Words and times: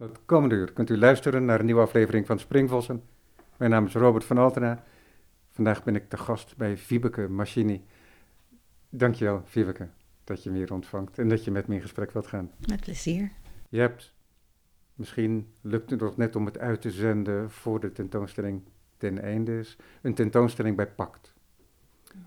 Het 0.00 0.18
komende 0.24 0.54
uur 0.54 0.72
kunt 0.72 0.90
u 0.90 0.98
luisteren 0.98 1.44
naar 1.44 1.58
een 1.60 1.64
nieuwe 1.64 1.80
aflevering 1.80 2.26
van 2.26 2.38
Springvossen. 2.38 3.02
Mijn 3.56 3.70
naam 3.70 3.86
is 3.86 3.94
Robert 3.94 4.24
van 4.24 4.38
Altena. 4.38 4.84
Vandaag 5.50 5.84
ben 5.84 5.94
ik 5.94 6.08
te 6.08 6.16
gast 6.16 6.56
bij 6.56 6.78
Wiebeke 6.88 7.28
Machini. 7.28 7.84
Dankjewel, 8.88 9.44
Wiebeke, 9.52 9.88
dat 10.24 10.42
je 10.42 10.50
me 10.50 10.56
hier 10.56 10.72
ontvangt 10.72 11.18
en 11.18 11.28
dat 11.28 11.44
je 11.44 11.50
met 11.50 11.66
me 11.66 11.74
in 11.74 11.80
gesprek 11.80 12.10
wilt 12.10 12.26
gaan. 12.26 12.50
Met 12.68 12.80
plezier. 12.80 13.32
Je 13.68 13.80
hebt, 13.80 14.14
misschien 14.94 15.52
lukt 15.60 15.90
het 15.90 16.00
nog 16.00 16.16
net 16.16 16.36
om 16.36 16.46
het 16.46 16.58
uit 16.58 16.80
te 16.80 16.90
zenden 16.90 17.50
voor 17.50 17.80
de 17.80 17.92
tentoonstelling 17.92 18.62
ten 18.96 19.22
einde 19.22 19.58
is, 19.58 19.76
een 20.02 20.14
tentoonstelling 20.14 20.76
bij 20.76 20.88
Pact. 20.88 21.34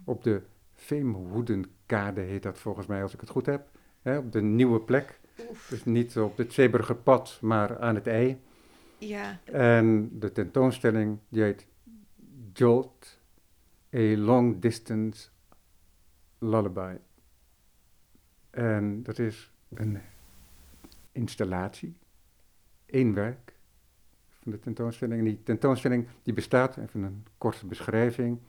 Op 0.03 0.23
de 0.23 0.41
Veemhoedenkade 0.73 2.21
heet 2.21 2.43
dat 2.43 2.59
volgens 2.59 2.87
mij, 2.87 3.01
als 3.03 3.13
ik 3.13 3.19
het 3.19 3.29
goed 3.29 3.45
heb. 3.45 3.69
Hè, 4.01 4.17
op 4.17 4.31
de 4.31 4.41
nieuwe 4.41 4.81
plek. 4.81 5.21
Dus 5.69 5.83
niet 5.83 6.17
op 6.17 6.37
het 6.37 6.53
Zeeburger 6.53 6.95
pad, 6.95 7.37
maar 7.41 7.79
aan 7.79 7.95
het 7.95 8.07
ei. 8.07 8.41
Ja. 8.97 9.39
En 9.43 10.19
de 10.19 10.31
tentoonstelling 10.31 11.19
die 11.29 11.43
heet 11.43 11.65
Jolt, 12.53 13.19
A 13.95 14.17
Long 14.17 14.61
Distance 14.61 15.29
Lullaby. 16.39 16.95
En 18.49 19.03
dat 19.03 19.19
is 19.19 19.51
een 19.73 20.01
installatie, 21.11 21.95
één 22.85 23.13
werk 23.13 23.53
van 24.29 24.51
de 24.51 24.59
tentoonstelling. 24.59 25.19
En 25.19 25.25
die 25.25 25.43
tentoonstelling 25.43 26.07
die 26.23 26.33
bestaat, 26.33 26.77
even 26.77 27.03
een 27.03 27.25
korte 27.37 27.65
beschrijving, 27.65 28.39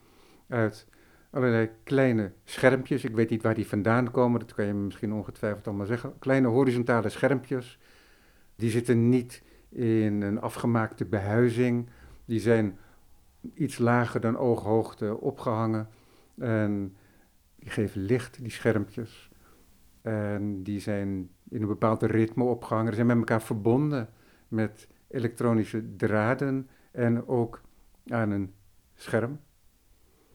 uit 0.47 0.87
allerlei 1.35 1.69
kleine 1.83 2.31
schermpjes. 2.43 3.03
Ik 3.03 3.15
weet 3.15 3.29
niet 3.29 3.41
waar 3.41 3.53
die 3.53 3.67
vandaan 3.67 4.11
komen, 4.11 4.39
dat 4.39 4.53
kan 4.53 4.65
je 4.65 4.73
misschien 4.73 5.13
ongetwijfeld 5.13 5.67
allemaal 5.67 5.85
zeggen. 5.85 6.13
Kleine 6.19 6.47
horizontale 6.47 7.09
schermpjes. 7.09 7.79
Die 8.55 8.69
zitten 8.69 9.09
niet 9.09 9.43
in 9.69 10.21
een 10.21 10.41
afgemaakte 10.41 11.05
behuizing. 11.05 11.89
Die 12.25 12.39
zijn 12.39 12.77
iets 13.53 13.77
lager 13.77 14.21
dan 14.21 14.37
ooghoogte 14.37 15.19
opgehangen. 15.19 15.87
En 16.37 16.95
die 17.55 17.69
geven 17.69 18.01
licht, 18.01 18.39
die 18.41 18.51
schermpjes. 18.51 19.29
En 20.01 20.63
die 20.63 20.79
zijn 20.79 21.29
in 21.49 21.61
een 21.61 21.67
bepaald 21.67 22.03
ritme 22.03 22.43
opgehangen. 22.43 22.89
Ze 22.89 22.95
zijn 22.95 23.07
met 23.07 23.17
elkaar 23.17 23.41
verbonden 23.41 24.09
met 24.47 24.87
elektronische 25.07 25.95
draden 25.95 26.69
en 26.91 27.27
ook 27.27 27.61
aan 28.07 28.31
een 28.31 28.53
scherm. 28.93 29.39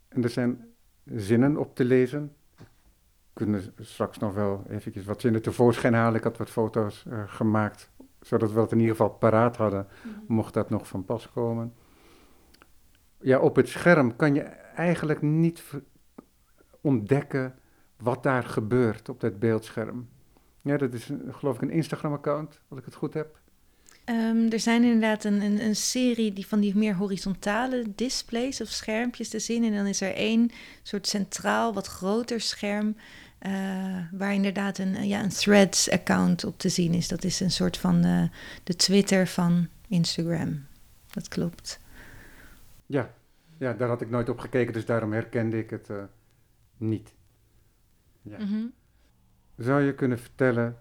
En 0.09 0.23
er 0.23 0.29
zijn 0.29 0.70
zinnen 1.14 1.56
op 1.56 1.75
te 1.75 1.84
lezen. 1.84 2.33
We 2.56 3.47
kunnen 3.47 3.62
straks 3.78 4.19
nog 4.19 4.34
wel 4.34 4.64
eventjes 4.69 5.05
wat 5.05 5.20
zinnen 5.20 5.42
tevoorschijn 5.42 5.94
halen. 5.94 6.17
Ik 6.17 6.25
had 6.25 6.36
wat 6.36 6.50
foto's 6.50 7.05
uh, 7.08 7.22
gemaakt, 7.27 7.91
zodat 8.20 8.52
we 8.52 8.61
het 8.61 8.72
in 8.72 8.78
ieder 8.78 8.97
geval 8.97 9.11
paraat 9.11 9.56
hadden, 9.56 9.86
mocht 10.27 10.55
dat 10.55 10.70
nog 10.70 10.89
van 10.89 11.05
pas 11.05 11.30
komen. 11.30 11.75
Ja, 13.20 13.39
op 13.39 13.56
het 13.56 13.69
scherm 13.69 14.17
kan 14.17 14.34
je 14.34 14.42
eigenlijk 14.75 15.22
niet 15.22 15.62
ontdekken 16.80 17.55
wat 17.97 18.22
daar 18.22 18.42
gebeurt 18.45 19.08
op 19.08 19.20
dat 19.20 19.39
beeldscherm. 19.39 20.08
Ja, 20.62 20.77
dat 20.77 20.95
is 20.95 21.12
geloof 21.28 21.55
ik 21.55 21.62
een 21.62 21.70
Instagram-account, 21.70 22.61
als 22.69 22.78
ik 22.78 22.84
het 22.84 22.95
goed 22.95 23.14
heb. 23.14 23.39
Um, 24.05 24.53
er 24.53 24.61
zijn 24.61 24.83
inderdaad 24.83 25.25
een, 25.25 25.41
een, 25.41 25.61
een, 25.61 25.77
serie 25.77 26.33
die 26.33 26.47
van 26.47 26.61
die 26.61 26.77
meer 26.77 26.95
horizontale 26.95 27.84
displays 27.95 28.61
of 28.61 28.69
schermpjes 28.69 29.29
te 29.29 29.39
zien. 29.39 29.65
En 29.65 29.75
dan 29.75 29.87
is 29.87 30.01
er 30.01 30.15
één 30.15 30.51
soort 30.83 31.07
centraal, 31.07 31.75
wat 31.75 31.87
groter 31.87 32.41
scherm. 32.41 32.97
Uh, 33.47 33.53
waar 34.12 34.34
inderdaad 34.34 34.79
een, 34.79 35.09
ja, 35.09 35.23
een 35.23 35.29
Threads-account 35.29 36.45
op 36.45 36.59
te 36.59 36.69
zien 36.69 36.95
is. 36.95 37.09
Dat 37.09 37.25
is 37.25 37.41
een 37.41 37.51
soort 37.51 37.77
van 37.77 38.07
uh, 38.07 38.23
de 38.65 38.77
Twitter 38.77 39.27
van 39.27 39.69
Instagram. 39.89 40.67
Dat 41.12 41.29
klopt. 41.29 41.80
Ja. 42.86 43.14
ja, 43.58 43.73
daar 43.73 43.89
had 43.89 44.01
ik 44.01 44.11
nooit 44.11 44.29
op 44.29 44.39
gekeken, 44.39 44.73
dus 44.73 44.85
daarom 44.85 45.13
herkende 45.13 45.58
ik 45.58 45.70
het 45.70 45.89
uh, 45.89 46.03
niet. 46.77 47.14
Ja. 48.23 48.39
Mm 48.39 48.47
-hmm. 48.47 48.73
Zou 49.57 49.83
je 49.83 49.95
kunnen 49.95 50.19
vertellen 50.19 50.77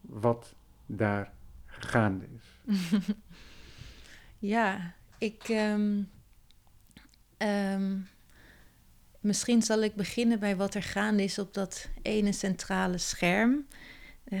wat 0.00 0.54
daar 0.86 1.32
gaande 1.86 2.26
is? 2.36 2.78
ja, 4.54 4.94
ik. 5.18 5.48
Um, 5.48 6.10
um, 7.38 8.08
misschien 9.20 9.62
zal 9.62 9.82
ik 9.82 9.94
beginnen 9.94 10.38
bij 10.38 10.56
wat 10.56 10.74
er 10.74 10.82
gaande 10.82 11.22
is 11.22 11.38
op 11.38 11.54
dat 11.54 11.88
ene 12.02 12.32
centrale 12.32 12.98
scherm. 12.98 13.66
Uh, 14.28 14.40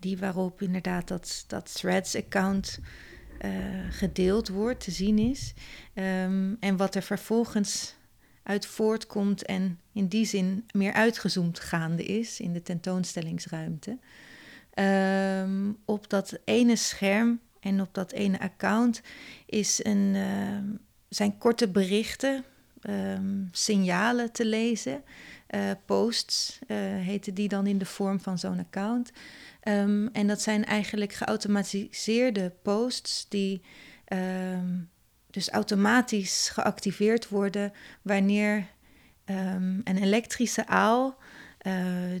die 0.00 0.18
waarop 0.18 0.62
inderdaad 0.62 1.08
dat, 1.08 1.44
dat 1.46 1.74
Threads-account 1.74 2.78
uh, 3.44 3.50
gedeeld 3.90 4.48
wordt, 4.48 4.80
te 4.80 4.90
zien 4.90 5.18
is. 5.18 5.54
Um, 5.94 6.56
en 6.60 6.76
wat 6.76 6.94
er 6.94 7.02
vervolgens 7.02 7.94
uit 8.42 8.66
voortkomt 8.66 9.44
en 9.44 9.78
in 9.92 10.06
die 10.06 10.26
zin 10.26 10.66
meer 10.72 10.92
uitgezoomd 10.92 11.60
gaande 11.60 12.04
is 12.04 12.40
in 12.40 12.52
de 12.52 12.62
tentoonstellingsruimte. 12.62 13.98
Um, 14.74 15.78
op 15.84 16.08
dat 16.08 16.38
ene 16.44 16.76
scherm 16.76 17.40
en 17.60 17.80
op 17.80 17.94
dat 17.94 18.12
ene 18.12 18.40
account 18.40 19.02
is 19.46 19.84
een, 19.84 20.14
uh, 20.14 20.76
zijn 21.08 21.38
korte 21.38 21.68
berichten, 21.68 22.44
um, 22.82 23.48
signalen 23.50 24.32
te 24.32 24.44
lezen. 24.44 25.02
Uh, 25.50 25.70
posts 25.86 26.58
uh, 26.66 26.76
heten 26.78 27.34
die 27.34 27.48
dan 27.48 27.66
in 27.66 27.78
de 27.78 27.84
vorm 27.84 28.20
van 28.20 28.38
zo'n 28.38 28.58
account. 28.58 29.12
En 30.12 30.26
dat 30.26 30.42
zijn 30.42 30.64
eigenlijk 30.64 31.12
geautomatiseerde 31.12 32.52
posts 32.62 33.26
die 33.28 33.62
dus 35.30 35.50
automatisch 35.50 36.48
geactiveerd 36.48 37.28
worden 37.28 37.72
wanneer 38.02 38.66
een 39.84 39.98
elektrische 40.02 40.66
aal 40.66 41.18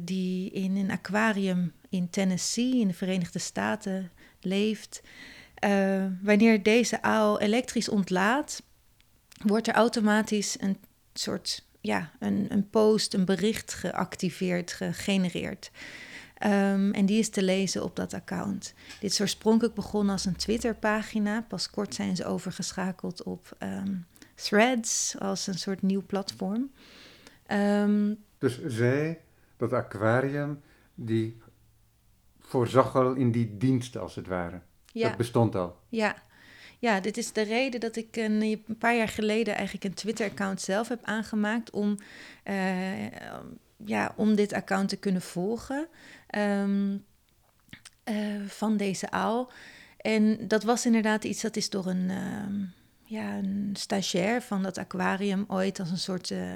die 0.02 0.50
in 0.50 0.76
een 0.76 0.90
aquarium 0.90 1.72
in 1.88 2.10
Tennessee 2.10 2.80
in 2.80 2.88
de 2.88 2.94
Verenigde 2.94 3.38
Staten 3.38 4.10
leeft. 4.40 5.02
Uh, 5.64 6.06
wanneer 6.22 6.62
deze 6.62 7.02
aal 7.02 7.40
elektrisch 7.40 7.88
ontlaat, 7.88 8.62
wordt 9.42 9.68
er 9.68 9.74
automatisch 9.74 10.56
een 10.60 10.76
soort 11.12 11.64
ja, 11.80 12.10
een, 12.18 12.46
een 12.48 12.70
post, 12.70 13.14
een 13.14 13.24
bericht 13.24 13.74
geactiveerd, 13.74 14.72
gegenereerd. 14.72 15.70
Um, 16.44 16.92
en 16.92 17.06
die 17.06 17.18
is 17.18 17.28
te 17.28 17.42
lezen 17.42 17.82
op 17.82 17.96
dat 17.96 18.14
account. 18.14 18.74
Dit 19.00 19.10
is 19.10 19.20
oorspronkelijk 19.20 19.74
begonnen 19.74 20.12
als 20.12 20.24
een 20.24 20.36
Twitter-pagina. 20.36 21.42
Pas 21.48 21.70
kort 21.70 21.94
zijn 21.94 22.16
ze 22.16 22.24
overgeschakeld 22.24 23.22
op 23.22 23.56
um, 23.58 24.06
Threads 24.34 25.14
als 25.18 25.46
een 25.46 25.58
soort 25.58 25.82
nieuw 25.82 26.02
platform. 26.06 26.70
Um, 27.52 28.18
dus 28.38 28.64
zij, 28.66 29.20
dat 29.68 29.72
aquarium, 29.72 30.60
die 30.94 31.40
voorzag 32.40 32.96
al 32.96 33.14
in 33.14 33.30
die 33.30 33.56
diensten, 33.56 34.00
als 34.00 34.14
het 34.14 34.26
ware. 34.26 34.60
Ja. 34.92 35.08
Dat 35.08 35.16
bestond 35.16 35.54
al. 35.54 35.76
Ja. 35.88 36.16
ja, 36.78 37.00
dit 37.00 37.16
is 37.16 37.32
de 37.32 37.42
reden 37.42 37.80
dat 37.80 37.96
ik 37.96 38.16
een, 38.16 38.42
een 38.42 38.78
paar 38.78 38.96
jaar 38.96 39.08
geleden 39.08 39.54
eigenlijk 39.54 39.84
een 39.84 39.94
Twitter-account 39.94 40.60
zelf 40.60 40.88
heb 40.88 41.04
aangemaakt 41.04 41.70
om, 41.70 41.96
uh, 42.44 43.06
ja, 43.76 44.12
om 44.16 44.34
dit 44.34 44.52
account 44.52 44.88
te 44.88 44.96
kunnen 44.96 45.22
volgen 45.22 45.88
um, 46.36 47.04
uh, 48.04 48.46
van 48.46 48.76
deze 48.76 49.10
aal. 49.10 49.50
En 49.96 50.48
dat 50.48 50.62
was 50.62 50.86
inderdaad 50.86 51.24
iets 51.24 51.42
dat 51.42 51.56
is 51.56 51.70
door 51.70 51.86
een, 51.86 52.08
uh, 52.10 52.68
ja, 53.04 53.36
een 53.36 53.70
stagiair 53.72 54.42
van 54.42 54.62
dat 54.62 54.78
aquarium 54.78 55.44
ooit 55.48 55.80
als 55.80 55.90
een 55.90 55.98
soort 55.98 56.30
uh, 56.30 56.50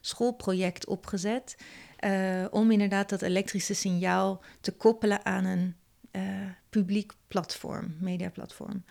schoolproject 0.00 0.86
opgezet. 0.86 1.56
Uh, 2.04 2.44
om 2.50 2.70
inderdaad 2.70 3.08
dat 3.08 3.22
elektrische 3.22 3.74
signaal 3.74 4.42
te 4.60 4.72
koppelen 4.72 5.24
aan 5.24 5.44
een 5.44 5.74
uh, 6.12 6.22
publiek 6.70 7.12
platform, 7.28 7.96
mediaplatform. 7.98 8.84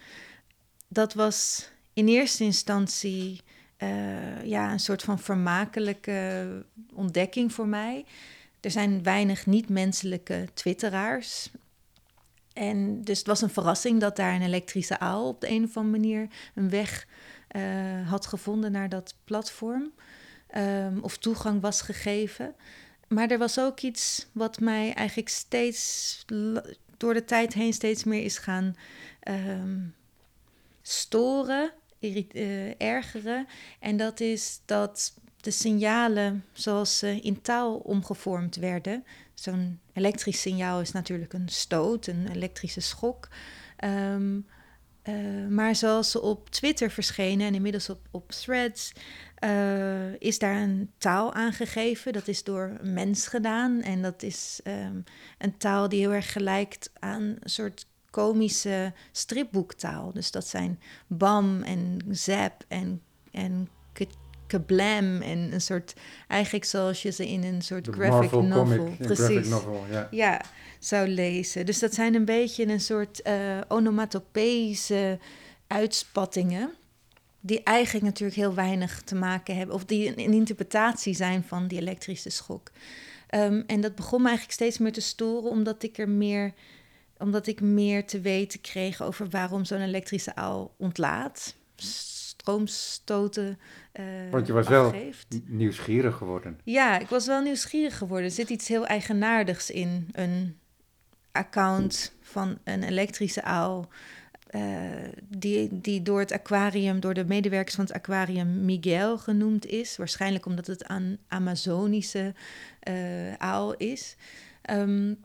Dat 0.88 1.14
was 1.14 1.70
in 1.94 2.08
eerste 2.08 2.44
instantie 2.44 3.42
uh, 3.78 4.46
ja, 4.46 4.72
een 4.72 4.80
soort 4.80 5.04
van 5.04 5.20
vermakelijke 5.20 6.66
ontdekking 6.94 7.54
voor 7.54 7.68
mij. 7.68 8.06
Er 8.60 8.72
zijn 8.72 9.04
weinig 9.04 9.46
niet-menselijke 9.46 10.48
twitteraars. 10.54 11.52
En 12.54 13.02
dus 13.02 13.18
het 13.18 13.28
was 13.28 13.42
een 13.42 13.50
verrassing 13.50 14.00
dat 14.00 14.16
daar 14.16 14.36
een 14.36 14.42
elektrische 14.42 15.00
aal 15.00 15.28
op 15.28 15.42
de 15.42 15.50
een 15.50 15.64
of 15.64 15.78
andere 15.78 15.98
manier 15.98 16.28
een 16.56 16.70
weg 16.70 17.08
had 18.06 18.26
gevonden 18.26 18.72
naar 18.72 18.90
dat 18.90 19.16
platform. 19.24 19.92
Um, 20.58 21.00
of 21.02 21.18
toegang 21.18 21.62
was 21.62 21.82
gegeven. 21.82 22.56
Maar 23.10 23.32
er 23.32 23.38
was 23.38 23.60
ook 23.60 23.80
iets 23.80 24.28
wat 24.32 24.60
mij 24.60 24.94
eigenlijk 24.94 25.30
steeds 25.30 26.26
door 26.98 27.14
de 27.14 27.26
tijd 27.26 27.54
heen 27.54 27.74
steeds 27.74 28.04
meer 28.04 28.24
is 28.24 28.38
gaan 28.38 28.76
um, 29.30 29.96
storen, 30.82 31.72
uh, 32.00 32.82
ergeren. 32.82 33.48
En 33.80 33.98
dat 33.98 34.20
is 34.20 34.62
dat 34.66 35.14
de 35.42 35.52
signalen 35.52 36.46
zoals 36.54 36.98
ze 36.98 37.20
in 37.22 37.42
taal 37.42 37.76
omgevormd 37.78 38.56
werden. 38.56 39.06
Zo'n 39.34 39.80
elektrisch 39.94 40.42
signaal 40.42 40.82
is 40.82 40.92
natuurlijk 40.92 41.34
een 41.34 41.50
stoot, 41.50 42.08
een 42.08 42.28
elektrische 42.32 42.82
schok. 42.82 43.28
Um, 43.84 44.48
uh, 45.10 45.48
maar 45.48 45.76
zoals 45.76 46.12
ze 46.12 46.22
op 46.22 46.50
Twitter 46.50 46.92
verschenen 46.92 47.48
en 47.48 47.56
inmiddels 47.56 47.90
op, 47.90 48.00
op 48.12 48.32
Threads, 48.32 48.92
uh, 49.44 50.14
is 50.22 50.40
daar 50.40 50.62
een 50.62 50.92
taal 50.98 51.34
aangegeven. 51.34 52.14
Dat 52.14 52.28
is 52.28 52.44
door 52.44 52.78
een 52.80 52.94
mens 52.94 53.28
gedaan. 53.28 53.82
En 53.82 54.02
dat 54.02 54.24
is 54.24 54.60
um, 54.64 55.04
een 55.38 55.58
taal 55.58 55.90
die 55.90 56.00
heel 56.00 56.14
erg 56.14 56.32
gelijkt 56.32 56.92
aan 57.00 57.22
een 57.22 57.50
soort 57.50 57.88
komische 58.10 58.94
stripboektaal. 59.12 60.14
Dus 60.14 60.32
dat 60.32 60.48
zijn 60.48 60.80
bam 61.08 61.64
en 61.64 62.00
zap 62.10 62.64
en, 62.68 63.02
en 63.32 63.70
kablam 64.50 65.22
en 65.22 65.54
een 65.54 65.62
soort, 65.62 65.94
eigenlijk 66.28 66.66
zoals 66.66 67.02
je 67.02 67.12
ze 67.12 67.28
in 67.28 67.44
een 67.44 67.62
soort 67.62 67.88
graphic 67.88 68.32
novel, 68.32 68.96
precies, 68.98 69.26
graphic 69.26 69.46
novel, 69.46 69.86
ja. 69.92 70.08
ja, 70.12 70.42
zou 70.80 71.08
lezen. 71.08 71.66
Dus 71.66 71.80
dat 71.80 71.94
zijn 71.94 72.16
een 72.16 72.26
beetje 72.26 72.68
een 72.68 72.80
soort 72.80 73.28
uh, 73.28 73.34
onomatopeïsche 73.68 75.20
uitspattingen 75.68 76.74
die 77.40 77.64
eigenlijk 77.64 78.06
natuurlijk 78.06 78.40
heel 78.40 78.54
weinig 78.54 79.02
te 79.02 79.16
maken 79.16 79.56
hebben, 79.56 79.76
of 79.76 79.86
die 79.86 80.08
een, 80.08 80.34
interpretatie 80.34 81.16
zijn 81.16 81.44
van 81.44 81.68
die 81.68 81.80
elektrische 81.80 82.30
schok. 82.30 82.72
Um, 83.36 83.64
en 83.68 83.82
dat 83.82 83.96
begon 83.96 84.22
me 84.22 84.28
eigenlijk 84.28 84.56
steeds 84.56 84.78
meer 84.78 84.94
te 84.94 85.02
storen, 85.02 85.50
omdat 85.50 85.84
ik 85.84 85.98
er 85.98 86.10
meer, 86.10 86.54
omdat 87.18 87.48
ik 87.48 87.62
meer 87.62 88.06
te 88.06 88.22
weten 88.22 88.62
kreeg 88.62 89.02
over 89.02 89.30
waarom 89.30 89.66
zo'n 89.66 89.82
elektrische 89.82 90.36
aal 90.36 90.74
ontlaat 90.78 91.56
stroomstoten 92.40 93.60
uh, 94.00 94.32
Want 94.32 94.48
je 94.48 94.54
was 94.54 94.68
afgeeft. 94.68 95.26
wel 95.30 95.42
nieuwsgierig 95.46 96.16
geworden. 96.16 96.60
Ja, 96.64 97.00
ik 97.00 97.08
was 97.08 97.26
wel 97.26 97.42
nieuwsgierig 97.42 97.98
geworden. 97.98 98.26
Er 98.26 98.34
zit 98.34 98.50
iets 98.50 98.68
heel 98.68 98.86
eigenaardigs 98.86 99.70
in 99.70 100.08
een 100.12 100.58
account 101.32 102.14
van 102.22 102.58
een 102.64 102.84
elektrische 102.84 103.44
aal. 103.44 103.88
Uh, 104.56 104.62
die, 105.28 105.82
die 105.82 106.02
door 106.02 106.20
het 106.20 106.32
aquarium, 106.32 107.00
door 107.00 107.14
de 107.14 107.26
medewerkers 107.26 107.76
van 107.76 107.86
het 107.86 107.94
aquarium 107.94 108.66
Miguel 108.66 109.18
genoemd 109.18 109.66
is. 109.66 109.98
Waarschijnlijk 109.98 110.46
omdat 110.46 110.68
het 110.68 110.90
een 110.90 111.20
Amazonische 111.28 112.34
uh, 112.90 113.34
aal 113.34 113.76
is. 113.76 114.16
Um, 114.72 115.20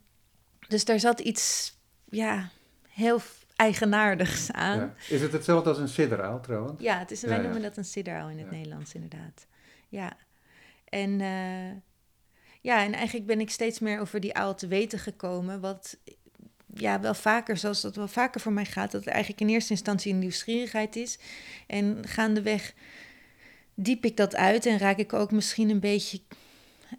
dus 0.69 0.85
daar 0.85 1.01
zat 1.01 1.21
iets, 1.21 1.77
ja, 2.09 2.49
heel 2.89 3.21
eigenaardigs 3.57 4.53
aan. 4.53 4.79
Ja. 4.79 4.95
Is 5.09 5.21
het 5.21 5.33
hetzelfde 5.33 5.69
als 5.69 5.79
een 5.79 5.89
sidderaal 5.89 6.41
trouwens? 6.41 6.83
Ja, 6.83 6.99
het 6.99 7.11
is, 7.11 7.23
wij 7.23 7.39
noemen 7.39 7.63
dat 7.63 7.77
een 7.77 7.85
sidderaal 7.85 8.29
in 8.29 8.39
het 8.39 8.51
Nederlands 8.51 8.95
inderdaad. 8.95 9.47
Ja, 9.89 10.17
en, 10.85 11.11
uh, 11.21 11.71
ja, 12.61 12.85
en 12.85 12.93
eigenlijk 12.93 13.27
ben 13.27 13.41
ik 13.41 13.51
steeds 13.51 13.79
meer 13.79 14.01
over 14.01 14.21
die 14.21 14.35
aal 14.35 14.55
te 14.55 14.67
weten 14.67 14.99
gekomen. 14.99 15.61
Wat 15.61 15.99
ja, 16.75 17.01
wel 17.01 17.15
vaker, 17.15 17.57
zoals 17.57 17.81
dat 17.81 17.97
wel 17.97 18.09
vaker 18.09 18.41
voor 18.41 18.53
mij 18.53 18.65
gaat, 18.65 18.91
dat 18.91 19.05
het 19.05 19.13
eigenlijk 19.13 19.43
in 19.43 19.49
eerste 19.49 19.73
instantie 19.73 20.13
een 20.13 20.19
nieuwsgierigheid 20.19 20.97
is. 20.97 21.19
En 21.67 22.09
gaandeweg 22.09 22.75
diep 23.75 24.05
ik 24.05 24.17
dat 24.17 24.37
uit 24.37 24.67
en 24.67 24.79
raak 24.79 24.99
ik 24.99 25.13
ook 25.13 25.33
misschien 25.33 25.71
een 25.71 25.81
beetje 25.81 26.21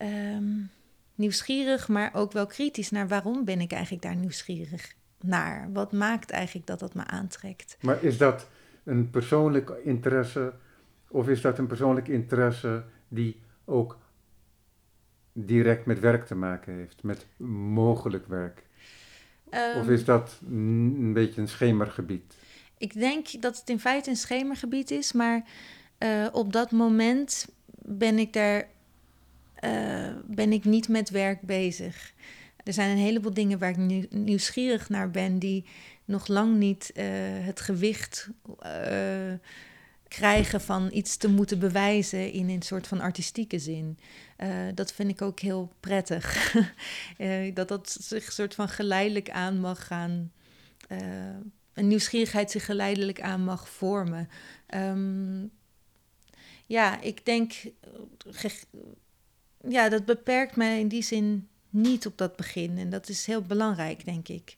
um, 0.02 0.70
nieuwsgierig, 1.16 1.88
maar 1.88 2.14
ook 2.14 2.32
wel 2.32 2.46
kritisch 2.46 2.90
naar 2.90 3.08
waarom 3.08 3.46
ben 3.46 3.62
ik 3.62 3.72
eigenlijk 3.72 4.04
daar 4.04 4.16
nieuwsgierig 4.16 4.94
naar? 5.28 5.70
Wat 5.74 5.92
maakt 5.92 6.32
eigenlijk 6.32 6.68
dat 6.68 6.80
dat 6.80 6.94
me 6.94 7.04
aantrekt? 7.06 7.78
Maar 7.82 8.04
is 8.04 8.18
dat 8.18 8.48
een 8.84 9.10
persoonlijk 9.10 9.70
interesse 9.84 10.54
of 11.08 11.30
is 11.30 11.42
dat 11.42 11.58
een 11.58 11.68
persoonlijk 11.68 12.08
interesse 12.08 12.84
die 13.08 13.40
ook 13.66 13.98
direct 15.34 15.86
met 15.86 16.00
werk 16.00 16.26
te 16.26 16.36
maken 16.36 16.74
heeft, 16.74 17.04
met 17.04 17.26
mogelijk 17.38 18.28
werk? 18.28 18.64
of 19.50 19.82
ehm, 19.84 19.92
is 19.92 20.06
dat 20.06 20.40
een 20.50 21.14
beetje 21.14 21.42
een 21.42 21.48
schemergebied? 21.48 22.36
Ik 22.78 22.94
denk 22.94 23.42
dat 23.42 23.58
het 23.60 23.70
in 23.70 23.80
feite 23.80 24.10
een 24.10 24.16
schemergebied 24.16 24.92
is, 24.92 25.12
maar 25.12 25.44
uh, 26.00 26.28
op 26.32 26.54
dat 26.54 26.72
moment 26.72 27.48
ben 27.82 28.20
ik 28.20 28.34
daar 28.34 28.68
uh, 29.64 30.16
ben 30.26 30.52
ik 30.52 30.66
niet 30.66 30.88
met 30.90 31.10
werk 31.10 31.42
bezig. 31.42 32.14
Er 32.66 32.74
zijn 32.74 32.90
een 32.90 33.04
heleboel 33.04 33.34
dingen 33.34 33.60
waar 33.60 33.70
ik 33.70 34.12
nieuwsgierig 34.12 34.90
naar 34.90 35.12
ben, 35.12 35.40
die 35.40 35.66
nog 36.06 36.28
lang 36.28 36.58
niet 36.58 36.92
uh, 36.96 37.04
het 37.46 37.60
gewicht 37.60 38.30
uh, 38.66 39.34
krijgen 40.08 40.62
van 40.62 40.90
iets 40.92 41.18
te 41.18 41.30
moeten 41.30 41.60
bewijzen 41.60 42.32
in 42.32 42.50
een 42.50 42.62
soort 42.62 42.88
van 42.88 43.00
artistieke 43.00 43.60
zin. 43.60 44.00
Uh, 44.38 44.50
dat 44.74 44.94
vind 44.94 45.10
ik 45.10 45.22
ook 45.22 45.40
heel 45.40 45.72
prettig. 45.80 46.56
dat 47.54 47.68
dat 47.68 47.98
zich 48.02 48.32
soort 48.32 48.56
van 48.56 48.70
geleidelijk 48.70 49.30
aan 49.30 49.60
mag 49.60 49.88
gaan. 49.88 50.32
een 51.74 51.88
nieuwsgierigheid 51.88 52.52
zich 52.52 52.66
geleidelijk 52.66 53.22
aan 53.22 53.44
mag 53.44 53.70
vormen. 53.70 54.30
Um, 54.76 55.52
ja, 56.66 57.02
ik 57.02 57.26
denk. 57.26 57.54
Ja, 59.68 59.90
dat 59.90 60.06
beperkt 60.06 60.56
mij 60.56 60.80
in 60.80 60.88
die 60.88 61.04
zin 61.04 61.48
niet 61.76 62.06
op 62.06 62.18
dat 62.18 62.36
begin. 62.36 62.78
En 62.78 62.90
dat 62.90 63.10
is 63.10 63.26
heel 63.26 63.42
belangrijk, 63.42 64.06
denk 64.06 64.28
ik. 64.28 64.58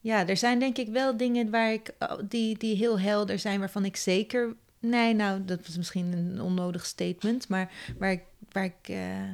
Ja, 0.00 0.28
er 0.28 0.36
zijn 0.36 0.58
denk 0.58 0.78
ik 0.78 0.88
wel 0.88 1.16
dingen 1.16 1.50
waar 1.50 1.72
ik, 1.72 1.90
oh, 1.98 2.18
die, 2.28 2.58
die 2.58 2.76
heel 2.76 3.00
helder 3.00 3.38
zijn, 3.38 3.58
waarvan 3.58 3.84
ik 3.84 3.96
zeker. 3.96 4.54
Nee, 4.78 5.14
nou, 5.14 5.44
dat 5.44 5.66
was 5.66 5.76
misschien 5.76 6.12
een 6.12 6.40
onnodig 6.40 6.86
statement, 6.86 7.48
maar 7.48 7.72
waar 7.98 8.10
ik, 8.10 8.22
waar 8.52 8.64
ik, 8.64 8.88
uh, 8.88 9.30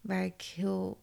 waar 0.00 0.24
ik 0.24 0.42
heel. 0.56 1.00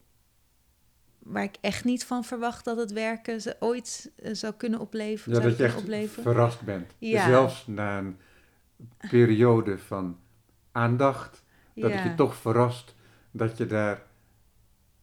Waar 1.18 1.42
ik 1.42 1.56
echt 1.60 1.84
niet 1.84 2.04
van 2.04 2.24
verwacht 2.24 2.64
dat 2.64 2.76
het 2.76 2.92
werken 2.92 3.40
ze 3.40 3.56
ooit 3.58 4.10
uh, 4.22 4.34
zou 4.34 4.54
kunnen 4.54 4.80
opleveren. 4.80 5.38
Ja, 5.38 5.48
dat 5.48 5.56
je 5.56 5.64
echt 5.64 5.76
opleveren. 5.76 6.22
verrast 6.22 6.60
bent. 6.60 6.92
Ja. 6.98 7.26
Zelfs 7.26 7.66
na 7.66 7.98
een 7.98 8.16
periode 9.10 9.78
van 9.78 10.18
aandacht, 10.72 11.42
dat 11.74 11.90
ja. 11.90 12.04
je 12.04 12.14
toch 12.14 12.36
verrast 12.36 12.94
dat 13.30 13.56
je 13.56 13.66
daar 13.66 14.02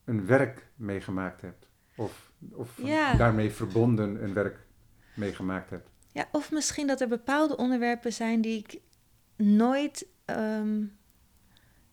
een 0.07 0.25
werk 0.25 0.67
meegemaakt 0.75 1.41
hebt. 1.41 1.67
Of, 1.95 2.31
of 2.51 2.75
daarmee 3.17 3.51
verbonden 3.51 4.23
een 4.23 4.33
werk 4.33 4.57
meegemaakt 5.15 5.69
hebt. 5.69 5.89
Ja, 6.11 6.27
of 6.31 6.51
misschien 6.51 6.87
dat 6.87 7.01
er 7.01 7.07
bepaalde 7.07 7.57
onderwerpen 7.57 8.13
zijn 8.13 8.41
die 8.41 8.57
ik 8.57 8.79
nooit, 9.35 10.07
ehm, 10.25 10.83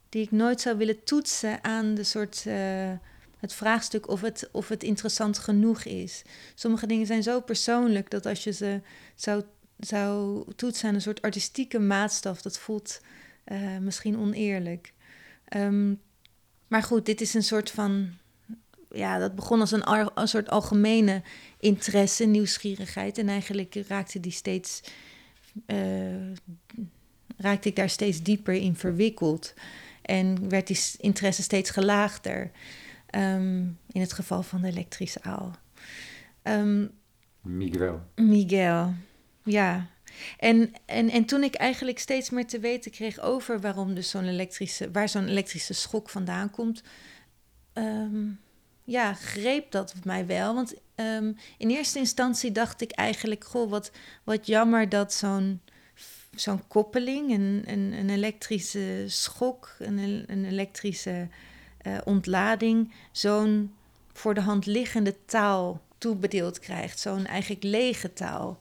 die 0.09 0.23
ik 0.23 0.31
nooit 0.31 0.61
zou 0.61 0.77
willen 0.77 1.05
toetsen 1.05 1.65
aan 1.65 1.95
de 1.95 2.05
soort. 2.05 2.45
Uh, 2.47 2.93
het 3.39 3.53
vraagstuk 3.53 4.09
of 4.09 4.21
het, 4.21 4.49
of 4.53 4.69
het 4.69 4.83
interessant 4.83 5.39
genoeg 5.39 5.85
is. 5.85 6.23
Sommige 6.55 6.87
dingen 6.87 7.07
zijn 7.07 7.23
zo 7.23 7.41
persoonlijk 7.41 8.11
dat 8.11 8.27
als 8.27 8.45
je 8.45 8.53
ze 8.53 8.81
zou, 9.15 9.43
zou 9.79 10.45
toetsen 10.57 10.89
aan 10.89 10.95
een 10.95 11.01
soort 11.01 11.23
artistieke 11.23 11.79
maatstaf, 11.79 12.43
dat 12.43 12.59
voelt 12.59 13.01
uh, 13.47 13.79
misschien 13.79 14.19
oneerlijk. 14.19 14.93
Um, 15.57 16.01
maar 16.75 16.83
goed, 16.83 17.07
dit 17.07 17.21
is 17.21 17.35
een 17.35 17.43
soort 17.43 17.71
van. 17.71 18.11
Ja, 18.91 19.19
dat 19.19 19.35
begon 19.35 19.61
als 19.61 19.73
een, 19.73 20.11
een 20.15 20.29
soort 20.29 20.51
algemene 20.51 21.23
interesse, 21.61 22.25
nieuwsgierigheid. 22.25 23.19
En 23.19 23.29
eigenlijk 23.29 23.75
raakte 23.89 24.21
die 24.21 24.33
steeds. 24.33 24.83
Uh, 25.67 26.33
raakte 27.37 27.69
ik 27.69 27.77
daar 27.77 27.89
steeds 27.89 28.23
dieper 28.23 28.55
in 28.55 28.77
verwikkeld. 28.77 29.55
En 30.03 30.49
werd 30.49 30.67
die 30.67 30.79
interesse 30.99 31.43
steeds 31.43 31.71
gelaagder. 31.71 32.51
Um, 33.11 33.79
in 33.93 34.01
het 34.01 34.13
geval 34.13 34.43
van 34.43 34.61
de 34.61 34.69
elektrische 34.69 35.23
aal. 35.23 35.51
Um, 36.43 36.91
Miguel. 37.41 38.01
Miguel, 38.15 38.95
ja. 39.43 39.87
En, 40.39 40.73
en, 40.87 41.11
en 41.11 41.25
toen 41.25 41.43
ik 41.43 41.55
eigenlijk 41.55 41.99
steeds 41.99 42.31
meer 42.31 42.47
te 42.47 42.59
weten 42.59 42.91
kreeg 42.91 43.21
over 43.21 43.61
waarom 43.61 43.95
dus 43.95 44.11
zo'n 44.11 44.29
elektrische, 44.29 44.91
waar 44.91 45.09
zo'n 45.09 45.29
elektrische 45.29 45.75
schok 45.75 46.11
vandaan 46.11 46.51
komt, 46.51 46.83
um, 47.75 48.41
ja, 48.85 49.13
greep 49.15 49.71
dat 49.71 49.95
mij 50.05 50.27
wel. 50.27 50.55
Want 50.55 50.75
um, 50.97 51.37
in 51.59 51.71
eerste 51.71 51.99
instantie 51.99 52.53
dacht 52.53 52.81
ik 52.81 52.91
eigenlijk, 52.91 53.45
goh, 53.45 53.71
wat, 53.71 53.91
wat 54.25 54.47
jammer 54.47 54.89
dat 54.89 55.13
zo'n 55.13 55.61
zo'n 56.35 56.67
koppeling, 56.67 57.33
een, 57.33 57.65
een, 57.67 58.11
elektrische 58.11 59.05
schok, 59.07 59.77
een, 59.79 60.25
een 60.27 60.45
elektrische 60.45 61.29
uh, 61.87 61.99
ontlading, 62.05 62.93
zo'n 63.13 63.75
voor 64.13 64.35
de 64.35 64.41
hand 64.41 64.67
liggende 64.67 65.15
taal 65.25 65.83
toebedeeld 65.99 66.59
krijgt. 66.59 67.01
Zo'n 67.01 67.27
eigenlijk 67.27 67.63
lege 67.63 68.13
taal. 68.13 68.59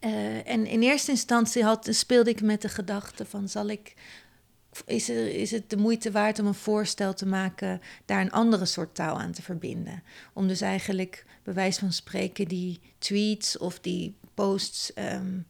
Uh, 0.00 0.48
en 0.48 0.66
in 0.66 0.82
eerste 0.82 1.10
instantie 1.10 1.64
had, 1.64 1.88
speelde 1.90 2.30
ik 2.30 2.42
met 2.42 2.62
de 2.62 2.68
gedachte 2.68 3.24
van 3.24 3.48
zal 3.48 3.68
ik, 3.68 3.94
is, 4.86 5.08
er, 5.08 5.28
is 5.34 5.50
het 5.50 5.70
de 5.70 5.76
moeite 5.76 6.10
waard 6.10 6.38
om 6.38 6.46
een 6.46 6.54
voorstel 6.54 7.14
te 7.14 7.26
maken 7.26 7.80
daar 8.04 8.20
een 8.20 8.32
andere 8.32 8.64
soort 8.64 8.94
taal 8.94 9.20
aan 9.20 9.32
te 9.32 9.42
verbinden? 9.42 10.02
Om 10.32 10.48
dus 10.48 10.60
eigenlijk 10.60 11.24
bij 11.42 11.54
wijze 11.54 11.80
van 11.80 11.92
spreken 11.92 12.48
die 12.48 12.80
tweets 12.98 13.58
of 13.58 13.80
die 13.80 14.16
posts 14.34 14.92
um, 14.94 15.46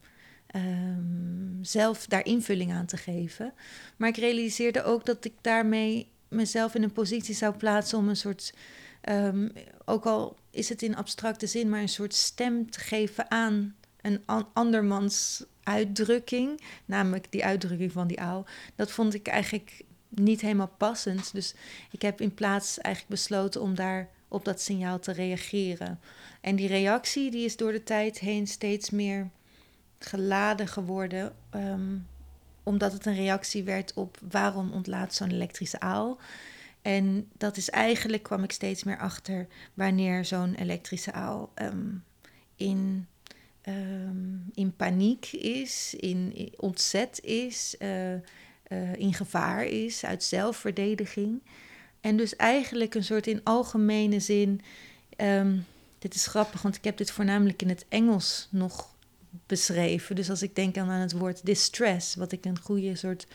ehm, 0.47 1.63
zelf 1.63 2.07
daar 2.07 2.25
invulling 2.25 2.73
aan 2.73 2.87
te 2.87 2.97
geven. 2.97 3.53
Maar 3.97 4.09
ik 4.09 4.17
realiseerde 4.17 4.83
ook 4.83 5.07
dat 5.07 5.25
ik 5.25 5.35
daarmee 5.41 6.09
mezelf 6.29 6.75
in 6.75 6.83
een 6.83 6.93
positie 6.93 7.35
zou 7.35 7.57
plaatsen 7.57 7.99
om 7.99 8.09
een 8.09 8.17
soort, 8.17 8.55
ehm, 9.01 9.49
ook 9.85 10.07
al 10.07 10.37
is 10.51 10.69
het 10.69 10.83
in 10.83 10.97
abstracte 10.97 11.47
zin, 11.47 11.69
maar 11.69 11.81
een 11.81 11.89
soort 11.89 12.15
stem 12.15 12.71
te 12.71 12.81
geven 12.81 13.31
aan 13.31 13.75
een 14.07 14.47
andermans 14.53 15.45
uitdrukking, 15.63 16.61
namelijk 16.85 17.27
die 17.31 17.45
uitdrukking 17.45 17.93
van 17.93 18.07
die 18.07 18.21
ouw. 18.21 18.45
Dat 18.75 18.91
vond 18.91 19.15
ik 19.15 19.27
eigenlijk 19.27 19.85
niet 20.09 20.41
helemaal 20.41 20.75
passend. 20.77 21.33
Dus 21.33 21.55
ik 21.91 22.03
heb 22.03 22.21
in 22.21 22.35
plaats 22.35 22.79
eigenlijk 22.79 23.15
besloten 23.15 23.61
om 23.61 23.75
daar 23.75 24.09
op 24.29 24.45
dat 24.45 24.61
signaal 24.61 24.99
te 24.99 25.13
reageren. 25.13 26.01
En 26.41 26.57
die 26.57 26.69
reactie 26.69 27.31
die 27.31 27.45
is 27.45 27.57
door 27.57 27.73
de 27.73 27.83
tijd 27.83 28.19
heen 28.19 28.47
steeds 28.47 28.91
meer 28.91 29.31
geladen 29.99 30.69
geworden. 30.69 31.35
Ehm, 31.51 31.97
omdat 32.63 32.93
het 32.93 33.07
een 33.07 33.15
reactie 33.15 33.65
werd 33.65 33.95
op 33.95 34.19
waarom 34.31 34.73
ontlaat 34.73 35.15
zo'n 35.15 35.31
elektrische 35.31 35.81
aal. 35.81 36.19
En 36.83 37.29
dat 37.37 37.57
is 37.57 37.71
eigenlijk, 37.71 38.23
kwam 38.23 38.43
ik 38.43 38.53
steeds 38.53 38.85
meer 38.85 38.99
achter, 38.99 39.47
wanneer 39.75 40.25
zo'n 40.25 40.55
elektrische 40.55 41.13
aal 41.13 41.51
ehm, 41.55 41.89
in, 42.57 43.07
ehm, 43.67 44.37
in 44.55 44.77
paniek 44.77 45.33
is, 45.33 45.95
in, 45.99 46.53
ontzet 46.57 47.21
is, 47.23 47.75
uh, 47.79 48.13
uh, 48.13 48.19
in 48.97 49.15
gevaar 49.15 49.65
is, 49.65 50.05
uit 50.05 50.25
zelfverdediging. 50.25 51.43
En 52.01 52.17
dus 52.17 52.37
eigenlijk 52.37 52.95
een 52.95 53.05
soort 53.05 53.27
in 53.27 53.41
algemene 53.45 54.21
zin. 54.21 54.61
Um, 55.17 55.65
dit 55.99 56.15
is 56.15 56.27
grappig, 56.27 56.63
want 56.63 56.77
ik 56.77 56.85
heb 56.85 56.97
dit 56.97 57.11
voornamelijk 57.11 57.63
in 57.63 57.69
het 57.69 57.85
Engels 57.89 58.49
nog 58.51 58.95
beschreven. 59.47 60.17
Dus 60.17 60.31
als 60.31 60.43
ik 60.43 60.55
denk 60.55 60.77
aan, 60.77 60.89
het 60.89 61.13
woord 61.13 61.47
distress, 61.47 62.15
wat 62.15 62.33
ik 62.33 62.45
een 62.45 62.61
goede 62.61 62.97
soort 62.97 63.27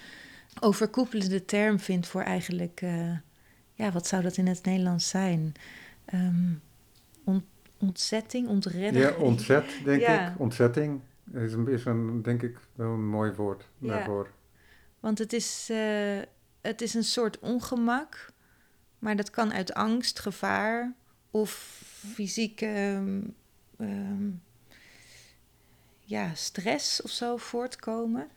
overkoepelende 0.59 1.45
term 1.45 1.79
vind 1.79 2.07
voor 2.07 2.21
eigenlijk, 2.21 2.81
uh, 2.81 3.17
ja, 3.73 3.91
wat 3.91 4.07
zou 4.07 4.21
dat 4.21 4.37
in 4.37 4.47
het 4.47 4.63
Nederlands 4.63 5.09
zijn? 5.09 5.53
Um, 6.13 6.61
ontzetting, 7.81 8.47
ontredding. 8.47 9.05
Ja, 9.05 9.15
ontzet, 9.29 9.65
denk 9.83 10.01
ik. 10.01 10.39
Ontzetting 10.39 11.01
is, 11.33 11.53
een, 11.53 11.67
is 11.67 11.85
een, 11.85 12.21
denk 12.21 12.41
ik, 12.41 12.57
wel 12.75 12.91
een 12.91 13.07
mooi 13.07 13.31
woord 13.31 13.67
daarvoor. 13.77 14.23
Ja. 14.23 14.31
Want 14.99 15.17
het 15.17 15.33
is, 15.33 15.67
uh, 15.71 16.19
het 16.61 16.81
is 16.81 16.93
een 16.93 17.03
soort 17.03 17.39
ongemak, 17.39 18.33
maar 18.99 19.15
dat 19.15 19.29
kan 19.29 19.53
uit 19.53 19.73
angst, 19.73 20.19
gevaar 20.19 20.93
of 21.31 21.81
fysieke 22.13 23.11
um, 23.77 24.41
ja, 26.03 26.33
stress 26.33 27.01
of 27.01 27.09
zo 27.09 27.37
voortkomen. 27.37 28.29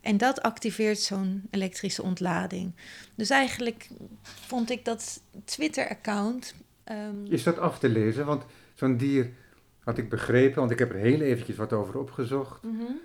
En 0.00 0.16
dat 0.16 0.42
activeert 0.42 0.98
zo'n 0.98 1.42
elektrische 1.50 2.02
ontlading. 2.02 2.72
Dus 3.14 3.30
eigenlijk 3.30 3.88
vond 4.22 4.70
ik 4.70 4.84
dat 4.84 5.20
Twitter-account. 5.44 6.54
Um... 6.84 7.26
Is 7.28 7.42
dat 7.42 7.58
af 7.58 7.78
te 7.78 7.88
lezen? 7.88 8.26
Want 8.26 8.44
zo'n 8.84 8.96
dier, 8.96 9.30
had 9.78 9.98
ik 9.98 10.08
begrepen, 10.08 10.58
want 10.58 10.70
ik 10.70 10.78
heb 10.78 10.90
er 10.90 10.96
heel 10.96 11.20
eventjes 11.20 11.56
wat 11.56 11.72
over 11.72 11.98
opgezocht, 11.98 12.62
mm 12.62 13.00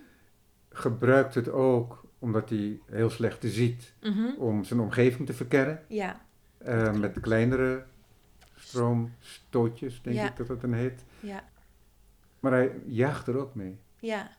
gebruikt 0.71 1.35
het 1.35 1.49
ook 1.49 2.05
omdat 2.19 2.49
hij 2.49 2.79
heel 2.85 3.09
slecht 3.09 3.43
ziet, 3.47 3.93
mm 4.01 4.35
om 4.37 4.63
zijn 4.63 4.79
omgeving 4.79 5.27
te 5.27 5.33
verkennen. 5.33 5.81
Ja. 5.87 6.21
Uh, 6.67 6.93
met 6.93 7.19
kleinere 7.19 7.83
stroomstootjes, 8.55 10.01
denk 10.01 10.19
ik 10.29 10.37
dat 10.37 10.47
dat 10.47 10.61
dan 10.61 10.73
heet. 10.73 11.03
Ja. 11.19 11.43
Maar 12.39 12.51
hij 12.51 12.71
jaagt 12.85 13.27
er 13.27 13.37
ook 13.37 13.55
mee. 13.55 13.79
Ja, 13.99 14.31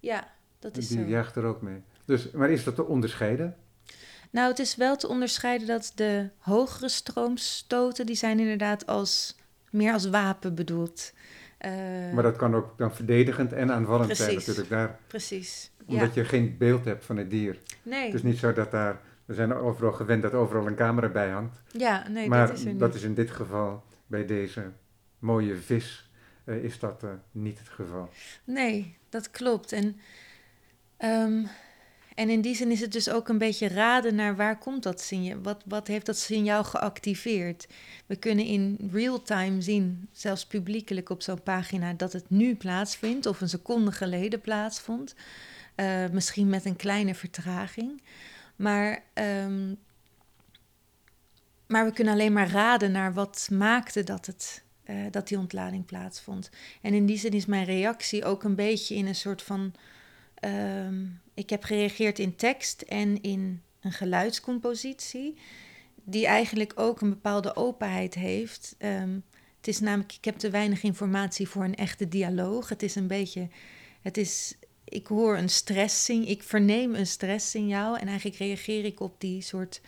ja, 0.00 0.32
dat 0.58 0.76
is 0.76 0.88
Die 0.88 0.98
zo. 0.98 1.04
jaagt 1.04 1.36
er 1.36 1.44
ook 1.44 1.62
mee. 1.62 1.82
Dus, 2.04 2.30
maar 2.30 2.50
is 2.50 2.64
dat 2.64 2.74
te 2.74 2.84
onderscheiden? 2.84 3.56
Nou, 4.30 4.48
het 4.48 4.58
is 4.58 4.76
wel 4.76 4.96
te 4.96 5.08
onderscheiden 5.08 5.66
dat 5.66 5.92
de 5.94 6.30
hogere 6.38 6.88
stroomstoten, 6.88 8.06
die 8.06 8.16
zijn 8.16 8.38
inderdaad 8.38 8.86
als, 8.86 9.36
meer 9.74 9.92
als 9.92 10.08
wapen 10.08 10.54
bedoeld. 10.54 11.12
Uh, 11.66 12.12
maar 12.12 12.22
dat 12.22 12.36
kan 12.36 12.54
ook 12.54 12.78
dan 12.78 12.94
verdedigend 12.94 13.52
en 13.52 13.72
aanvallend 13.72 14.06
precies, 14.06 14.24
zijn 14.24 14.36
natuurlijk 14.36 14.68
daar. 14.68 14.98
Precies, 15.06 15.70
Omdat 15.86 16.14
je 16.14 16.24
geen 16.24 16.56
beeld 16.58 16.84
hebt 16.84 17.04
van 17.04 17.16
het 17.16 17.30
dier. 17.30 17.58
Nee. 17.82 18.04
Het 18.04 18.14
is 18.14 18.22
niet 18.22 18.38
zo 18.38 18.52
dat 18.52 18.70
daar, 18.70 19.00
we 19.24 19.34
zijn 19.34 19.54
overal 19.54 19.92
gewend 19.92 20.22
dat 20.22 20.32
overal 20.32 20.66
een 20.66 20.74
camera 20.74 21.08
bij 21.08 21.30
hangt. 21.30 21.62
Ja, 21.72 22.08
nee, 22.08 22.28
maar 22.28 22.46
dat 22.46 22.56
is 22.56 22.64
er 22.64 22.70
niet. 22.70 22.78
dat 22.78 22.94
is 22.94 23.02
in 23.02 23.14
dit 23.14 23.30
geval, 23.30 23.84
bij 24.06 24.26
deze 24.26 24.62
mooie 25.18 25.56
vis, 25.56 26.10
uh, 26.44 26.64
is 26.64 26.78
dat 26.78 27.02
uh, 27.04 27.10
niet 27.30 27.58
het 27.58 27.68
geval. 27.68 28.08
Nee, 28.44 28.96
dat 29.08 29.30
klopt. 29.30 29.72
En, 29.72 29.96
um, 30.98 31.48
en 32.14 32.30
in 32.30 32.40
die 32.40 32.54
zin 32.54 32.70
is 32.70 32.80
het 32.80 32.92
dus 32.92 33.10
ook 33.10 33.28
een 33.28 33.38
beetje 33.38 33.68
raden 33.68 34.14
naar 34.14 34.36
waar 34.36 34.58
komt 34.58 34.82
dat 34.82 35.00
signaal? 35.00 35.42
Wat, 35.42 35.62
wat 35.66 35.86
heeft 35.86 36.06
dat 36.06 36.18
signaal 36.18 36.64
geactiveerd? 36.64 37.66
We 38.06 38.16
kunnen 38.16 38.44
in 38.44 38.90
real 38.92 39.22
time 39.22 39.60
zien, 39.60 40.08
zelfs 40.12 40.46
publiekelijk 40.46 41.10
op 41.10 41.22
zo'n 41.22 41.42
pagina, 41.42 41.92
dat 41.92 42.12
het 42.12 42.30
nu 42.30 42.54
plaatsvindt 42.56 43.26
of 43.26 43.40
een 43.40 43.48
seconde 43.48 43.92
geleden 43.92 44.40
plaatsvond. 44.40 45.14
Uh, 45.76 46.08
misschien 46.12 46.48
met 46.48 46.64
een 46.64 46.76
kleine 46.76 47.14
vertraging. 47.14 48.02
Maar 48.56 49.02
um, 49.14 49.78
maar 51.66 51.84
we 51.84 51.92
kunnen 51.92 52.12
alleen 52.12 52.32
maar 52.32 52.50
raden 52.50 52.92
naar 52.92 53.14
wat 53.14 53.48
maakte 53.52 54.04
dat 54.04 54.26
het 54.26 54.62
uh, 54.84 54.96
dat 55.10 55.28
die 55.28 55.38
ontlading 55.38 55.84
plaatsvond. 55.84 56.50
En 56.82 56.94
in 56.94 57.06
die 57.06 57.18
zin 57.18 57.32
is 57.32 57.46
mijn 57.46 57.64
reactie 57.64 58.24
ook 58.24 58.44
een 58.44 58.54
beetje 58.54 58.94
in 58.94 59.06
een 59.06 59.14
soort 59.14 59.42
van. 59.42 59.74
Um, 60.40 61.22
ik 61.34 61.50
heb 61.50 61.64
gereageerd 61.64 62.18
in 62.18 62.36
tekst 62.36 62.82
en 62.82 63.22
in 63.22 63.62
een 63.80 63.92
geluidscompositie, 63.92 65.38
die 66.04 66.26
eigenlijk 66.26 66.72
ook 66.76 67.00
een 67.00 67.08
bepaalde 67.08 67.56
openheid 67.56 68.14
heeft. 68.14 68.76
Um, 68.78 69.24
het 69.56 69.68
is 69.68 69.80
namelijk, 69.80 70.12
ik 70.12 70.24
heb 70.24 70.36
te 70.36 70.50
weinig 70.50 70.82
informatie 70.82 71.48
voor 71.48 71.64
een 71.64 71.74
echte 71.74 72.08
dialoog. 72.08 72.68
Het 72.68 72.82
is 72.82 72.94
een 72.94 73.06
beetje, 73.06 73.48
het 74.02 74.16
is, 74.16 74.54
ik 74.84 75.06
hoor 75.06 75.36
een 75.36 75.48
stresssignaal, 75.48 76.28
ik 76.28 76.42
verneem 76.42 76.94
een 76.94 77.06
stresssignaal 77.06 77.96
en 77.96 78.06
eigenlijk 78.06 78.38
reageer 78.38 78.84
ik 78.84 79.00
op 79.00 79.20
die 79.20 79.42
soort 79.42 79.80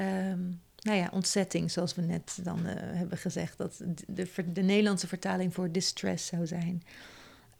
um, 0.00 0.60
nou 0.86 0.98
ja, 0.98 1.08
ontzetting, 1.12 1.70
zoals 1.70 1.94
we 1.94 2.02
net 2.02 2.38
dan 2.42 2.58
uh, 2.66 2.72
hebben 2.74 3.18
gezegd, 3.18 3.58
dat 3.58 3.82
de, 4.06 4.28
de, 4.52 4.62
Nederlandse 4.62 5.06
vertaling 5.06 5.54
voor 5.54 5.72
distress 5.72 6.26
zou 6.26 6.46
zijn. 6.46 6.82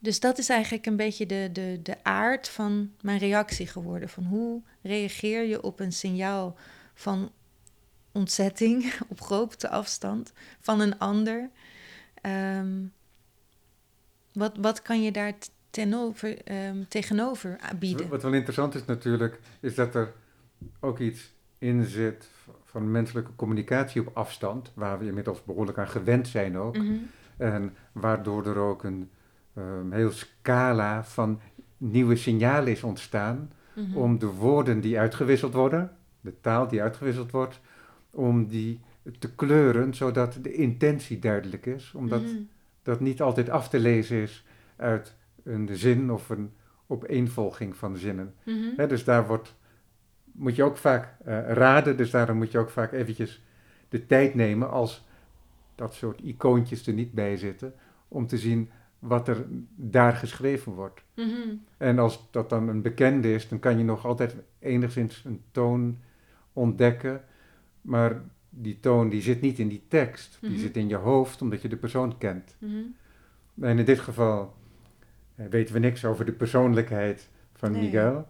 Dus 0.07 0.21
dat 0.21 0.39
is 0.39 0.49
eigenlijk 0.49 0.87
een 0.87 0.97
beetje 0.97 1.27
de, 1.27 1.49
de, 1.53 1.81
de 1.83 2.05
aard 2.05 2.49
van 2.49 2.93
mijn 3.01 3.19
reactie 3.19 3.67
geworden. 3.67 4.09
Van 4.09 4.25
hoe 4.25 4.63
reageer 4.83 5.45
je 5.45 5.63
op 5.63 5.81
een 5.81 5.93
signaal 5.93 6.57
van 6.95 7.31
ontzetting 8.13 8.93
op 9.09 9.21
grote 9.21 9.69
afstand 9.69 10.33
van 10.61 10.81
een 10.81 10.99
ander? 10.99 11.51
Um, 12.23 12.93
wat, 14.33 14.57
wat 14.61 14.83
kan 14.83 15.03
je 15.03 15.13
daar 15.13 15.33
tenover, 15.71 16.53
um, 16.69 16.89
tegenover 16.89 17.59
bieden? 17.79 18.09
Wat 18.09 18.23
wel 18.23 18.33
interessant 18.33 18.75
is 18.75 18.85
natuurlijk, 18.85 19.41
is 19.61 19.75
dat 19.75 19.95
er 19.95 20.13
ook 20.81 20.99
iets 20.99 21.33
in 21.59 21.85
zit 21.85 22.29
van 22.65 22.91
menselijke 22.91 23.35
communicatie 23.37 24.01
op 24.01 24.17
afstand, 24.17 24.73
waar 24.75 24.99
we 24.99 25.07
inmiddels 25.07 25.45
behoorlijk 25.45 25.79
aan 25.79 25.89
gewend 25.89 26.29
zijn 26.29 26.59
ook. 26.59 26.77
Mm 26.79 26.87
-hmm. 26.87 27.11
En 27.37 27.77
waardoor 27.93 28.47
er 28.47 28.57
ook 28.57 28.85
een 28.85 29.11
um, 29.59 29.93
heel 29.93 30.11
scala 30.11 31.05
van 31.05 31.41
nieuwe 31.77 32.17
signalen 32.17 32.73
is 32.73 32.83
ontstaan 32.83 33.53
mm 33.75 33.85
-hmm. 33.85 33.97
om 33.97 34.19
de 34.19 34.27
woorden 34.27 34.81
die 34.81 34.99
uitgewisseld 34.99 35.53
worden, 35.55 35.97
de 36.21 36.41
taal 36.41 36.69
die 36.69 36.83
uitgewisseld 36.83 37.31
wordt, 37.31 37.61
om 38.11 38.47
die 38.47 38.81
te 39.19 39.35
kleuren, 39.35 39.95
zodat 39.95 40.39
de 40.43 40.53
intentie 40.53 41.19
duidelijk 41.19 41.67
is. 41.67 41.93
Omdat 41.97 42.23
mm 42.23 42.27
-hmm. 42.27 42.49
dat 42.83 43.01
niet 43.01 43.23
altijd 43.23 43.51
af 43.51 43.69
te 43.69 43.79
lezen 43.79 44.17
is 44.17 44.45
uit 44.77 45.17
een 45.43 45.69
zin 45.73 46.13
of 46.13 46.29
een 46.29 46.53
opeenvolging 46.87 47.77
van 47.77 47.97
zinnen. 47.97 48.35
He, 48.77 48.87
dus 48.87 49.05
daar 49.05 49.27
wordt 49.27 49.55
moet 50.37 50.57
je 50.57 50.63
ook 50.63 50.77
vaak 50.77 51.17
uh, 51.27 51.49
raden, 51.49 51.97
dus 51.97 52.11
daarom 52.11 52.37
moet 52.37 52.53
je 52.53 52.59
ook 52.59 52.71
vaak 52.71 52.93
eventjes 52.93 53.43
de 53.89 54.07
tijd 54.07 54.35
nemen 54.35 54.71
als 54.71 55.07
dat 55.75 55.95
soort 55.95 56.21
icoontjes 56.21 56.87
er 56.87 56.93
niet 56.93 57.13
bij 57.13 57.37
zitten, 57.37 57.75
om 58.09 58.27
te 58.27 58.39
zien 58.39 58.71
wat 59.07 59.29
er 59.29 59.45
daar 59.75 60.13
geschreven 60.13 60.73
wordt. 60.73 61.03
Mm 61.15 61.25
-hmm. 61.25 61.65
En 61.77 61.99
als 61.99 62.29
dat 62.31 62.51
dan 62.51 62.69
een 62.69 62.83
bekende 62.83 63.35
is, 63.35 63.49
dan 63.49 63.59
kan 63.59 63.79
je 63.79 63.85
nog 63.85 64.07
altijd 64.07 64.37
enigszins 64.59 65.23
een 65.25 65.43
toon 65.51 65.99
ontdekken, 66.53 67.25
maar 67.81 68.23
die 68.51 68.81
toon 68.81 69.09
die 69.09 69.23
zit 69.23 69.41
niet 69.41 69.59
in 69.59 69.69
die 69.69 69.85
tekst, 69.89 70.33
mm 70.33 70.39
-hmm. 70.41 70.57
die 70.57 70.67
zit 70.67 70.77
in 70.77 70.89
je 70.89 70.97
hoofd 70.97 71.43
omdat 71.43 71.63
je 71.63 71.69
de 71.69 71.77
persoon 71.77 72.19
kent. 72.19 72.57
Mm 72.59 72.69
-hmm. 72.69 72.95
En 73.65 73.79
in 73.79 73.85
dit 73.85 74.01
geval 74.01 74.55
uh, 75.37 75.47
weten 75.47 75.75
we 75.75 75.81
niks 75.81 76.05
over 76.05 76.25
de 76.25 76.33
persoonlijkheid 76.33 77.29
van 77.53 77.73
nee. 77.73 77.83
Miguel. 77.83 78.27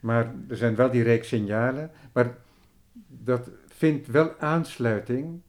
Maar 0.00 0.34
er 0.48 0.56
zijn 0.56 0.74
wel 0.74 0.90
die 0.90 1.02
reeks 1.02 1.28
signalen. 1.28 1.90
Maar 2.12 2.36
dat 3.08 3.50
vindt 3.66 4.06
wel 4.06 4.38
aansluiting 4.38 5.40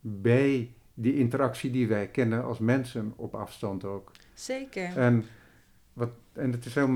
bij 0.00 0.74
die 0.94 1.14
interactie 1.14 1.70
die 1.70 1.88
wij 1.88 2.08
kennen 2.08 2.44
als 2.44 2.58
mensen 2.58 3.12
op 3.16 3.34
afstand 3.34 3.84
ook. 3.84 4.10
Zeker. 4.34 4.96
En 4.96 5.24
wat, 5.92 6.10
en 6.32 6.52
het 6.52 6.64
is 6.66 6.74
heel, 6.74 6.88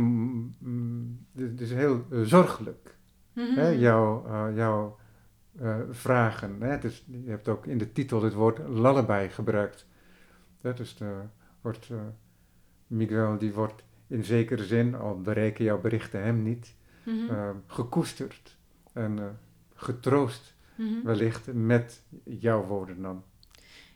het 1.37 1.61
is 1.61 1.73
heel 1.73 2.05
eh, 2.11 2.21
zorgelijk, 2.23 2.95
Mhm. 3.33 3.55
hè, 3.59 3.69
jouw, 3.69 4.27
eh, 4.27 4.47
jouw 4.57 4.97
eh, 5.61 5.77
vragen. 5.91 6.61
Hè? 6.61 6.79
Dus 6.79 7.05
je 7.23 7.31
hebt 7.31 7.49
ook 7.49 7.67
in 7.67 7.79
de 7.79 7.93
titel 7.93 8.23
het 8.23 8.33
woord 8.35 8.59
lullaby 8.69 9.29
gebruikt. 9.29 9.87
Dat 10.61 10.79
is 10.81 10.97
de, 10.97 11.21
wordt, 11.61 11.91
Miguel 12.87 13.39
die 13.39 13.53
wordt 13.53 13.85
in 14.07 14.25
zekere 14.25 14.65
zin, 14.65 14.95
al 14.95 15.21
bereiken 15.21 15.65
jouw 15.65 15.81
berichten 15.81 16.23
hem 16.23 16.43
niet, 16.43 16.75
Mhm. 17.05 17.55
gekoesterd 17.67 18.57
en 18.93 19.39
getroost 19.75 20.55
Mhm. 20.77 21.03
wellicht 21.05 21.53
met 21.53 22.03
jouw 22.25 22.65
woorden 22.65 23.03
dan. 23.03 23.25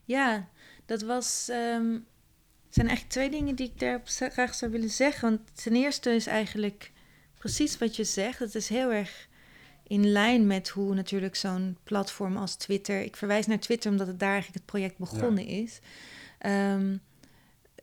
Ja, 0.05 0.49
dat 0.87 1.03
was. 1.03 1.49
er 1.49 2.77
zijn 2.77 2.87
eigenlijk 2.89 3.09
twee 3.09 3.31
dingen 3.31 3.55
die 3.55 3.67
ik 3.67 3.81
daarop 3.81 4.09
za- 4.09 4.29
graag 4.29 4.55
zou 4.55 4.71
willen 4.73 4.91
zeggen. 4.91 5.29
Want 5.31 5.63
ten 5.63 5.75
eerste 5.75 6.11
is 6.11 6.27
eigenlijk 6.27 6.93
precies 7.39 7.79
wat 7.79 7.97
je 7.97 8.05
zegt. 8.05 8.39
Het 8.39 8.55
is 8.55 8.69
heel 8.69 8.93
erg 8.93 9.29
in 9.87 10.07
lijn 10.13 10.47
met 10.47 10.69
hoe 10.69 10.95
natuurlijk 10.95 11.37
zo'n 11.37 11.77
platform 11.85 12.37
als 12.37 12.55
Twitter. 12.55 13.01
Ik 13.01 13.17
verwijs 13.17 13.47
naar 13.47 13.59
Twitter 13.59 13.91
omdat 13.91 14.07
het 14.07 14.19
daar 14.21 14.33
eigenlijk 14.33 14.59
het 14.59 14.67
project 14.73 14.99
begonnen 14.99 15.47
is. 15.47 15.81
Ehm, 16.39 16.97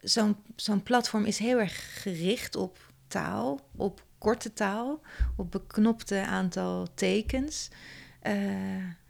zo'n 0.02 0.36
zo'n 0.56 0.84
platform 0.84 1.26
is 1.26 1.38
heel 1.38 1.60
erg 1.60 2.02
gericht 2.02 2.56
op 2.56 2.78
taal, 3.08 3.60
op 3.76 4.06
korte 4.18 4.54
taal, 4.54 5.02
op 5.36 5.52
beknopte 5.52 6.22
aantal 6.26 6.88
tekens. 6.94 7.70
Eh, 8.22 8.36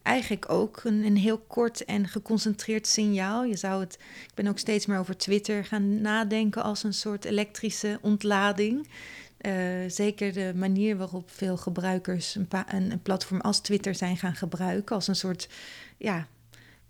eigenlijk 0.08 0.52
ook 0.52 0.82
een, 0.84 1.06
een 1.06 1.18
heel 1.18 1.38
kort 1.48 1.86
en 1.86 2.08
geconcentreerd 2.08 2.88
signaal. 2.88 3.44
Je 3.44 3.56
zou 3.56 3.80
het, 3.80 3.94
ik 4.28 4.34
ben 4.34 4.48
ook 4.48 4.58
steeds 4.60 4.86
meer 4.86 4.98
over 5.00 5.18
Twitter 5.18 5.66
gaan 5.66 6.02
nadenken 6.02 6.64
als 6.64 6.84
een 6.84 6.94
soort 6.94 7.26
elektrische 7.26 7.98
ontlading. 8.02 8.88
Eh, 9.38 9.54
zeker 9.88 10.34
de 10.34 10.52
manier 10.56 10.98
waarop 10.98 11.30
veel 11.32 11.58
gebruikers 11.58 12.36
een, 12.36 12.48
een, 12.68 12.92
een 12.92 13.02
platform 13.02 13.42
als 13.42 13.60
Twitter 13.60 13.96
zijn 13.96 14.18
gaan 14.18 14.36
gebruiken, 14.36 14.96
als 14.96 15.08
een 15.08 15.16
soort, 15.16 15.50
ja, 15.98 16.28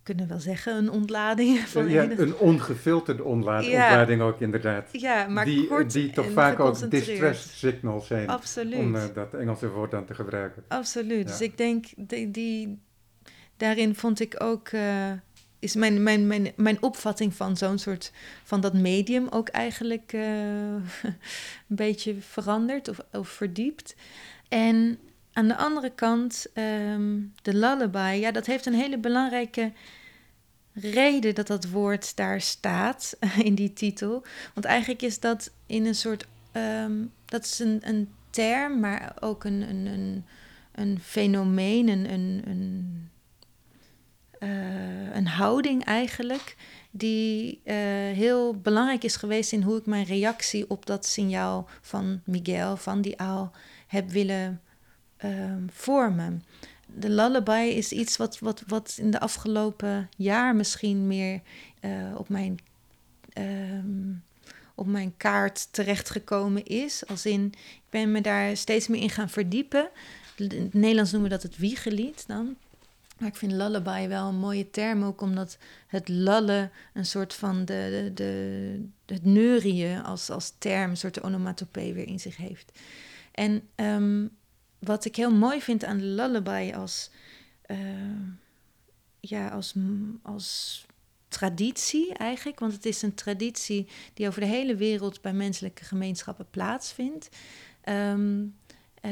kunnen 0.04 0.24
we 0.24 0.30
wel 0.30 0.40
zeggen, 0.42 0.76
een 0.76 0.92
ontlading 0.92 1.60
van 1.76 1.90
ja, 1.90 2.10
een 2.10 2.36
ongefilterde 2.36 3.24
ontla- 3.24 3.60
Ja. 3.60 3.84
ontlading 3.88 4.22
ook 4.22 4.40
inderdaad. 4.42 4.90
ja, 4.92 5.28
maar 5.28 5.46
die, 5.46 5.68
kort 5.68 5.92
die 5.92 6.10
toch 6.10 6.32
vaak 6.32 6.60
ook 6.60 6.92
distress 6.92 7.60
signals 7.60 8.08
zijn, 8.08 8.28
Absoluut. 8.30 8.78
om 8.78 8.96
eh, 8.96 9.04
dat 9.14 9.34
Engelse 9.34 9.70
woord 9.70 9.92
dan 9.92 10.06
te 10.06 10.14
gebruiken. 10.14 10.64
Absoluut. 10.68 11.24
Ja. 11.24 11.32
Dus 11.32 11.42
ik 11.42 11.58
denk, 11.58 11.86
die, 11.98 12.32
die, 12.32 12.80
daarin 13.58 13.96
vond 13.96 14.20
ik 14.20 14.44
ook, 14.44 14.68
eh, 14.68 15.12
is 15.60 15.76
mijn, 15.76 16.04
mijn, 16.04 16.28
mijn, 16.28 16.52
mijn 16.56 16.82
opvatting 16.82 17.34
van 17.34 17.58
zo'n 17.58 17.78
soort, 17.78 18.12
van 18.44 18.62
dat 18.62 18.74
medium 18.74 19.28
ook 19.30 19.48
eigenlijk 19.48 20.14
eh, 20.14 20.22
een 21.04 21.76
beetje 21.76 22.16
veranderd 22.20 22.88
of, 22.88 23.00
of 23.12 23.30
verdiept. 23.30 23.96
En 24.50 25.00
aan 25.34 25.48
de 25.48 25.56
andere 25.56 25.90
kant, 25.90 26.46
ehm, 26.54 27.20
de 27.42 27.54
lullaby, 27.54 28.18
ja, 28.20 28.32
dat 28.32 28.46
heeft 28.46 28.66
een 28.66 28.74
hele 28.74 28.98
belangrijke 28.98 29.72
reden 30.74 31.36
dat 31.36 31.48
dat 31.48 31.70
woord 31.70 32.16
daar 32.16 32.42
staat 32.42 33.18
in 33.44 33.56
die 33.56 33.74
titel. 33.74 34.24
Want 34.54 34.66
eigenlijk 34.66 35.02
is 35.02 35.20
dat 35.20 35.52
in 35.66 35.86
een 35.86 35.96
soort, 35.96 36.28
ehm, 36.52 36.94
dat 37.26 37.44
is 37.44 37.60
een, 37.60 37.80
een 37.84 38.10
term, 38.30 38.80
maar 38.80 39.16
ook 39.20 39.44
een, 39.44 39.62
een, 39.70 39.86
een, 39.86 40.26
een 40.72 41.00
fenomeen, 41.02 41.88
een, 41.88 42.14
een, 42.14 42.42
een, 42.46 43.10
eh, 44.40 45.16
een 45.16 45.28
houding 45.28 45.84
eigenlijk, 45.84 46.56
die 46.92 47.62
eh, 47.64 47.76
heel 48.14 48.56
belangrijk 48.56 49.04
is 49.04 49.16
geweest 49.16 49.52
in 49.52 49.62
hoe 49.62 49.78
ik 49.78 49.86
mijn 49.86 50.06
reactie 50.06 50.70
op 50.70 50.86
dat 50.86 51.06
signaal 51.06 51.68
van 51.82 52.22
Miguel, 52.26 52.78
van 52.78 53.02
die 53.02 53.20
aal, 53.20 53.52
heb 53.88 54.10
willen 54.10 54.62
ehm, 55.18 55.62
vormen. 55.72 56.44
De 56.86 57.10
lullaby 57.10 57.74
is 57.76 57.92
iets 57.92 58.18
wat, 58.18 58.40
wat, 58.40 58.64
wat 58.68 58.98
in 59.00 59.12
de 59.12 59.20
afgelopen 59.20 60.10
jaar 60.18 60.56
misschien 60.56 61.08
meer 61.08 61.42
eh, 61.80 62.16
op 62.18 62.30
mijn 62.30 62.58
ehm, 63.34 64.14
op 64.76 64.88
mijn 64.88 65.14
kaart 65.18 65.68
terechtgekomen 65.72 66.66
is. 66.66 67.08
Als 67.08 67.26
in, 67.26 67.46
ik 67.56 67.90
ben 67.90 68.12
me 68.12 68.22
daar 68.22 68.58
steeds 68.58 68.88
meer 68.88 69.02
in 69.02 69.10
gaan 69.10 69.30
verdiepen. 69.30 69.90
In 70.36 70.50
het 70.50 70.74
Nederlands 70.74 71.12
noemen 71.12 71.30
we 71.30 71.36
dat 71.36 71.44
het 71.44 71.58
wiegelied 71.58 72.24
dan. 72.28 72.56
Maar 73.20 73.28
ik 73.28 73.36
vind 73.36 73.52
lullaby 73.52 74.08
wel 74.08 74.28
een 74.28 74.40
mooie 74.40 74.70
term, 74.70 75.04
ook 75.04 75.22
omdat 75.22 75.58
het 75.88 76.10
lallen 76.10 76.72
een 76.94 77.06
soort 77.06 77.34
van 77.34 77.66
de, 77.66 78.12
de, 78.14 78.90
het 79.06 79.26
neurien 79.26 80.04
als, 80.04 80.30
als 80.30 80.54
term, 80.58 80.90
een 80.90 80.98
soort 80.98 81.22
onomatopee 81.22 81.94
weer 81.94 82.08
in 82.08 82.20
zich 82.20 82.38
heeft. 82.38 82.80
En 83.32 83.62
ehm, 83.76 84.28
wat 84.80 85.06
ik 85.06 85.16
heel 85.16 85.34
mooi 85.34 85.62
vind 85.62 85.84
aan 85.84 86.14
lullaby 86.14 86.72
als, 86.76 87.10
eh, 87.62 87.78
ja, 89.20 89.48
als, 89.48 89.74
als 90.22 90.86
traditie 91.28 92.14
eigenlijk, 92.14 92.60
want 92.60 92.74
het 92.74 92.86
is 92.86 93.02
een 93.02 93.14
traditie 93.14 93.88
die 94.14 94.28
over 94.28 94.42
de 94.42 94.48
hele 94.48 94.76
wereld 94.76 95.22
bij 95.22 95.34
menselijke 95.34 95.84
gemeenschappen 95.84 96.50
plaatsvindt. 96.50 97.30
Ehm, 97.82 98.46
eh, 99.02 99.12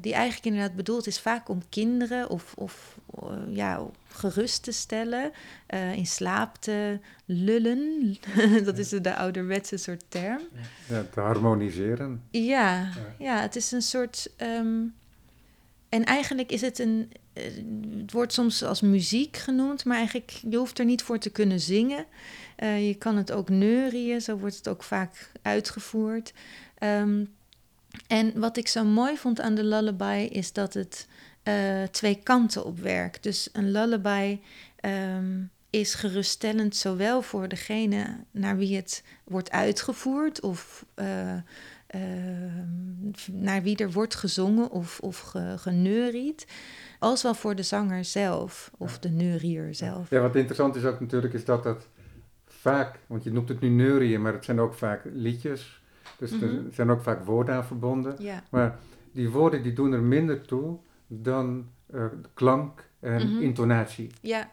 die 0.00 0.14
eigenlijk 0.14 0.44
inderdaad 0.44 0.76
bedoeld 0.76 1.06
is 1.06 1.20
vaak 1.20 1.48
om 1.48 1.62
kinderen 1.68 2.30
of, 2.30 2.54
of 2.56 2.98
eh, 3.22 3.32
ja, 3.48 3.86
gerust 4.08 4.62
te 4.62 4.72
stellen, 4.72 5.32
eh, 5.66 5.92
in 5.92 6.06
slaap 6.06 6.56
te 6.56 6.98
lullen. 7.24 8.16
Dat 8.64 8.78
is 8.78 8.88
de 8.88 9.16
ouderwetse 9.16 9.76
soort 9.76 10.04
term. 10.08 10.40
Ja, 10.88 11.04
te 11.12 11.20
harmoniseren. 11.20 12.22
Ja, 12.30 12.88
ja, 13.18 13.40
het 13.40 13.56
is 13.56 13.72
een 13.72 13.82
soort. 13.82 14.30
ehm, 14.36 14.82
en 15.88 16.04
eigenlijk 16.04 16.50
is 16.52 16.60
het 16.60 16.78
een. 16.78 17.12
Het 18.02 18.12
wordt 18.12 18.32
soms 18.32 18.62
als 18.62 18.80
muziek 18.80 19.36
genoemd, 19.36 19.84
maar 19.84 19.96
eigenlijk 19.96 20.30
je 20.48 20.56
hoeft 20.56 20.78
er 20.78 20.84
niet 20.84 21.02
voor 21.02 21.18
te 21.18 21.30
kunnen 21.30 21.60
zingen. 21.60 22.06
Eh, 22.56 22.86
je 22.86 22.94
kan 22.94 23.16
het 23.16 23.32
ook 23.32 23.48
neurien, 23.48 24.20
zo 24.20 24.36
wordt 24.36 24.56
het 24.56 24.68
ook 24.68 24.82
vaak 24.82 25.30
uitgevoerd. 25.42 26.32
Ehm, 26.78 27.24
en 28.06 28.40
wat 28.40 28.56
ik 28.56 28.68
zo 28.68 28.84
mooi 28.84 29.16
vond 29.16 29.40
aan 29.40 29.54
de 29.54 29.64
lullaby 29.64 30.28
is 30.32 30.52
dat 30.52 30.74
het 30.74 31.08
eh, 31.42 31.82
twee 31.82 32.20
kanten 32.22 32.64
op 32.64 32.78
werkt. 32.78 33.22
Dus 33.22 33.48
een 33.52 33.70
lullaby 33.70 34.38
ehm, 34.76 35.42
is 35.70 35.94
geruststellend 35.94 36.76
zowel 36.76 37.22
voor 37.22 37.48
degene 37.48 38.24
naar 38.30 38.56
wie 38.56 38.76
het 38.76 39.04
wordt 39.24 39.50
uitgevoerd 39.50 40.40
of 40.40 40.84
eh, 40.94 41.32
ehm, 41.86 43.12
naar 43.32 43.62
wie 43.62 43.76
er 43.76 43.92
wordt 43.92 44.14
gezongen 44.14 44.70
of, 44.70 45.00
of 45.00 45.18
ge, 45.18 45.54
geneuried, 45.58 46.46
als 46.98 47.22
wel 47.22 47.34
voor 47.34 47.54
de 47.54 47.62
zanger 47.62 48.04
zelf 48.04 48.70
of 48.78 48.98
de 48.98 49.10
neurier 49.10 49.74
zelf. 49.74 50.10
Ja, 50.10 50.20
wat 50.20 50.36
interessant 50.36 50.76
is 50.76 50.84
ook 50.84 51.00
natuurlijk, 51.00 51.34
is 51.34 51.44
dat 51.44 51.62
dat 51.62 51.88
vaak, 52.46 52.98
want 53.06 53.24
je 53.24 53.32
noemt 53.32 53.48
het 53.48 53.60
nu 53.60 53.68
neurieën, 53.68 54.22
maar 54.22 54.32
het 54.32 54.44
zijn 54.44 54.60
ook 54.60 54.74
vaak 54.74 55.02
liedjes. 55.12 55.79
Dus 56.20 56.30
er 56.40 56.52
Mhm. 56.52 56.72
zijn 56.72 56.90
ook 56.90 57.02
vaak 57.02 57.24
woorden 57.24 57.54
aan 57.54 57.64
verbonden. 57.64 58.14
Ja. 58.22 58.44
Maar 58.50 58.78
die 59.12 59.30
woorden 59.30 59.62
die 59.62 59.72
doen 59.72 59.92
er 59.92 60.02
minder 60.02 60.46
toe 60.46 60.78
dan 61.06 61.70
eh, 61.92 62.04
klank 62.34 62.88
en 63.00 63.26
Mhm. 63.32 63.42
intonatie. 63.42 64.10
Ja, 64.20 64.50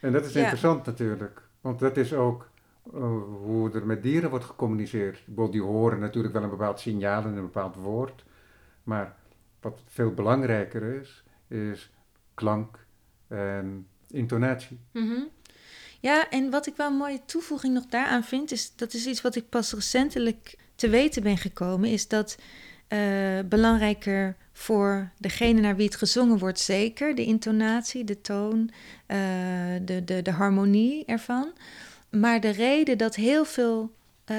En 0.00 0.12
dat 0.12 0.24
is 0.24 0.32
Ja. 0.32 0.40
interessant 0.40 0.86
natuurlijk, 0.86 1.42
want 1.60 1.78
dat 1.78 1.96
is 1.96 2.12
ook 2.12 2.48
eh, 2.94 3.00
hoe 3.42 3.70
er 3.72 3.86
met 3.86 4.02
dieren 4.02 4.30
wordt 4.30 4.44
gecommuniceerd. 4.44 5.22
Bedoel, 5.26 5.50
die 5.50 5.62
horen 5.62 5.98
natuurlijk 5.98 6.34
wel 6.34 6.42
een 6.42 6.50
bepaald 6.50 6.80
signaal 6.80 7.22
en 7.22 7.36
een 7.36 7.42
bepaald 7.42 7.74
woord, 7.76 8.24
maar 8.82 9.16
wat 9.60 9.80
veel 9.86 10.10
belangrijker 10.14 10.82
is, 11.00 11.24
is 11.48 11.90
klank 12.34 12.86
en 13.28 13.86
intonatie. 14.08 14.78
Mhm. 14.92 15.20
Ja, 16.00 16.30
en 16.30 16.50
wat 16.50 16.66
ik 16.66 16.76
wel 16.76 16.86
een 16.90 16.96
mooie 16.96 17.20
toevoeging 17.24 17.74
nog 17.74 17.86
daaraan 17.86 18.24
vind, 18.24 18.50
is 18.52 18.76
dat 18.76 18.92
is 18.92 19.06
iets 19.06 19.22
wat 19.22 19.36
ik 19.36 19.48
pas 19.48 19.72
recentelijk 19.72 20.56
te 20.76 20.88
weten 20.88 21.22
ben 21.22 21.36
gekomen, 21.36 21.90
is 21.90 22.08
dat 22.08 22.38
eh, 22.88 22.98
belangrijker 23.48 24.36
voor 24.52 25.10
degene 25.18 25.60
naar 25.60 25.76
wie 25.76 25.86
het 25.86 25.96
gezongen 25.96 26.38
wordt, 26.38 26.60
zeker 26.60 27.14
de 27.14 27.24
intonatie, 27.24 28.04
de 28.04 28.20
toon, 28.20 28.70
eh, 29.06 29.18
de, 29.82 30.04
de, 30.04 30.22
de 30.22 30.30
harmonie 30.30 31.04
ervan. 31.04 31.52
Maar 32.10 32.40
de 32.40 32.50
reden 32.50 32.98
dat 32.98 33.14
heel 33.14 33.44
veel, 33.44 33.92
eh, 34.26 34.36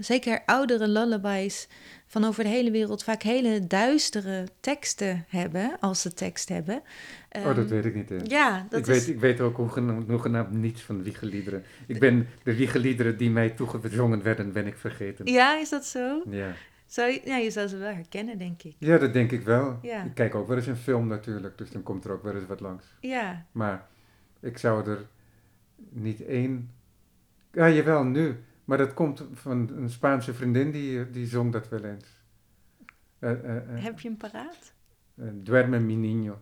zeker 0.00 0.42
oudere 0.46 0.88
lullabies 0.88 1.68
van 2.06 2.24
over 2.24 2.44
de 2.44 2.50
hele 2.50 2.70
wereld, 2.70 3.04
vaak 3.04 3.22
hele 3.22 3.66
duistere 3.66 4.46
teksten 4.60 5.24
hebben, 5.28 5.76
als 5.80 6.00
ze 6.00 6.14
tekst 6.14 6.48
hebben. 6.48 6.82
oh, 7.30 7.44
dat 7.44 7.56
Ehm, 7.56 7.66
weet 7.66 7.84
ik 7.84 7.94
niet. 7.94 8.08
hè. 8.08 8.16
Ja, 8.24 8.66
dat 8.68 8.78
ik, 8.80 8.86
is... 8.86 8.98
weet, 9.06 9.14
ik 9.14 9.20
weet 9.20 9.40
ook 9.40 9.56
hoegenaamd, 9.56 10.08
hoegenaamd 10.08 10.50
niets 10.50 10.82
van 10.82 11.02
wiegeliederen. 11.02 11.64
Ik 11.86 11.98
ben 11.98 12.28
de 12.42 12.56
wiegeliederen 12.56 13.16
die 13.16 13.30
mij 13.30 13.50
toegezongen 13.50 14.22
werden, 14.22 14.52
ben 14.52 14.66
ik 14.66 14.76
vergeten. 14.76 15.26
Ja, 15.26 15.56
is 15.58 15.68
dat 15.68 15.84
zo? 15.84 16.22
Ja. 16.30 16.52
Zou 16.86 17.10
je, 17.10 17.20
ja, 17.24 17.36
je 17.36 17.50
zou 17.50 17.66
ze 17.68 17.76
wel 17.76 17.92
herkennen, 17.94 18.38
denk 18.38 18.62
ik. 18.62 18.74
ja, 18.78 18.98
dat 18.98 19.12
denk 19.12 19.30
ik 19.30 19.42
wel. 19.42 19.78
Ja. 19.82 20.04
Ik 20.04 20.14
kijk 20.14 20.34
ook 20.34 20.48
wel 20.48 20.56
eens 20.56 20.66
een 20.66 20.76
film 20.76 21.06
natuurlijk, 21.06 21.58
dus 21.58 21.70
dan 21.70 21.82
komt 21.82 22.04
er 22.04 22.12
ook 22.12 22.22
wel 22.22 22.34
eens 22.34 22.46
wat 22.46 22.60
langs. 22.60 22.86
Ja, 23.00 23.46
Maar 23.52 23.86
ik 24.40 24.58
zou 24.58 24.90
er 24.90 25.06
niet 25.90 26.24
één... 26.24 26.70
Ja, 27.52 27.68
jawel, 27.70 28.04
nu. 28.04 28.36
Maar 28.64 28.78
dat 28.78 28.94
komt 28.94 29.24
van 29.32 29.70
een 29.76 29.90
Spaanse 29.90 30.34
vriendin 30.34 30.70
die, 30.70 31.10
die 31.10 31.26
zong 31.26 31.52
dat 31.52 31.68
wel 31.68 31.84
eens. 31.84 32.20
Uh, 33.20 33.30
uh, 33.30 33.38
Heb 33.64 34.00
je 34.00 34.08
hem 34.08 34.16
paraat? 34.16 34.72
Duerme 35.14 35.78
mi 35.78 35.96
niño. 35.96 36.38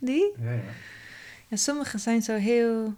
Die? 0.00 0.32
Ja, 0.38 0.52
ja. 0.52 0.62
Ja, 1.48 1.56
sommige 1.56 1.98
zijn 1.98 2.22
zo 2.22 2.36
heel. 2.36 2.94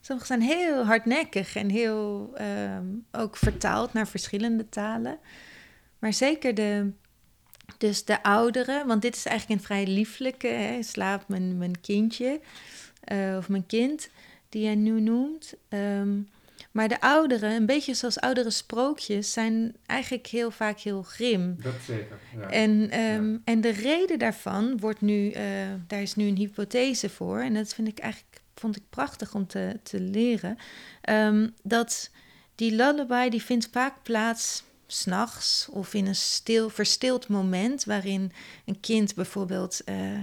Sommige 0.00 0.26
zijn 0.26 0.40
heel 0.40 0.84
hardnekkig 0.84 1.56
en 1.56 1.68
heel 1.68 2.30
ehm, 2.36 2.86
ook 3.12 3.36
vertaald 3.36 3.92
naar 3.92 4.06
verschillende 4.06 4.68
talen. 4.68 5.18
Maar 5.98 6.12
zeker 6.12 6.54
de, 6.54 6.92
dus 7.78 8.04
de 8.04 8.22
ouderen, 8.22 8.86
want 8.86 9.02
dit 9.02 9.16
is 9.16 9.24
eigenlijk 9.26 9.60
een 9.60 9.66
vrij 9.66 9.86
lieflijke, 9.86 10.46
hè, 10.46 10.82
slaapt 10.82 11.28
mijn, 11.28 11.58
mijn 11.58 11.80
kindje 11.80 12.40
uh, 13.12 13.36
of 13.36 13.48
mijn 13.48 13.66
kind, 13.66 14.08
die 14.48 14.62
jij 14.62 14.74
nu 14.74 15.00
noemt. 15.00 15.54
Ehm, 15.68 16.20
maar 16.70 16.88
de 16.88 17.00
ouderen, 17.00 17.50
een 17.50 17.66
beetje 17.66 17.94
zoals 17.94 18.20
oudere 18.20 18.50
sprookjes, 18.50 19.32
zijn 19.32 19.76
eigenlijk 19.86 20.26
heel 20.26 20.50
vaak 20.50 20.78
heel 20.78 21.02
grim. 21.02 21.56
Dat 21.62 21.72
zeker. 21.86 22.18
Ja. 22.36 22.50
En, 22.50 23.00
um, 23.00 23.42
en 23.44 23.60
de 23.60 23.70
reden 23.70 24.18
daarvan 24.18 24.78
wordt 24.78 25.00
nu, 25.00 25.32
uh, 25.32 25.40
daar 25.86 26.02
is 26.02 26.14
nu 26.14 26.26
een 26.26 26.36
hypothese 26.36 27.08
voor, 27.08 27.40
en 27.40 27.54
dat 27.54 27.74
vind 27.74 27.88
ik 27.88 27.98
eigenlijk, 27.98 28.40
vond 28.54 28.76
ik 28.76 28.82
prachtig 28.90 29.34
om 29.34 29.46
te, 29.46 29.78
te 29.82 30.00
leren, 30.00 30.58
um, 31.10 31.54
dat 31.62 32.10
die 32.54 32.72
lullaby 32.72 33.28
die 33.28 33.42
vindt 33.42 33.68
vaak 33.72 34.02
plaats 34.02 34.64
s'nachts 34.86 35.68
of 35.70 35.94
in 35.94 36.06
een 36.06 36.14
stil, 36.14 36.70
verstild 36.70 37.28
moment 37.28 37.84
waarin 37.84 38.32
een 38.64 38.80
kind 38.80 39.14
bijvoorbeeld 39.14 39.80
uh, 39.84 40.12
uh, 40.14 40.22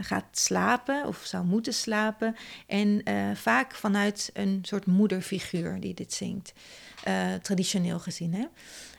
gaat 0.00 0.24
slapen 0.32 1.06
of 1.06 1.22
zou 1.24 1.44
moeten 1.44 1.74
slapen. 1.74 2.36
En 2.66 3.00
uh, 3.08 3.34
vaak 3.34 3.74
vanuit 3.74 4.30
een 4.32 4.58
soort 4.62 4.86
moederfiguur 4.86 5.80
die 5.80 5.94
dit 5.94 6.12
zingt, 6.12 6.52
traditioneel 7.42 7.98
gezien. 7.98 8.34
Hè? 8.34 8.44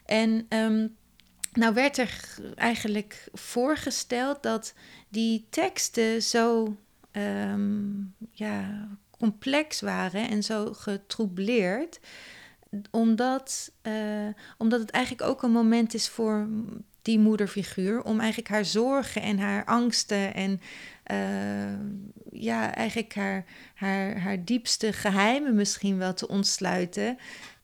En 0.06 0.46
um, 0.50 0.96
nou 1.54 1.74
werd 1.74 1.98
er 1.98 2.38
eigenlijk 2.56 3.28
voorgesteld 3.34 4.44
dat 4.44 4.74
die 5.10 5.48
teksten 5.50 6.22
zo 6.24 6.78
um, 7.12 8.14
ja, 8.32 8.88
complex 9.18 9.82
waren 9.82 10.30
en 10.30 10.44
zo 10.44 10.74
getroubleerd 10.74 12.00
omdat, 12.92 13.72
uh, 13.84 13.94
omdat 14.58 14.80
het 14.80 14.92
eigenlijk 14.92 15.30
ook 15.30 15.44
een 15.44 15.52
moment 15.52 15.94
is 15.94 16.10
voor 16.10 16.48
die 17.02 17.20
moederfiguur 17.20 18.04
om 18.04 18.20
eigenlijk 18.20 18.50
haar 18.50 18.66
zorgen 18.66 19.22
en 19.22 19.40
haar 19.40 19.66
angsten 19.66 20.34
en 20.34 20.62
uh, 21.12 22.42
ja, 22.42 22.76
eigenlijk 22.76 23.16
haar, 23.16 23.46
haar, 23.76 24.20
haar 24.20 24.44
diepste 24.46 24.94
geheimen 24.94 25.56
misschien 25.56 25.98
wel 25.98 26.14
te 26.14 26.28
ontsluiten 26.28 27.18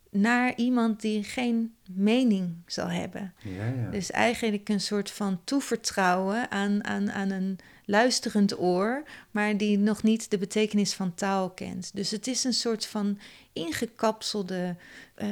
naar 0.09 0.55
iemand 0.55 1.01
die 1.01 1.23
geen 1.23 1.75
mening 1.89 2.55
zal 2.65 2.87
hebben. 2.87 3.33
Ja, 3.37 3.65
ja. 3.65 3.89
Dus 3.91 4.11
eigenlijk 4.11 4.69
een 4.69 4.81
soort 4.81 5.11
van 5.11 5.41
toevertrouwen 5.43 6.51
aan, 6.51 6.83
aan, 6.83 7.11
aan 7.11 7.29
een 7.29 7.59
luisterend 7.85 8.59
oor, 8.59 9.03
maar 9.31 9.57
die 9.57 9.77
nog 9.77 10.03
niet 10.03 10.31
de 10.31 10.37
betekenis 10.37 10.93
van 10.93 11.15
taal 11.15 11.49
kent. 11.49 11.91
Dus 11.93 12.11
het 12.11 12.27
is 12.27 12.43
een 12.43 12.53
soort 12.53 12.85
van 12.85 13.19
ingekapselde 13.53 14.75
uh, 15.21 15.27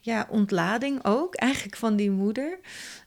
ja, 0.00 0.26
ontlading 0.30 1.04
ook, 1.04 1.34
eigenlijk 1.34 1.76
van 1.76 1.96
die 1.96 2.10
moeder, 2.10 2.58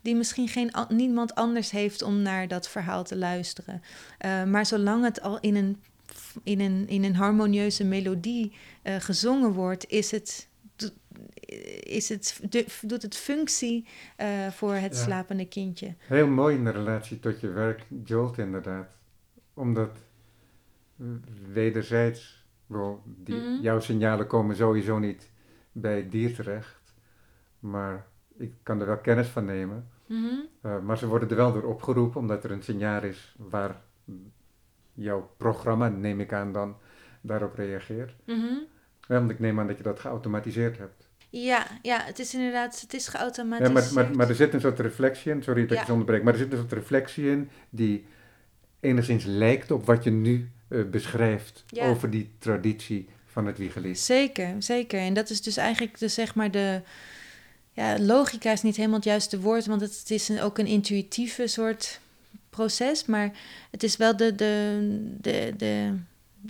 die 0.02 0.16
misschien 0.16 0.48
geen, 0.48 0.72
niemand 0.90 1.36
anders 1.36 1.72
heeft 1.72 2.02
om 2.02 2.22
naar 2.22 2.48
dat 2.48 2.70
verhaal 2.70 3.04
te 3.04 3.18
luisteren. 3.18 3.82
Uh, 4.26 4.44
maar 4.44 4.66
zolang 4.66 5.04
het 5.04 5.22
al 5.22 5.40
in 5.40 5.56
een, 5.56 5.82
in 6.44 6.60
een, 6.60 6.88
in 6.88 7.04
een 7.04 7.16
harmonieuze 7.16 7.84
melodie 7.84 8.52
uh, 8.84 8.96
gezongen 9.00 9.52
wordt, 9.52 9.90
is 9.90 10.12
het 10.12 10.48
is 11.80 12.10
het, 12.10 12.40
doet 12.82 13.02
het 13.02 13.16
functie 13.16 13.88
uh, 14.22 14.48
voor 14.48 14.74
het 14.74 14.96
ja. 14.96 15.02
slapende 15.02 15.48
kindje. 15.48 15.96
Heel 15.98 16.28
mooi 16.28 16.56
in 16.56 16.64
de 16.64 16.72
relatie 16.72 17.20
tot 17.20 17.40
je 17.40 17.50
werk, 17.50 17.86
Jolt 18.04 18.38
inderdaad. 18.38 18.88
Omdat 19.54 19.98
wederzijds, 21.54 22.46
wel, 22.66 23.04
die, 23.06 23.36
mm 23.36 23.42
-hmm. 23.42 23.62
jouw 23.62 23.80
signalen 23.80 24.28
komen 24.28 24.56
sowieso 24.56 25.00
niet 25.00 25.32
bij 25.72 25.98
het 25.98 26.12
dier 26.12 26.36
terecht. 26.36 26.94
Maar 27.60 28.08
ik 28.38 28.54
kan 28.64 28.80
er 28.80 28.88
wel 28.88 28.98
kennis 28.98 29.28
van 29.28 29.46
nemen. 29.46 29.90
Mm 30.06 30.24
-hmm. 30.24 30.48
uh, 30.62 30.80
maar 30.80 30.98
ze 30.98 31.08
worden 31.08 31.30
er 31.30 31.36
wel 31.36 31.54
door 31.54 31.64
opgeroepen, 31.64 32.22
omdat 32.22 32.44
er 32.44 32.52
een 32.52 32.64
signaal 32.64 33.04
is 33.04 33.36
waar 33.38 33.82
jouw 34.94 35.30
programma, 35.38 35.88
neem 35.88 36.20
ik 36.20 36.34
aan, 36.34 36.52
dan 36.52 36.78
daarop 37.22 37.56
reageert. 37.56 38.16
Mm 38.26 38.40
-hmm. 38.42 38.68
Ja, 39.08 39.20
want 39.20 39.32
ik 39.32 39.40
neem 39.40 39.60
aan 39.60 39.68
dat 39.68 39.78
je 39.78 39.84
dat 39.84 40.00
geautomatiseerd 40.00 40.78
hebt. 40.78 41.08
Ja, 41.30 41.68
ja, 41.82 42.02
het 42.04 42.20
is 42.20 42.34
inderdaad, 42.34 42.82
het 42.82 42.94
is 42.94 43.08
geautomatiseerd. 43.08 43.78
Ja, 43.78 43.94
maar, 43.94 44.06
maar, 44.06 44.16
maar 44.16 44.30
er 44.30 44.36
zit 44.36 44.54
een 44.54 44.62
soort 44.62 44.80
reflectie 44.80 45.32
in, 45.32 45.44
sorry 45.44 45.62
dat 45.62 45.76
ja. 45.76 45.82
ik 45.82 45.86
je 45.86 45.92
onderbreek, 45.92 46.24
maar 46.24 46.34
er 46.34 46.40
zit 46.40 46.52
een 46.52 46.58
soort 46.58 46.72
reflectie 46.72 47.30
in 47.30 47.50
die 47.70 48.06
enigszins 48.80 49.24
lijkt 49.26 49.72
op 49.72 49.86
wat 49.86 50.04
je 50.04 50.12
nu 50.12 50.50
uh, 50.70 50.90
beschrijft 50.90 51.64
ja. 51.68 51.90
over 51.90 52.10
die 52.10 52.30
traditie 52.40 53.10
van 53.26 53.46
het 53.46 53.58
wiegelied. 53.58 54.00
Zeker, 54.00 54.56
zeker. 54.60 55.00
En 55.00 55.14
dat 55.14 55.30
is 55.30 55.42
dus 55.42 55.58
eigenlijk 55.58 55.98
de, 55.98 56.08
zeg 56.08 56.36
maar 56.36 56.52
de, 56.52 56.82
ja, 57.72 58.00
logica 58.00 58.52
is 58.52 58.62
niet 58.62 58.76
helemaal 58.76 58.96
het 58.96 59.06
juiste 59.06 59.40
woord, 59.40 59.66
want 59.66 59.82
het, 59.82 60.00
het 60.00 60.12
is 60.12 60.30
een, 60.30 60.42
ook 60.42 60.58
een 60.58 60.68
intuïtieve 60.68 61.48
soort 61.48 62.00
proces, 62.50 63.06
maar 63.06 63.32
het 63.72 63.84
is 63.84 63.98
wel 63.98 64.18
de, 64.18 64.36
de, 64.36 64.80
de, 65.22 65.54
de, 65.58 65.94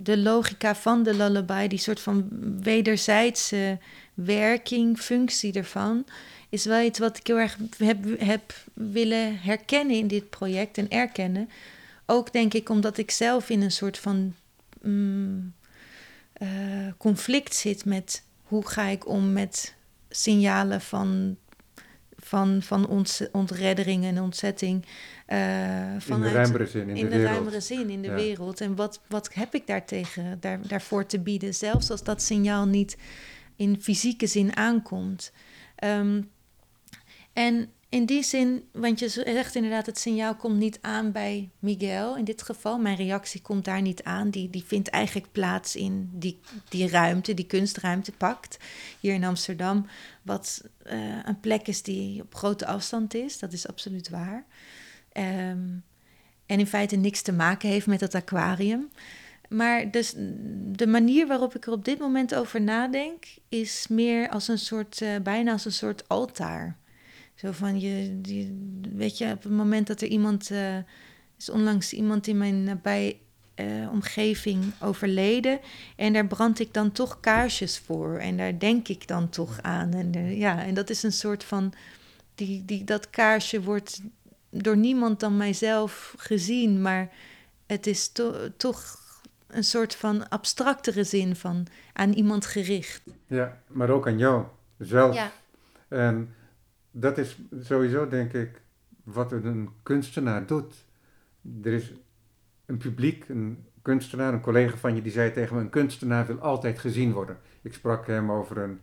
de 0.02 0.18
logica 0.18 0.74
van 0.74 1.02
de 1.02 1.14
lullaby, 1.14 1.66
die 1.66 1.78
soort 1.78 2.00
van 2.00 2.28
wederzijdse 2.62 3.78
werking, 4.14 4.98
functie 4.98 5.52
ervan, 5.52 6.04
is 6.48 6.64
wel 6.64 6.82
iets 6.82 6.98
wat 6.98 7.18
ik 7.18 7.26
heel 7.26 7.38
erg 7.38 7.58
heb, 7.76 8.20
heb 8.20 8.54
willen 8.72 9.38
herkennen 9.40 9.96
in 9.96 10.06
dit 10.06 10.30
project 10.30 10.78
en 10.78 10.90
erkennen. 10.90 11.48
Ook 12.06 12.32
denk 12.32 12.54
ik 12.54 12.68
omdat 12.68 12.98
ik 12.98 13.10
zelf 13.10 13.50
in 13.50 13.62
een 13.62 13.70
soort 13.70 13.98
van 13.98 14.34
mm, 14.82 15.52
uh, 16.42 16.48
conflict 16.96 17.54
zit 17.54 17.84
met 17.84 18.22
hoe 18.42 18.66
ga 18.66 18.84
ik 18.84 19.08
om 19.08 19.32
met 19.32 19.74
signalen 20.10 20.80
van, 20.80 21.36
van, 22.16 22.62
van 22.62 22.86
ont, 22.86 23.28
ontreddering 23.32 24.04
en 24.04 24.20
ontzetting. 24.20 24.84
Vanuit, 25.28 26.08
in 26.08 26.20
de 26.20 26.30
ruimere 26.32 26.66
zin, 26.66 26.88
in, 26.88 26.96
in 26.96 27.08
de, 27.08 27.22
ruimere 27.22 27.60
zin, 27.60 27.90
in 27.90 28.02
de 28.02 28.08
Ja. 28.08 28.14
wereld. 28.14 28.60
En 28.60 28.74
wat, 28.74 29.00
wat 29.08 29.34
heb 29.34 29.54
ik 29.54 29.66
daartegen, 29.66 30.40
daar, 30.40 30.68
daarvoor 30.68 31.06
te 31.06 31.20
bieden, 31.20 31.54
zelfs 31.54 31.90
als 31.90 32.02
dat 32.02 32.22
signaal 32.22 32.66
niet 32.66 32.96
in 33.56 33.80
fysieke 33.80 34.26
zin 34.26 34.56
aankomt. 34.56 35.32
Ehm, 35.74 36.22
en 37.32 37.70
in 37.88 38.06
die 38.06 38.22
zin, 38.22 38.64
want 38.72 38.98
je 38.98 39.08
zegt 39.08 39.54
inderdaad, 39.54 39.86
het 39.86 39.98
signaal 39.98 40.36
komt 40.36 40.56
niet 40.56 40.78
aan 40.80 41.12
bij 41.12 41.50
Miguel 41.58 42.16
in 42.16 42.24
dit 42.24 42.42
geval. 42.42 42.78
Mijn 42.78 42.96
reactie 42.96 43.42
komt 43.42 43.64
daar 43.64 43.82
niet 43.82 44.02
aan. 44.02 44.30
Die, 44.30 44.50
die 44.50 44.64
vindt 44.64 44.88
eigenlijk 44.88 45.32
plaats 45.32 45.76
in 45.76 46.10
die, 46.12 46.38
die 46.68 46.88
ruimte, 46.88 47.34
die 47.34 47.46
kunstruimte 47.46 48.12
pakt. 48.12 48.58
Hier 49.00 49.14
in 49.14 49.24
Amsterdam, 49.24 49.86
wat 50.22 50.64
uh, 50.86 50.92
een 51.24 51.40
plek 51.40 51.66
is 51.66 51.82
die 51.82 52.22
op 52.22 52.34
grote 52.34 52.66
afstand 52.66 53.14
is. 53.14 53.38
Dat 53.38 53.52
is 53.52 53.68
absoluut 53.68 54.08
waar. 54.08 54.44
Um, 55.18 55.82
en 56.46 56.58
in 56.58 56.66
feite 56.66 56.96
niks 56.96 57.22
te 57.22 57.32
maken 57.32 57.68
heeft 57.68 57.86
met 57.86 58.00
het 58.00 58.14
aquarium. 58.14 58.88
Maar 59.48 59.90
dus 59.90 60.14
de 60.72 60.86
manier 60.86 61.26
waarop 61.26 61.54
ik 61.56 61.66
er 61.66 61.72
op 61.72 61.84
dit 61.84 61.98
moment 61.98 62.34
over 62.34 62.60
nadenk, 62.60 63.24
is 63.48 63.86
meer 63.88 64.28
als 64.28 64.48
een 64.48 64.58
soort, 64.58 65.00
uh, 65.00 65.16
bijna 65.22 65.52
als 65.52 65.64
een 65.64 65.72
soort 65.72 66.08
altaar. 66.08 66.76
Zo 67.34 67.52
van 67.52 67.80
je, 67.80 68.20
weet 68.94 69.18
je, 69.18 69.32
op 69.32 69.42
het 69.42 69.52
moment 69.52 69.86
dat 69.86 70.00
er 70.00 70.08
iemand, 70.08 70.50
uh, 70.50 70.76
is 71.38 71.50
onlangs 71.50 71.92
iemand 71.92 72.26
in 72.26 72.38
mijn 72.38 72.64
nabij 72.64 73.20
uh, 73.56 73.90
omgeving 73.92 74.64
overleden. 74.80 75.60
En 75.96 76.12
daar 76.12 76.26
brand 76.26 76.60
ik 76.60 76.74
dan 76.74 76.92
toch 76.92 77.20
kaarsjes 77.20 77.78
voor. 77.78 78.16
En 78.18 78.36
daar 78.36 78.58
denk 78.58 78.88
ik 78.88 79.06
dan 79.06 79.28
toch 79.28 79.62
aan. 79.62 79.92
En 79.92 80.36
ja, 80.36 80.64
en 80.64 80.74
dat 80.74 80.90
is 80.90 81.02
een 81.02 81.12
soort 81.12 81.44
van, 81.44 81.72
die, 82.34 82.64
die, 82.64 82.84
dat 82.84 83.10
kaarsje 83.10 83.62
wordt 83.62 84.00
door 84.50 84.76
niemand 84.76 85.20
dan 85.20 85.36
mijzelf 85.36 86.14
gezien. 86.18 86.82
Maar 86.82 87.12
het 87.66 87.86
is 87.86 88.08
to, 88.08 88.34
toch 88.56 89.06
een 89.46 89.64
soort 89.64 89.94
van 89.94 90.28
abstractere 90.28 91.04
zin 91.04 91.36
van 91.36 91.66
aan 91.92 92.12
iemand 92.12 92.46
gericht. 92.46 93.02
Ja, 93.26 93.62
maar 93.66 93.90
ook 93.90 94.06
aan 94.06 94.18
jou 94.18 94.44
zelf. 94.78 95.14
Ja. 95.14 95.32
En 95.88 96.34
dat 96.90 97.18
is 97.18 97.38
sowieso, 97.60 98.08
denk 98.08 98.32
ik, 98.32 98.60
wat 99.02 99.32
een 99.32 99.70
kunstenaar 99.82 100.46
doet. 100.46 100.74
Er 101.62 101.72
is 101.72 101.92
een 102.66 102.76
publiek, 102.76 103.28
een 103.28 103.66
kunstenaar, 103.82 104.32
een 104.32 104.40
collega 104.40 104.76
van 104.76 104.94
je, 104.94 105.02
die 105.02 105.12
zei 105.12 105.32
tegen 105.32 105.56
me: 105.56 105.60
een 105.62 105.70
kunstenaar 105.70 106.26
wil 106.26 106.38
altijd 106.38 106.78
gezien 106.78 107.12
worden. 107.12 107.38
Ik 107.62 107.74
sprak 107.74 108.06
hem 108.06 108.32
over 108.32 108.58
een 108.58 108.80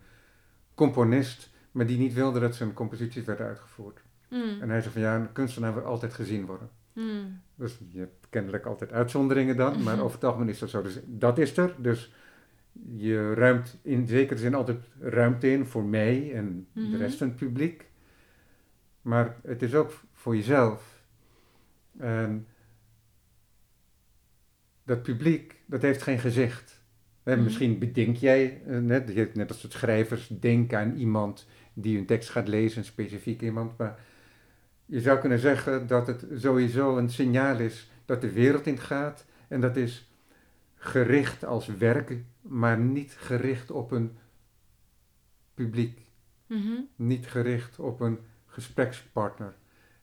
componist, 0.74 1.50
maar 1.70 1.86
die 1.86 1.98
niet 1.98 2.14
wilde 2.14 2.40
dat 2.40 2.54
zijn 2.54 2.72
composities 2.72 3.24
werden 3.24 3.46
uitgevoerd. 3.46 4.00
Mm. 4.28 4.60
En 4.60 4.68
hij 4.70 4.80
zei 4.80 4.92
van 4.92 5.02
ja, 5.02 5.16
een 5.16 5.32
kunstenaar 5.32 5.74
wil 5.74 5.82
altijd 5.82 6.14
gezien 6.14 6.46
worden. 6.46 6.70
Mm. 6.92 7.40
Dus 7.54 7.78
je 7.88 7.98
hebt 7.98 8.26
kennelijk 8.30 8.66
altijd 8.66 8.92
uitzonderingen 8.92 9.56
dan, 9.56 9.82
maar 9.82 10.00
over 10.04 10.14
het 10.14 10.24
algemeen 10.24 10.48
is 10.48 10.58
dat 10.58 10.70
zo. 10.70 10.82
Dus 10.82 10.98
dat 11.06 11.38
is 11.38 11.56
er. 11.56 11.74
Dus 11.78 12.12
je 12.96 13.34
ruimt 13.34 13.78
in 13.82 14.06
zekere 14.06 14.38
zin 14.40 14.54
altijd 14.54 14.84
ruimte 15.00 15.50
in 15.50 15.66
voor 15.66 15.84
mij 15.84 16.34
en 16.34 16.66
de 16.72 16.80
Mhm. 16.80 16.96
rest 16.96 17.18
van 17.18 17.26
het 17.28 17.36
publiek. 17.36 17.84
Maar 19.02 19.36
het 19.42 19.62
is 19.62 19.74
ook 19.74 19.92
voor 20.12 20.36
jezelf. 20.36 21.02
En 21.98 22.46
dat 24.84 25.02
publiek, 25.02 25.54
dat 25.66 25.82
heeft 25.82 26.02
geen 26.02 26.18
gezicht. 26.18 26.80
Mhm. 27.24 27.42
Misschien 27.42 27.78
bedenk 27.78 28.16
jij, 28.16 28.62
eh, 28.66 28.78
net, 28.78 29.34
net 29.34 29.48
als 29.48 29.62
het 29.62 29.72
schrijvers 29.72 30.28
denken 30.40 30.78
aan 30.78 30.96
iemand 30.96 31.46
die 31.74 31.98
een 31.98 32.06
tekst 32.06 32.30
gaat 32.30 32.48
lezen, 32.48 32.78
een 32.78 32.84
specifiek 32.84 33.42
iemand. 33.42 33.76
Maar 33.78 33.98
je 34.86 35.00
zou 35.00 35.18
kunnen 35.18 35.38
zeggen 35.38 35.86
dat 35.86 36.06
het 36.06 36.26
sowieso 36.34 36.96
een 36.96 37.10
signaal 37.10 37.58
is 37.58 37.90
dat 38.04 38.20
de 38.20 38.32
wereld 38.32 38.66
in 38.66 38.78
gaat. 38.78 39.24
En 39.48 39.60
dat 39.60 39.76
is 39.76 40.10
gericht 40.74 41.44
als 41.44 41.66
werk, 41.66 42.16
maar 42.40 42.78
niet 42.78 43.16
gericht 43.18 43.70
op 43.70 43.90
een 43.90 44.16
publiek. 45.54 46.00
Mhm. 46.46 46.80
Niet 46.96 47.26
gericht 47.26 47.78
op 47.78 48.00
een 48.00 48.18
gesprekspartner. 48.46 49.54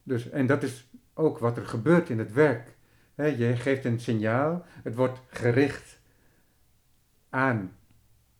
Dus, 0.03 0.29
en 0.29 0.45
dat 0.45 0.63
is 0.63 0.89
ook 1.13 1.37
wat 1.37 1.57
er 1.57 1.65
gebeurt 1.65 2.09
in 2.09 2.19
het 2.19 2.33
werk. 2.33 2.75
Je 3.15 3.55
geeft 3.55 3.85
een 3.85 3.99
signaal, 3.99 4.65
het 4.83 4.95
wordt 4.95 5.19
gericht 5.27 5.99
aan, 7.29 7.71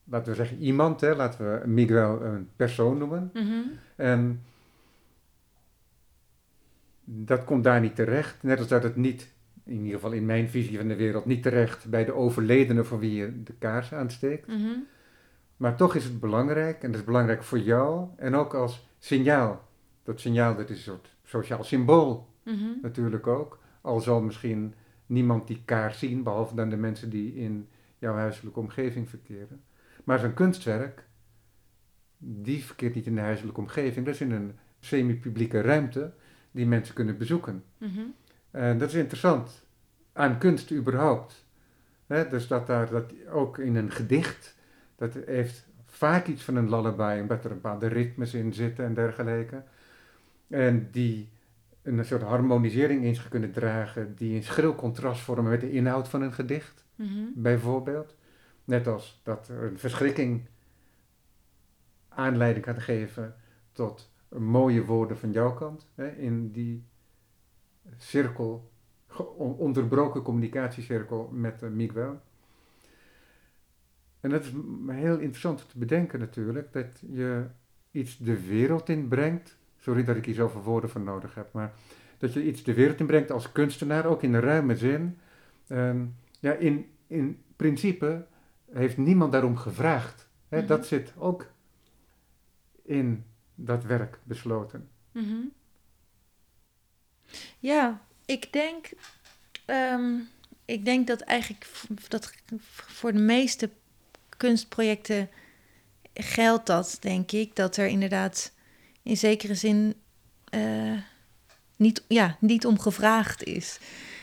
laten 0.03 0.29
we 0.29 0.35
zeggen, 0.35 0.57
iemand. 0.57 1.01
Hè, 1.01 1.15
laten 1.15 1.61
we 1.61 1.67
Miguel 1.67 2.21
een 2.21 2.49
persoon 2.55 2.97
noemen. 2.97 3.29
Mhm. 3.33 3.61
En 3.95 4.43
dat 7.03 7.43
komt 7.43 7.63
daar 7.63 7.81
niet 7.81 7.95
terecht. 7.95 8.43
Net 8.43 8.59
als 8.59 8.67
dat 8.67 8.83
het 8.83 8.95
niet, 8.95 9.33
in 9.65 9.77
ieder 9.77 9.93
geval 9.93 10.11
in 10.11 10.25
mijn 10.25 10.49
visie 10.49 10.77
van 10.77 10.87
de 10.87 10.95
wereld, 10.95 11.25
niet 11.25 11.43
terecht 11.43 11.89
bij 11.89 12.05
de 12.05 12.13
overledene 12.13 12.83
voor 12.83 12.99
wie 12.99 13.15
je 13.15 13.43
de 13.43 13.53
kaars 13.53 13.93
aansteekt. 13.93 14.47
Mhm. 14.47 14.79
Maar 15.57 15.75
toch 15.75 15.95
is 15.95 16.03
het 16.03 16.19
belangrijk, 16.19 16.83
en 16.83 16.91
dat 16.91 16.99
is 16.99 17.05
belangrijk 17.05 17.43
voor 17.43 17.59
jou, 17.59 18.07
en 18.17 18.35
ook 18.35 18.53
als 18.53 18.89
signaal. 18.99 19.67
Dat 20.03 20.19
signaal, 20.19 20.55
dat 20.55 20.69
is 20.69 20.75
een 20.77 20.83
soort 20.83 21.15
sociaal 21.23 21.63
symbool 21.63 22.31
Mhm. 22.43 22.65
natuurlijk 22.81 23.27
ook. 23.27 23.59
Al 23.81 23.99
zal 23.99 24.21
misschien 24.21 24.73
niemand 25.05 25.47
die 25.47 25.61
kaars 25.65 25.99
zien, 25.99 26.23
behalve 26.23 26.55
dan 26.55 26.69
de 26.69 26.77
mensen 26.77 27.09
die 27.09 27.35
in 27.35 27.67
jouw 27.97 28.13
huiselijke 28.15 28.59
omgeving 28.59 29.09
verkeren. 29.09 29.61
Maar 30.03 30.19
zo'n 30.19 30.33
kunstwerk, 30.33 31.05
die 32.17 32.63
verkeert 32.63 32.95
niet 32.95 33.05
in 33.05 33.15
de 33.15 33.21
huiselijke 33.21 33.59
omgeving, 33.59 34.05
dat 34.05 34.13
is 34.13 34.21
in 34.21 34.31
een 34.31 34.57
semi-publieke 34.79 35.61
ruimte 35.61 36.13
die 36.53 36.65
mensen 36.65 36.95
kunnen 36.95 37.17
bezoeken. 37.17 37.63
Mhm. 37.77 37.99
En 38.51 38.77
dat 38.77 38.89
is 38.89 38.95
interessant 38.95 39.65
aan 40.13 40.37
kunst 40.37 40.71
überhaupt. 40.71 41.45
Dus 42.07 42.47
dat 42.47 42.67
daar 42.67 42.89
dat 42.89 43.13
ook 43.31 43.57
in 43.57 43.75
een 43.75 43.91
gedicht, 43.91 44.55
dat 44.95 45.13
heeft 45.25 45.67
vaak 45.85 46.27
iets 46.27 46.43
van 46.43 46.55
een 46.55 46.69
lullaby, 46.69 47.19
omdat 47.21 47.43
er 47.43 47.51
een 47.51 47.61
bepaalde 47.61 47.87
ritmes 47.87 48.33
in 48.33 48.53
zitten 48.53 48.85
en 48.85 48.93
dergelijke. 48.93 49.63
En 50.47 50.87
die 50.91 51.29
een 51.81 52.05
soort 52.05 52.21
harmonisering 52.21 53.03
in 53.03 53.15
zich 53.15 53.27
kunnen 53.29 53.51
dragen, 53.51 54.15
die 54.15 54.35
in 54.35 54.43
schril 54.43 54.75
contrast 54.75 55.21
vormen 55.21 55.51
met 55.51 55.61
de 55.61 55.71
inhoud 55.71 56.07
van 56.07 56.21
een 56.21 56.33
gedicht, 56.33 56.85
Mhm. 56.95 57.09
bijvoorbeeld. 57.33 58.15
Net 58.63 58.87
als 58.87 59.21
dat 59.23 59.47
er 59.47 59.63
een 59.63 59.79
verschrikking 59.79 60.45
aanleiding 62.09 62.65
kan 62.65 62.81
geven 62.81 63.35
tot 63.71 64.11
mooie 64.37 64.85
woorden 64.85 65.17
van 65.17 65.31
jouw 65.31 65.53
kant, 65.53 65.87
hè, 65.95 66.09
in 66.09 66.51
die 66.51 66.83
cirkel, 67.97 68.71
onderbroken 69.37 70.21
communicatiecirkel 70.21 71.29
met 71.31 71.61
uh, 71.61 71.69
Miguel. 71.69 72.21
En 74.19 74.29
dat 74.29 74.43
is 74.43 74.51
heel 74.87 75.17
interessant 75.17 75.69
te 75.69 75.77
bedenken 75.77 76.19
natuurlijk, 76.19 76.73
dat 76.73 77.03
je 77.11 77.45
iets 77.91 78.17
de 78.17 78.45
wereld 78.45 78.89
in 78.89 79.07
brengt. 79.07 79.57
Sorry 79.77 80.03
dat 80.03 80.15
ik 80.15 80.25
hier 80.25 80.35
zoveel 80.35 80.61
woorden 80.61 80.89
voor 80.89 81.01
nodig 81.01 81.35
heb, 81.35 81.53
maar 81.53 81.73
dat 82.17 82.33
je 82.33 82.45
iets 82.45 82.63
de 82.63 82.73
wereld 82.73 82.99
in 82.99 83.05
brengt 83.05 83.31
als 83.31 83.51
kunstenaar, 83.51 84.05
ook 84.05 84.23
in 84.23 84.31
de 84.31 84.39
ruime 84.39 84.75
zin. 84.77 85.17
Ja, 86.39 86.53
in, 86.53 86.85
in 87.07 87.41
principe 87.55 88.25
heeft 88.71 88.97
niemand 88.97 89.31
daarom 89.31 89.57
gevraagd. 89.57 90.29
Hè? 90.47 90.57
Mhm. 90.57 90.67
Dat 90.67 90.85
zit 90.85 91.13
ook 91.17 91.47
in 92.83 93.23
dat 93.55 93.83
werk 93.83 94.19
besloten. 94.23 94.89
Mhm. 95.11 95.41
Ja, 97.59 98.01
ik 98.25 98.53
denk, 98.53 98.89
ehm, 99.65 100.15
ik 100.65 100.85
denk 100.85 101.07
dat 101.07 101.21
eigenlijk 101.21 101.65
dat 102.07 102.33
voor 102.71 103.13
de 103.13 103.19
meeste 103.19 103.69
kunstprojecten 104.37 105.29
geldt 106.13 106.65
dat, 106.65 106.97
denk 106.99 107.31
ik. 107.31 107.55
Dat 107.55 107.77
er 107.77 107.87
inderdaad 107.87 108.51
in 109.01 109.17
zekere 109.17 109.55
zin 109.55 109.95
eh, 110.49 110.97
niet, 111.75 112.03
ja, 112.07 112.37
niet 112.39 112.65
om 112.65 112.79
gevraagd 112.79 113.43
is. 113.43 113.79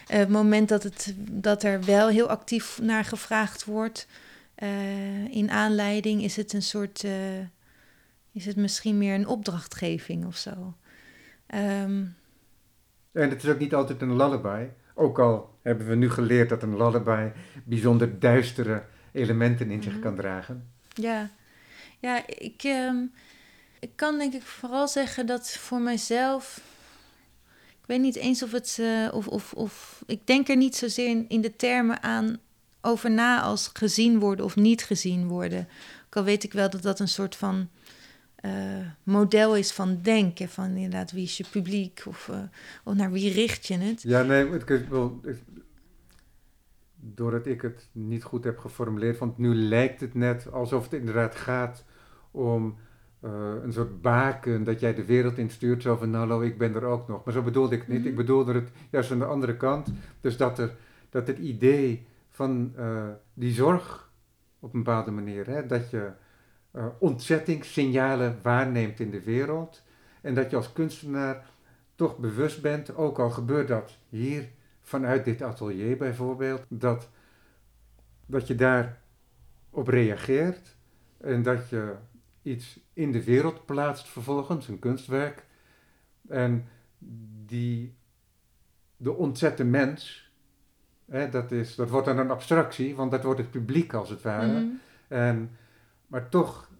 Het 0.06 0.28
moment 0.28 0.68
dat, 0.68 0.82
het, 0.82 1.14
dat 1.16 1.62
er 1.62 1.84
wel 1.84 2.08
heel 2.08 2.28
actief 2.28 2.78
naar 2.82 3.04
gevraagd 3.04 3.64
wordt, 3.64 4.06
eh, 4.54 5.24
in 5.24 5.50
aanleiding, 5.50 6.22
is 6.22 6.36
het 6.36 6.52
een 6.52 6.62
soort, 6.62 7.04
eh, 7.04 7.12
is 8.32 8.46
het 8.46 8.56
misschien 8.56 8.98
meer 8.98 9.14
een 9.14 9.26
opdrachtgeving 9.26 10.26
of 10.26 10.36
zo. 10.36 10.74
Ehm, 11.46 12.04
En 13.12 13.30
het 13.30 13.42
is 13.42 13.48
ook 13.50 13.58
niet 13.58 13.74
altijd 13.74 14.02
een 14.02 14.16
lullaby. 14.16 14.66
Ook 14.94 15.18
al 15.18 15.58
hebben 15.62 15.86
we 15.88 15.94
nu 15.94 16.10
geleerd 16.10 16.48
dat 16.48 16.62
een 16.62 16.76
lullaby 16.76 17.30
bijzonder 17.64 18.18
duistere 18.18 18.84
elementen 19.12 19.70
in 19.70 19.82
zich 19.82 19.92
Mhm. 19.92 20.00
kan 20.02 20.16
dragen. 20.16 20.70
Ja, 20.94 21.30
ja 21.98 22.26
ik, 22.26 22.62
ehm, 22.62 22.96
ik 23.80 23.90
kan 23.94 24.18
denk 24.18 24.32
ik 24.34 24.42
vooral 24.42 24.88
zeggen 24.88 25.26
dat 25.26 25.50
voor 25.50 25.80
mijzelf. 25.80 26.60
Ik 27.68 27.86
weet 27.86 28.00
niet 28.00 28.16
eens 28.16 28.42
of 28.42 28.52
het. 28.52 28.76
eh, 28.80 29.08
of, 29.12 29.26
of, 29.28 29.52
of, 29.52 30.02
ik 30.06 30.26
denk 30.26 30.48
er 30.48 30.56
niet 30.56 30.76
zozeer 30.76 31.08
in, 31.08 31.24
in 31.28 31.40
de 31.40 31.56
termen 31.56 32.02
aan 32.02 32.38
over 32.80 33.10
na 33.10 33.40
als 33.42 33.70
gezien 33.72 34.18
worden 34.18 34.44
of 34.44 34.56
niet 34.56 34.82
gezien 34.84 35.26
worden. 35.28 35.68
Ook 36.06 36.16
al 36.16 36.24
weet 36.24 36.44
ik 36.44 36.52
wel 36.52 36.70
dat 36.70 36.82
dat 36.82 37.00
een 37.00 37.08
soort 37.08 37.36
van 37.36 37.68
eh, 38.40 38.52
model 39.02 39.56
is 39.56 39.72
van 39.72 39.98
denken. 40.02 40.48
Van 40.48 40.70
inderdaad, 40.70 41.12
wie 41.12 41.22
is 41.22 41.36
je 41.36 41.44
publiek 41.50 42.02
of, 42.06 42.28
eh, 42.28 42.38
of 42.84 42.94
naar 42.94 43.10
wie 43.10 43.32
richt 43.32 43.66
je 43.66 43.78
het. 43.78 44.02
Ja, 44.02 44.22
nee, 44.22 44.50
het, 44.50 44.70
ik 44.70 44.88
wil, 44.88 45.20
doordat 46.96 47.46
ik 47.46 47.62
het 47.62 47.88
niet 47.92 48.22
goed 48.22 48.44
heb 48.44 48.58
geformuleerd, 48.58 49.18
want 49.18 49.38
nu 49.38 49.54
lijkt 49.54 50.00
het 50.00 50.14
net 50.14 50.52
alsof 50.52 50.82
het 50.82 50.92
inderdaad 50.92 51.34
gaat 51.34 51.84
om 52.30 52.76
eh, 53.20 53.54
een 53.62 53.72
soort 53.72 54.00
baken 54.00 54.64
dat 54.64 54.80
jij 54.80 54.94
de 54.94 55.04
wereld 55.04 55.38
instuurt, 55.38 55.82
zo 55.82 55.96
van 55.96 56.14
hallo, 56.14 56.40
ik 56.40 56.58
ben 56.58 56.74
er 56.74 56.84
ook 56.84 57.08
nog. 57.08 57.24
Maar 57.24 57.34
zo 57.34 57.42
bedoelde 57.42 57.74
ik 57.74 57.80
het 57.80 57.88
niet. 57.88 57.98
Mhm. 57.98 58.08
Ik 58.08 58.16
bedoelde 58.16 58.52
het 58.52 58.70
juist 58.90 59.10
aan 59.10 59.18
de 59.18 59.24
andere 59.24 59.56
kant. 59.56 59.92
Dus 60.20 60.36
dat, 60.36 60.58
er, 60.58 60.76
dat 61.10 61.26
het 61.26 61.38
idee 61.38 62.06
van 62.28 62.74
die 63.34 63.52
zorg 63.52 64.12
op 64.58 64.74
een 64.74 64.82
bepaalde 64.82 65.10
manier, 65.10 65.46
hè, 65.46 65.66
dat 65.66 65.90
je 65.90 66.10
eh, 66.70 66.86
ontzettingssignalen 66.98 68.38
waarneemt 68.42 69.00
in 69.00 69.10
de 69.10 69.22
wereld 69.22 69.82
en 70.20 70.34
dat 70.34 70.50
je 70.50 70.56
als 70.56 70.72
kunstenaar 70.72 71.50
toch 71.94 72.18
bewust 72.18 72.62
bent, 72.62 72.96
ook 72.96 73.18
al 73.18 73.30
gebeurt 73.30 73.68
dat 73.68 73.96
hier 74.08 74.48
vanuit 74.80 75.24
dit 75.24 75.42
atelier 75.42 75.96
bijvoorbeeld, 75.96 76.62
dat, 76.68 77.08
dat 78.26 78.46
je 78.46 78.54
daar 78.54 79.00
op 79.70 79.88
reageert 79.88 80.76
en 81.20 81.42
dat 81.42 81.68
je 81.68 81.94
iets 82.42 82.80
in 82.92 83.12
de 83.12 83.24
wereld 83.24 83.66
plaatst 83.66 84.08
vervolgens, 84.08 84.68
een 84.68 84.78
kunstwerk, 84.78 85.44
en 86.28 86.68
die 87.46 87.94
de 88.96 89.12
ontzette 89.12 89.64
mens, 89.64 90.30
hè, 91.10 91.28
dat, 91.28 91.52
is, 91.52 91.74
dat 91.74 91.90
wordt 91.90 92.06
dan 92.06 92.18
een 92.18 92.30
abstractie, 92.30 92.94
want 92.94 93.10
dat 93.10 93.24
wordt 93.24 93.40
het 93.40 93.50
publiek 93.50 93.92
als 93.92 94.10
het 94.10 94.22
ware. 94.22 94.60
Mhm. 94.60 94.74
En, 95.08 95.50
maar 96.10 96.28
toch 96.28 96.70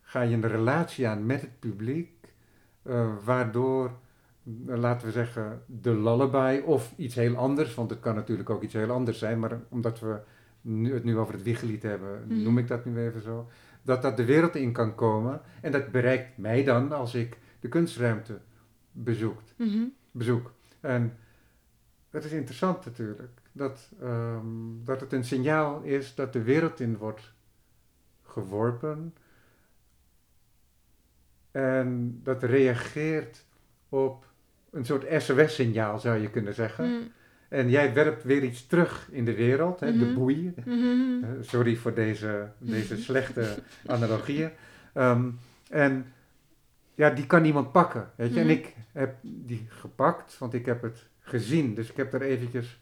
ga 0.00 0.20
je 0.20 0.34
een 0.34 0.48
relatie 0.48 1.08
aan 1.08 1.26
met 1.26 1.40
het 1.40 1.58
publiek, 1.58 2.34
eh, 2.82 3.16
waardoor, 3.24 3.84
eh, 4.66 4.76
laten 4.76 5.06
we 5.06 5.12
zeggen, 5.12 5.62
de 5.66 5.94
lullaby 5.94 6.62
of 6.64 6.92
iets 6.96 7.14
heel 7.14 7.36
anders, 7.36 7.74
want 7.74 7.90
het 7.90 8.00
kan 8.00 8.14
natuurlijk 8.14 8.50
ook 8.50 8.62
iets 8.62 8.72
heel 8.74 8.90
anders 8.90 9.18
zijn, 9.18 9.38
maar 9.38 9.60
omdat 9.68 10.00
we 10.00 10.20
nu, 10.60 10.94
het 10.94 11.04
nu 11.04 11.18
over 11.18 11.34
het 11.34 11.42
wiegelied 11.42 11.82
hebben, 11.82 12.24
Mhm. 12.26 12.42
noem 12.42 12.58
ik 12.58 12.68
dat 12.68 12.84
nu 12.84 12.98
even 12.98 13.22
zo, 13.22 13.48
dat 13.82 14.02
dat 14.02 14.16
de 14.16 14.24
wereld 14.24 14.54
in 14.54 14.72
kan 14.72 14.94
komen 14.94 15.40
en 15.60 15.72
dat 15.72 15.90
bereikt 15.90 16.36
mij 16.38 16.64
dan 16.64 16.92
als 16.92 17.14
ik 17.14 17.38
de 17.60 17.68
kunstruimte 17.68 18.38
bezoekt, 18.92 19.54
Mhm. 19.56 19.84
bezoek. 20.10 20.52
En 20.80 21.16
het 22.10 22.24
is 22.24 22.32
interessant 22.32 22.84
natuurlijk, 22.84 23.37
dat, 23.58 23.90
ehm, 24.00 24.46
dat 24.84 25.00
het 25.00 25.12
een 25.12 25.24
signaal 25.24 25.82
is 25.82 26.14
dat 26.14 26.32
de 26.32 26.42
wereld 26.42 26.80
in 26.80 26.96
wordt 26.96 27.32
geworpen 28.22 29.14
en 31.50 32.20
dat 32.22 32.42
reageert 32.42 33.44
op 33.88 34.26
een 34.70 34.84
soort 34.84 35.22
SOS-signaal 35.22 35.98
zou 35.98 36.18
je 36.18 36.30
kunnen 36.30 36.54
zeggen. 36.54 36.88
Mm. 36.90 37.10
En 37.48 37.70
jij 37.70 37.94
werpt 37.94 38.22
weer 38.24 38.42
iets 38.42 38.66
terug 38.66 39.08
in 39.10 39.24
de 39.24 39.34
wereld, 39.34 39.80
hè, 39.80 39.92
de 39.98 40.04
Mhm. 40.04 40.14
boei. 40.14 40.54
Mhm. 40.64 41.24
Eh, 41.24 41.30
sorry 41.40 41.76
voor 41.76 41.94
deze, 41.94 42.50
deze 42.58 42.96
slechte 43.08 43.56
analogieën. 43.86 44.50
Ehm, 44.92 45.30
en 45.70 46.12
ja, 46.94 47.10
die 47.10 47.26
kan 47.26 47.42
niemand 47.42 47.72
pakken, 47.72 48.10
weet 48.16 48.34
je. 48.34 48.40
En 48.40 48.46
Mhm. 48.46 48.54
ik 48.54 48.74
heb 48.92 49.14
die 49.22 49.66
gepakt, 49.68 50.38
want 50.38 50.54
ik 50.54 50.66
heb 50.66 50.82
het 50.82 51.06
gezien. 51.20 51.74
Dus 51.74 51.90
ik 51.90 51.96
heb 51.96 52.14
er 52.14 52.22
eventjes 52.22 52.80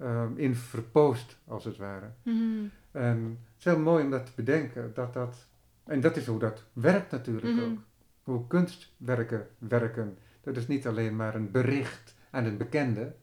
ehm, 0.00 0.36
in 0.36 0.54
verpoost, 0.54 1.38
als 1.46 1.64
het 1.64 1.76
ware. 1.76 2.10
Mhm. 2.22 2.64
En 2.90 3.18
het 3.40 3.58
is 3.58 3.64
heel 3.64 3.78
mooi 3.78 4.04
om 4.04 4.10
dat 4.10 4.26
te 4.26 4.32
bedenken, 4.36 4.90
dat 4.94 5.14
dat... 5.14 5.46
En 5.84 6.00
dat 6.00 6.16
is 6.16 6.26
hoe 6.26 6.38
dat 6.38 6.64
werkt 6.72 7.10
natuurlijk 7.10 7.54
Mhm. 7.54 7.60
ook. 7.64 7.78
Hoe 8.22 8.46
kunstwerken 8.46 9.46
werken. 9.58 10.18
Dat 10.40 10.56
is 10.56 10.66
niet 10.66 10.86
alleen 10.86 11.16
maar 11.16 11.34
een 11.34 11.50
bericht 11.50 12.14
aan 12.30 12.44
een 12.44 12.56
bekende, 12.56 13.14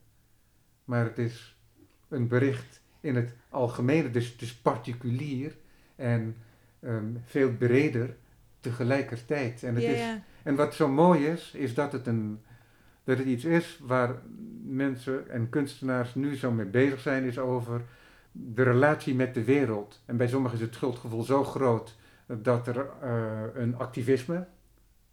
maar 0.85 1.05
het 1.05 1.17
is 1.17 1.57
een 2.07 2.27
bericht 2.27 2.81
in 2.99 3.15
het 3.15 3.35
algemene, 3.49 4.09
dus 4.11 4.31
het 4.31 4.41
is 4.41 4.55
particulier 4.55 5.55
en 5.95 6.35
ehm, 6.79 7.05
veel 7.25 7.51
breder 7.53 8.15
tegelijkertijd. 8.59 9.63
En, 9.63 9.73
het 9.75 9.83
Ja, 9.83 9.89
is, 9.89 9.99
ja. 9.99 10.21
en 10.43 10.55
wat 10.55 10.73
zo 10.73 10.87
mooi 10.87 11.25
is, 11.25 11.51
is 11.53 11.73
dat 11.73 11.91
het, 11.91 12.07
een, 12.07 12.41
dat 13.07 13.17
het 13.17 13.27
iets 13.27 13.45
is 13.45 13.79
waar 13.83 14.15
mensen 14.65 15.29
en 15.29 15.49
kunstenaars 15.49 16.15
nu 16.15 16.35
zo 16.35 16.51
mee 16.51 16.65
bezig 16.65 16.99
zijn, 16.99 17.23
is 17.23 17.39
over 17.39 17.81
de 18.31 18.63
relatie 18.63 19.15
met 19.15 19.33
de 19.33 19.43
wereld. 19.43 20.01
En 20.05 20.17
bij 20.17 20.27
sommigen 20.27 20.57
is 20.57 20.63
het 20.65 20.73
schuldgevoel 20.73 21.23
zo 21.23 21.43
groot 21.43 21.95
dat 22.25 22.67
er 22.67 22.87
eh, 23.01 23.41
een 23.53 23.75
activisme 23.77 24.45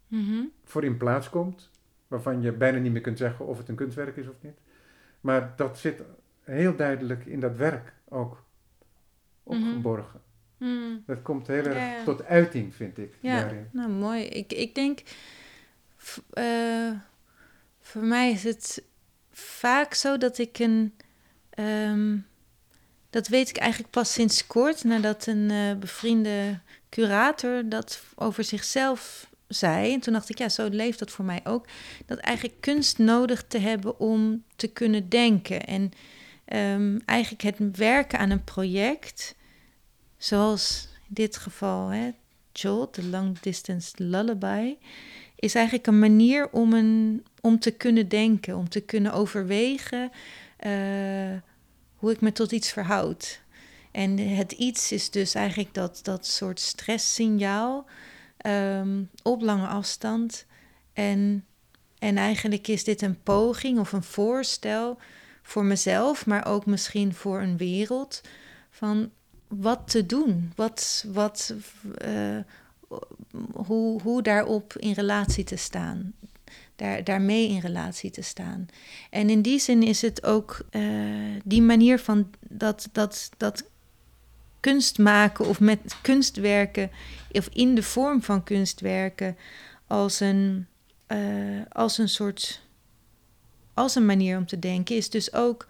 Mhm. 0.07 0.43
voor 0.63 0.83
in 0.83 0.97
plaats 0.97 1.29
komt, 1.29 1.69
waarvan 2.07 2.41
je 2.41 2.51
bijna 2.51 2.77
niet 2.77 2.91
meer 2.91 3.01
kunt 3.01 3.17
zeggen 3.17 3.45
of 3.47 3.57
het 3.57 3.67
een 3.69 3.75
kunstwerk 3.75 4.15
is 4.17 4.27
of 4.27 4.35
niet. 4.41 4.57
Maar 5.21 5.53
dat 5.55 5.77
zit 5.77 6.01
heel 6.43 6.75
duidelijk 6.75 7.25
in 7.25 7.39
dat 7.39 7.55
werk 7.55 7.93
ook 8.09 8.43
opgeborgen. 9.43 10.21
Mhm. 10.57 10.95
Dat 11.05 11.21
komt 11.21 11.47
heel 11.47 11.63
erg 11.63 11.75
Ja, 11.75 11.95
ja. 11.95 12.03
tot 12.03 12.25
uiting, 12.25 12.75
vind 12.75 12.97
ik, 12.97 13.13
Ja, 13.19 13.39
daarin. 13.41 13.67
nou 13.71 13.89
mooi. 13.89 14.23
Ik, 14.23 14.53
ik 14.53 14.75
denk, 14.75 14.99
eh, 16.33 16.91
voor 17.85 18.03
mij 18.03 18.31
is 18.31 18.43
het 18.43 18.83
vaak 19.31 19.93
zo 19.93 20.17
dat 20.17 20.37
ik 20.37 20.59
een, 20.59 20.93
ehm, 21.49 22.17
dat 23.09 23.27
weet 23.27 23.49
ik 23.49 23.57
eigenlijk 23.57 23.91
pas 23.91 24.13
sinds 24.13 24.47
kort, 24.47 24.83
nadat 24.83 25.25
een 25.25 25.51
eh, 25.51 25.75
bevriende 25.75 26.59
curator 26.89 27.69
dat 27.69 28.01
over 28.15 28.43
zichzelf 28.43 29.29
zei. 29.47 29.93
En 29.93 29.99
toen 29.99 30.13
dacht 30.13 30.29
ik, 30.29 30.37
ja, 30.37 30.49
zo 30.49 30.67
leeft 30.67 30.99
dat 30.99 31.11
voor 31.11 31.25
mij 31.25 31.41
ook. 31.43 31.67
Dat 32.05 32.17
eigenlijk 32.17 32.61
kunst 32.61 32.97
nodig 32.97 33.43
te 33.47 33.57
hebben 33.57 33.99
om 33.99 34.43
te 34.55 34.67
kunnen 34.67 35.09
denken. 35.09 35.65
En 35.65 35.91
ehm, 36.45 36.99
eigenlijk 37.05 37.41
het 37.41 37.77
werken 37.77 38.19
aan 38.19 38.29
een 38.29 38.43
project, 38.43 39.35
zoals 40.17 40.87
in 41.07 41.13
dit 41.13 41.37
geval, 41.37 41.87
hè, 41.87 42.11
Jolt, 42.51 42.95
de 42.95 43.03
Long 43.03 43.39
Distance 43.39 43.93
Lullaby, 43.95 44.75
is 45.35 45.55
eigenlijk 45.55 45.87
een 45.87 45.99
manier 45.99 46.49
om, 46.49 46.73
een, 46.73 47.25
om 47.45 47.59
te 47.59 47.71
kunnen 47.71 48.07
denken, 48.07 48.57
om 48.57 48.69
te 48.69 48.81
kunnen 48.81 49.13
overwegen 49.13 50.11
eh, 50.57 50.71
hoe 51.95 52.11
ik 52.11 52.21
me 52.21 52.31
tot 52.31 52.51
iets 52.51 52.71
verhoud. 52.71 53.41
En 53.91 54.17
het 54.17 54.51
iets 54.51 54.91
is 54.91 55.09
dus 55.09 55.33
eigenlijk 55.33 55.73
dat, 55.73 55.99
dat 56.03 56.25
soort 56.25 56.59
stresssignaal 56.59 57.85
ehm, 58.37 59.03
op 59.23 59.41
lange 59.41 59.67
afstand. 59.67 60.45
En, 60.93 61.45
en 61.99 62.17
eigenlijk 62.17 62.67
is 62.67 62.83
dit 62.83 63.01
een 63.01 63.21
poging 63.23 63.79
of 63.79 63.91
een 63.91 64.03
voorstel 64.03 64.97
voor 65.41 65.65
mezelf, 65.65 66.25
maar 66.25 66.45
ook 66.45 66.65
misschien 66.65 67.13
voor 67.13 67.41
een 67.41 67.57
wereld 67.57 68.21
van 68.69 69.11
wat 69.47 69.87
te 69.87 70.05
doen, 70.05 70.51
wat, 70.55 71.05
wat, 71.07 71.53
eh, 71.97 72.37
hoe, 73.53 74.01
hoe 74.01 74.21
daarop 74.21 74.73
in 74.77 74.91
relatie 74.91 75.43
te 75.43 75.55
staan, 75.55 76.13
daar, 76.75 77.03
daarmee 77.03 77.49
in 77.49 77.59
relatie 77.59 78.11
te 78.11 78.21
staan. 78.21 78.65
En 79.09 79.29
in 79.29 79.41
die 79.41 79.59
zin 79.59 79.83
is 79.83 80.01
het 80.01 80.23
ook 80.23 80.65
eh, 80.69 80.81
die 81.43 81.61
manier 81.61 81.99
van 81.99 82.29
dat, 82.49 82.89
dat, 82.91 83.29
dat 83.37 83.69
kunst 84.59 84.97
maken 84.97 85.45
of 85.45 85.59
met 85.59 85.95
kunstwerken 86.01 86.91
of 87.31 87.49
in 87.53 87.75
de 87.75 87.83
vorm 87.83 88.21
van 88.21 88.43
kunstwerken 88.43 89.37
als 89.87 90.19
een, 90.19 90.67
eh, 91.07 91.17
als 91.69 91.97
een 91.97 92.09
soort 92.09 92.63
als 93.73 93.95
een 93.95 94.05
manier 94.05 94.37
om 94.37 94.45
te 94.45 94.59
denken 94.59 94.95
is 94.95 95.09
dus 95.09 95.33
ook 95.33 95.67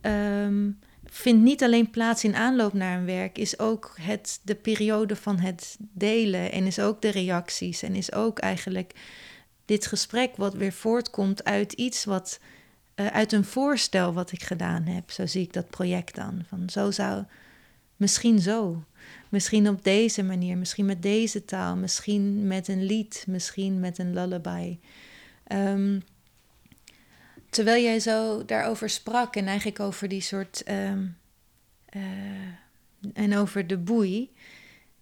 ehm, 0.00 0.70
vindt 1.04 1.42
niet 1.42 1.62
alleen 1.62 1.90
plaats 1.90 2.24
in 2.24 2.34
aanloop 2.34 2.72
naar 2.72 2.98
een 2.98 3.04
werk, 3.04 3.38
is 3.38 3.58
ook 3.58 3.94
het, 4.00 4.40
de 4.42 4.54
periode 4.54 5.16
van 5.16 5.38
het 5.38 5.76
delen 5.80 6.52
en 6.52 6.66
is 6.66 6.78
ook 6.78 7.02
de 7.02 7.10
reacties 7.10 7.82
en 7.82 7.94
is 7.94 8.12
ook 8.12 8.38
eigenlijk 8.38 8.92
dit 9.70 9.86
gesprek 9.86 10.36
wat 10.36 10.54
weer 10.54 10.72
voortkomt 10.72 11.44
uit 11.44 11.72
iets 11.72 12.04
wat, 12.04 12.40
eh, 12.94 13.06
uit 13.06 13.32
een 13.32 13.44
voorstel 13.44 14.12
wat 14.12 14.32
ik 14.32 14.42
gedaan 14.42 14.82
heb. 14.82 15.10
Zo 15.10 15.26
zie 15.26 15.42
ik 15.42 15.52
dat 15.52 15.70
project 15.70 16.14
dan. 16.14 16.42
Van 16.48 16.70
zo 16.70 16.90
zou, 16.90 17.24
misschien 17.96 18.40
zo, 18.40 18.84
misschien 19.28 19.68
op 19.68 19.84
deze 19.84 20.22
manier, 20.22 20.58
misschien 20.58 20.86
met 20.86 21.02
deze 21.02 21.44
taal, 21.44 21.76
misschien 21.76 22.46
met 22.46 22.68
een 22.68 22.84
lied, 22.84 23.24
misschien 23.26 23.80
met 23.80 23.98
een 23.98 24.14
lullaby. 24.14 24.78
Ehm, 25.46 26.00
terwijl 27.50 27.82
jij 27.82 28.00
zo 28.00 28.44
daarover 28.44 28.90
sprak 28.90 29.36
en 29.36 29.46
eigenlijk 29.46 29.80
over 29.80 30.08
die 30.08 30.20
soort. 30.20 30.62
ehm, 30.62 31.06
eh, 31.84 32.00
en 33.12 33.36
over 33.36 33.66
de 33.66 33.78
boei, 33.78 34.32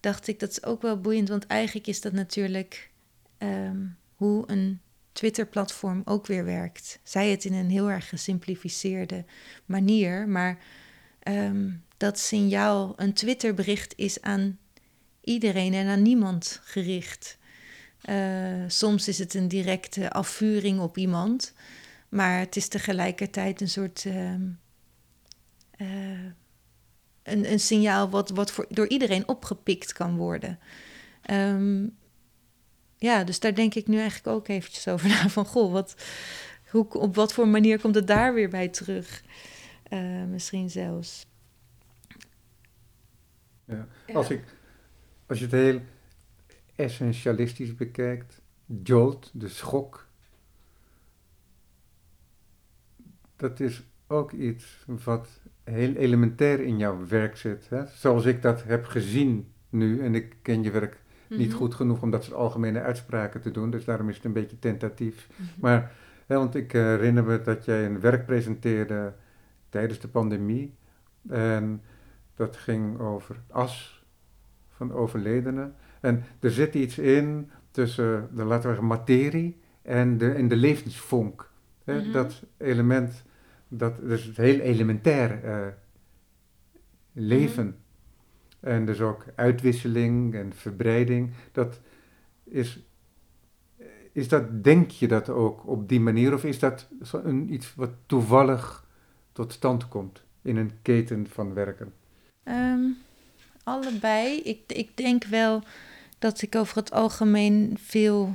dacht 0.01 0.29
ik 0.29 0.41
dat 0.41 0.51
is 0.51 0.65
ook 0.65 0.83
wel 0.83 1.01
boeiend, 1.01 1.29
want 1.29 1.47
eigenlijk 1.47 1.87
is 1.87 2.01
dat 2.01 2.13
natuurlijk 2.13 2.91
ehm, 3.39 3.77
hoe 4.19 4.45
een 4.47 4.81
Twitter-platform 5.13 6.03
ook 6.05 6.27
weer 6.27 6.45
werkt. 6.45 6.99
Zij 7.03 7.31
het 7.31 7.45
in 7.45 7.53
een 7.53 7.71
heel 7.71 7.91
erg 7.91 8.09
gesimplificeerde 8.09 9.25
manier, 9.67 10.29
maar 10.29 10.59
ehm, 11.19 11.71
dat 11.97 12.19
signaal, 12.19 12.93
een 12.97 13.13
Twitter-bericht 13.13 13.93
is 13.97 14.23
aan 14.23 14.59
iedereen 15.21 15.75
en 15.75 15.87
aan 15.87 16.03
niemand 16.03 16.61
gericht. 16.65 17.39
Eh, 18.01 18.65
soms 18.67 19.09
is 19.09 19.19
het 19.19 19.35
een 19.35 19.49
directe 19.49 20.11
afvuring 20.11 20.81
op 20.81 20.97
iemand. 20.97 21.53
Maar 22.09 22.39
het 22.39 22.57
is 22.57 22.69
tegelijkertijd 22.69 23.61
een 23.61 23.69
soort. 23.69 24.05
ehm, 24.07 24.43
eh, 25.71 26.25
een, 27.23 27.53
een 27.53 27.61
signaal 27.61 28.11
wat, 28.11 28.31
wat 28.31 28.53
voor, 28.53 28.67
door 28.69 28.89
iedereen 28.89 29.29
opgepikt 29.29 29.93
kan 29.93 30.17
worden. 30.17 30.59
Ehm, 31.23 31.87
ja, 32.99 33.25
dus 33.25 33.41
daar 33.41 33.55
denk 33.55 33.75
ik 33.75 33.87
nu 33.87 33.99
eigenlijk 33.99 34.37
ook 34.37 34.49
eventjes 34.49 34.89
over 34.89 35.09
na. 35.23 35.29
Van 35.29 35.45
goh, 35.45 35.73
wat, 35.73 35.97
hoe, 36.71 36.89
op 36.89 37.15
wat 37.15 37.33
voor 37.33 37.49
manier 37.49 37.81
komt 37.81 37.95
het 37.95 38.07
daar 38.07 38.35
weer 38.35 38.49
bij 38.49 38.69
terug? 38.69 39.23
Eh, 39.83 40.25
misschien 40.25 40.71
zelfs. 40.71 41.27
Ja. 43.65 43.89
Als, 44.13 44.31
ik, 44.31 44.45
als 45.27 45.39
je 45.39 45.45
het 45.45 45.55
heel 45.55 45.81
essentialistisch 46.77 47.75
bekijkt, 47.75 48.41
jolt, 48.83 49.31
de 49.35 49.49
schok, 49.49 50.09
dat 53.37 53.61
is 53.61 53.83
ook 54.07 54.33
iets 54.33 54.85
wat 54.87 55.41
heel 55.65 55.95
elementair 55.95 56.61
in 56.61 56.79
jouw 56.79 57.07
werk 57.07 57.37
zit. 57.37 57.69
Hè? 57.69 57.87
Zoals 57.87 58.25
ik 58.25 58.43
dat 58.43 58.65
heb 58.65 58.85
gezien 58.85 59.53
nu, 59.69 60.01
en 60.01 60.15
ik 60.15 60.37
ken 60.43 60.63
je 60.63 60.71
werk 60.71 61.01
niet 61.29 61.49
Mhm. 61.49 61.57
goed 61.57 61.75
genoeg 61.75 62.03
om 62.03 62.11
dat 62.11 62.25
soort 62.25 62.37
algemene 62.37 62.81
uitspraken 62.81 63.41
te 63.41 63.51
doen, 63.51 63.71
dus 63.71 63.85
daarom 63.85 64.09
is 64.09 64.17
het 64.17 64.25
een 64.25 64.33
beetje 64.33 64.59
tentatief. 64.59 65.29
Mhm. 65.37 65.49
Maar, 65.61 65.93
hè, 66.27 66.37
want 66.37 66.55
ik 66.55 66.73
herinner 66.73 67.25
me 67.25 67.41
dat 67.43 67.65
jij 67.65 67.87
een 67.87 68.01
werk 68.01 68.27
presenteerde 68.27 69.13
tijdens 69.69 69.99
de 70.01 70.09
pandemie. 70.09 70.75
En 71.29 71.83
dat 72.35 72.57
ging 72.57 72.99
over 72.99 73.37
as 73.51 74.05
van 74.69 74.93
overledenen. 74.93 75.75
En 76.01 76.25
er 76.41 76.51
zit 76.51 76.75
iets 76.75 76.99
in 76.99 77.51
tussen 77.71 78.29
de, 78.35 78.45
laten 78.45 78.63
we 78.63 78.69
zeggen, 78.69 78.87
materie 78.87 79.61
en 79.83 80.19
de, 80.19 80.31
en 80.33 80.49
de 80.49 80.57
levensvonk. 80.57 81.51
Hè? 81.85 82.01
Mhm. 82.01 82.13
Dat 82.13 82.43
element, 82.57 83.25
dat 83.69 83.99
dus 84.01 84.25
het 84.25 84.37
heel 84.37 84.59
elementair 84.61 85.45
eh, 85.45 85.67
leven. 87.13 87.77
En 88.61 88.87
dus 88.87 89.01
ook 89.01 89.25
uitwisseling 89.35 90.35
en 90.35 90.53
verbreiding. 90.53 91.31
Dat 91.53 91.81
is, 92.45 92.87
is 94.13 94.29
dat, 94.29 94.65
denk 94.65 94.91
je 94.91 95.09
dat 95.09 95.29
ook 95.29 95.67
op 95.67 95.89
die 95.89 96.01
manier? 96.01 96.35
Of 96.35 96.45
is 96.45 96.59
dat 96.59 96.89
een, 97.13 97.53
iets 97.53 97.75
wat 97.75 97.91
toevallig 98.07 98.87
tot 99.33 99.53
stand 99.53 99.89
komt 99.89 100.23
in 100.43 100.57
een 100.57 100.73
keten 100.83 101.27
van 101.27 101.55
werken? 101.55 101.93
Ehm, 102.43 102.85
allebei. 103.63 104.41
Ik, 104.41 104.61
ik 104.67 104.97
denk 104.97 105.25
wel 105.25 105.63
dat 106.19 106.43
ik 106.43 106.55
over 106.55 106.77
het 106.77 106.93
algemeen 106.93 107.77
veel 107.81 108.33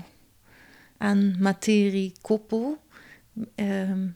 aan 0.97 1.35
materie 1.39 2.13
koppel. 2.21 2.77
ehm, 3.55 4.07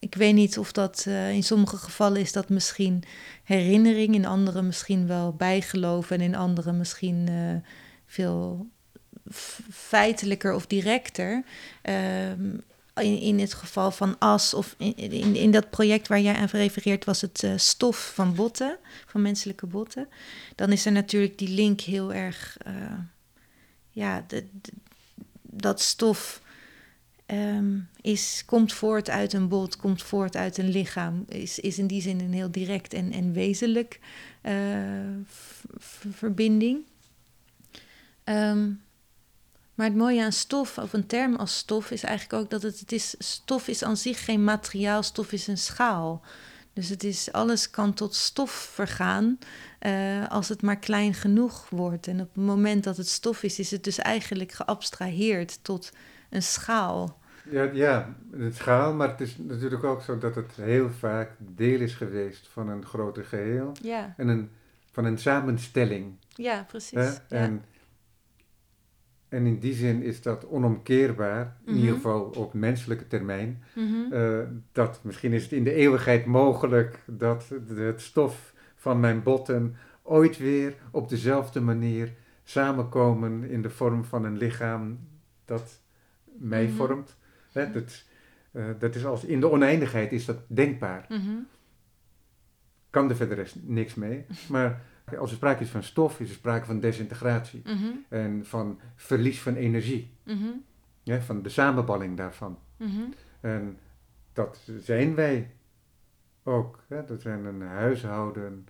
ik 0.00 0.14
weet 0.14 0.34
niet 0.34 0.58
of 0.58 0.72
dat 0.72 1.04
uh, 1.08 1.30
in 1.30 1.42
sommige 1.42 1.76
gevallen 1.76 2.20
is 2.20 2.32
dat 2.32 2.48
misschien 2.48 3.02
herinnering, 3.44 4.14
in 4.14 4.26
andere 4.26 4.62
misschien 4.62 5.06
wel 5.06 5.32
bijgeloof 5.32 6.10
en 6.10 6.20
in 6.20 6.34
andere 6.34 6.72
misschien 6.72 7.26
uh, 7.30 7.56
veel 8.06 8.66
feitelijker 9.72 10.54
of 10.54 10.66
directer. 10.66 11.44
Um, 11.82 12.60
in, 12.94 13.18
in 13.18 13.38
het 13.38 13.54
geval 13.54 13.90
van 13.90 14.18
as 14.18 14.54
of 14.54 14.74
in, 14.78 14.96
in, 14.96 15.36
in 15.36 15.50
dat 15.50 15.70
project 15.70 16.08
waar 16.08 16.20
jij 16.20 16.34
aan 16.34 16.46
refereert 16.46 17.04
was 17.04 17.20
het 17.20 17.42
uh, 17.42 17.52
stof 17.56 18.12
van 18.14 18.34
botten, 18.34 18.78
van 19.06 19.22
menselijke 19.22 19.66
botten. 19.66 20.08
Dan 20.54 20.72
is 20.72 20.86
er 20.86 20.92
natuurlijk 20.92 21.38
die 21.38 21.48
link 21.48 21.80
heel 21.80 22.12
erg, 22.12 22.56
ja, 23.90 24.24
de, 24.28 24.46
dat 25.42 25.80
stof 25.80 26.40
um, 27.32 27.88
is, 28.00 28.42
komt 28.46 28.72
voort 28.72 29.10
uit 29.10 29.32
een 29.32 29.48
bot, 29.48 29.76
komt 29.76 30.02
voort 30.02 30.36
uit 30.36 30.58
een 30.58 30.68
lichaam, 30.68 31.24
is, 31.28 31.58
is 31.58 31.78
in 31.78 31.86
die 31.86 32.02
zin 32.02 32.20
een 32.20 32.32
heel 32.32 32.50
direct 32.50 32.92
en, 32.92 33.12
en 33.12 33.32
wezenlijk 33.32 34.00
uh, 34.42 34.52
verbinding. 36.10 36.78
Um, 38.24 38.82
maar 39.74 39.88
het 39.88 39.98
mooie 39.98 40.22
aan 40.22 40.32
stof, 40.32 40.78
of 40.78 40.92
een 40.92 41.06
term 41.06 41.36
als 41.36 41.56
stof, 41.56 41.90
is 41.90 42.02
eigenlijk 42.02 42.42
ook 42.42 42.50
dat 42.50 42.62
het, 42.62 42.80
het 42.80 42.92
is, 42.92 43.14
stof 43.18 43.68
is 43.68 43.82
aan 43.82 43.96
zich 43.96 44.24
geen 44.24 44.44
materiaal, 44.44 45.02
stof 45.02 45.32
is 45.32 45.46
een 45.46 45.58
schaal. 45.58 46.22
Dus 46.72 46.88
het 46.88 47.04
is, 47.04 47.32
alles 47.32 47.70
kan 47.70 47.94
tot 47.94 48.14
stof 48.14 48.50
vergaan 48.50 49.38
uh, 49.80 50.28
als 50.28 50.48
het 50.48 50.62
maar 50.62 50.78
klein 50.78 51.14
genoeg 51.14 51.68
wordt. 51.70 52.06
En 52.06 52.20
op 52.20 52.34
het 52.34 52.44
moment 52.44 52.84
dat 52.84 52.96
het 52.96 53.08
stof 53.08 53.42
is, 53.42 53.58
is 53.58 53.70
het 53.70 53.84
dus 53.84 53.98
eigenlijk 53.98 54.52
geabstraheerd 54.52 55.58
tot 55.62 55.92
een 56.30 56.42
schaal. 56.42 57.19
Ja, 57.50 57.62
ja, 57.62 58.14
het 58.36 58.54
schaal, 58.54 58.94
maar 58.94 59.08
het 59.08 59.20
is 59.20 59.38
natuurlijk 59.38 59.84
ook 59.84 60.02
zo 60.02 60.18
dat 60.18 60.34
het 60.34 60.52
heel 60.52 60.90
vaak 60.90 61.30
deel 61.38 61.80
is 61.80 61.94
geweest 61.94 62.48
van 62.48 62.68
een 62.68 62.86
groter 62.86 63.24
geheel. 63.24 63.72
Ja. 63.82 64.14
En 64.16 64.28
een, 64.28 64.50
van 64.90 65.04
een 65.04 65.18
samenstelling. 65.18 66.14
Ja, 66.28 66.64
precies. 66.68 66.98
Hè? 66.98 67.36
En, 67.36 67.64
en 69.28 69.46
in 69.46 69.58
die 69.58 69.74
zin 69.74 70.02
is 70.02 70.22
dat 70.22 70.46
onomkeerbaar, 70.48 71.56
in 71.64 71.74
ieder 71.74 71.88
mhm. 71.88 71.94
geval 71.94 72.22
op 72.22 72.54
menselijke 72.54 73.06
termijn. 73.06 73.62
Mhm. 73.74 74.12
Eh, 74.12 74.38
dat 74.72 75.00
misschien 75.02 75.32
is 75.32 75.42
het 75.42 75.52
in 75.52 75.64
de 75.64 75.74
eeuwigheid 75.74 76.26
mogelijk 76.26 76.98
dat 77.06 77.52
het 77.74 78.00
stof 78.00 78.54
van 78.76 79.00
mijn 79.00 79.22
botten 79.22 79.76
ooit 80.02 80.38
weer 80.38 80.74
op 80.90 81.08
dezelfde 81.08 81.60
manier 81.60 82.12
samenkomen 82.44 83.44
in 83.44 83.62
de 83.62 83.70
vorm 83.70 84.04
van 84.04 84.24
een 84.24 84.36
lichaam 84.36 84.98
dat 85.44 85.80
mij 86.24 86.64
Mhm. 86.64 86.74
vormt. 86.74 87.16
Hè, 87.52 87.70
dat, 87.70 88.04
eh, 88.52 88.64
dat 88.78 88.94
is 88.94 89.04
als, 89.04 89.24
in 89.24 89.40
de 89.40 89.50
oneindigheid 89.50 90.12
is 90.12 90.24
dat 90.24 90.38
denkbaar. 90.46 91.06
Mhm. 91.08 91.36
Kan 92.90 93.10
er 93.10 93.16
verder 93.16 93.52
niks 93.62 93.94
mee. 93.94 94.26
Maar 94.48 94.82
als 95.18 95.30
er 95.30 95.36
sprake 95.36 95.62
is 95.62 95.70
van 95.70 95.82
stof, 95.82 96.20
is 96.20 96.28
er 96.28 96.34
sprake 96.34 96.66
van 96.66 96.80
desintegratie. 96.80 97.62
Mhm. 97.64 97.88
En 98.08 98.46
van 98.46 98.80
verlies 98.96 99.40
van 99.42 99.54
energie. 99.54 100.12
Mhm. 100.24 100.48
Hè, 101.04 101.20
van 101.20 101.42
de 101.42 101.48
samenballing 101.48 102.16
daarvan. 102.16 102.58
Mhm. 102.76 103.02
En 103.40 103.78
dat 104.32 104.68
zijn 104.80 105.14
wij 105.14 105.50
ook. 106.42 106.84
Hè? 106.88 107.04
Dat 107.04 107.20
zijn 107.20 107.44
een 107.44 107.60
huishouden 107.60 108.66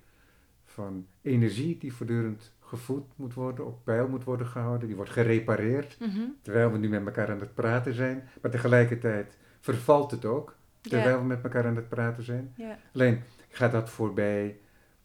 van 0.64 1.07
energie 1.22 1.78
die 1.78 1.93
voortdurend 1.93 2.53
gevoed 2.71 3.05
moet 3.16 3.35
worden, 3.35 3.66
op 3.66 3.85
peil 3.85 4.09
moet 4.09 4.25
worden 4.25 4.47
gehouden. 4.47 4.87
Die 4.87 4.97
wordt 4.97 5.11
gerepareerd, 5.11 5.97
Mhm. 6.01 6.21
terwijl 6.43 6.73
we 6.73 6.79
nu 6.79 6.89
met 6.89 7.07
elkaar 7.07 7.31
aan 7.31 7.41
het 7.41 7.55
praten 7.55 7.95
zijn. 7.95 8.29
Maar 8.43 8.51
tegelijkertijd 8.51 9.37
vervalt 9.61 10.11
het 10.11 10.25
ook, 10.25 10.57
terwijl 10.81 11.18
we 11.18 11.25
met 11.25 11.43
elkaar 11.43 11.66
aan 11.66 11.77
het 11.77 11.89
praten 11.89 12.23
zijn. 12.25 12.55
Alleen 12.95 13.23
gaat 13.49 13.73
dat 13.73 13.91
voorbij 13.91 14.59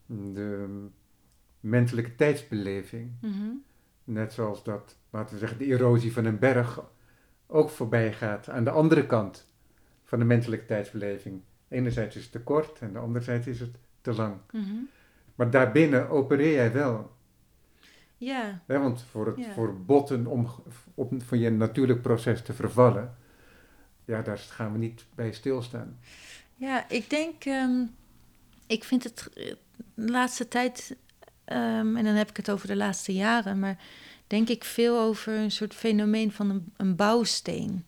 de 0.05 0.67
menselijke 1.59 2.15
tijdsbeleving. 2.15 3.11
Mhm. 3.21 3.49
Net 4.03 4.33
zoals 4.33 4.63
dat, 4.63 4.97
laten 5.09 5.33
we 5.33 5.39
zeggen, 5.39 5.57
de 5.57 5.65
erosie 5.65 6.13
van 6.13 6.25
een 6.25 6.39
berg 6.39 6.83
ook 7.47 7.69
voorbij 7.69 8.13
gaat 8.13 8.49
aan 8.49 8.63
de 8.63 8.69
andere 8.69 9.05
kant 9.05 9.47
van 10.03 10.19
de 10.19 10.25
menselijke 10.25 10.65
tijdsbeleving. 10.65 11.41
Enerzijds 11.67 12.15
is 12.15 12.23
het 12.23 12.31
te 12.31 12.41
kort 12.41 12.79
en 12.79 12.93
de 12.93 12.99
anderzijds 12.99 13.47
is 13.47 13.59
het 13.59 13.75
te 14.01 14.13
lang. 14.13 14.35
Mhm. 14.51 14.73
Maar 15.35 15.49
daarbinnen 15.49 16.09
opereer 16.09 16.53
jij 16.53 16.71
wel. 16.73 17.14
Ja. 18.25 18.61
Want 18.65 19.03
voor, 19.11 19.27
het, 19.27 19.37
Ja. 19.37 19.53
voor 19.53 19.81
botten 19.85 20.27
om 20.27 20.49
op, 20.93 21.13
van 21.17 21.39
je 21.39 21.49
natuurlijk 21.49 22.01
proces 22.01 22.41
te 22.41 22.53
vervallen, 22.53 23.15
ja, 24.05 24.21
daar 24.21 24.37
gaan 24.37 24.71
we 24.71 24.77
niet 24.77 25.05
bij 25.15 25.31
stilstaan. 25.31 25.99
Ja, 26.55 26.89
ik 26.89 27.09
denk, 27.09 27.45
ehm, 27.45 27.83
ik 28.67 28.83
vind 28.83 29.03
het 29.03 29.29
eh, 29.33 29.53
de 29.93 30.11
laatste 30.11 30.47
tijd, 30.47 30.95
ehm, 31.45 31.95
en 31.97 32.03
dan 32.03 32.15
heb 32.15 32.29
ik 32.29 32.37
het 32.37 32.51
over 32.51 32.67
de 32.67 32.75
laatste 32.75 33.13
jaren, 33.13 33.59
maar 33.59 33.77
denk 34.27 34.49
ik 34.49 34.63
veel 34.63 34.99
over 34.99 35.33
een 35.33 35.51
soort 35.51 35.73
fenomeen 35.73 36.31
van 36.31 36.49
een, 36.49 36.73
een 36.77 36.95
bouwsteen. 36.95 37.85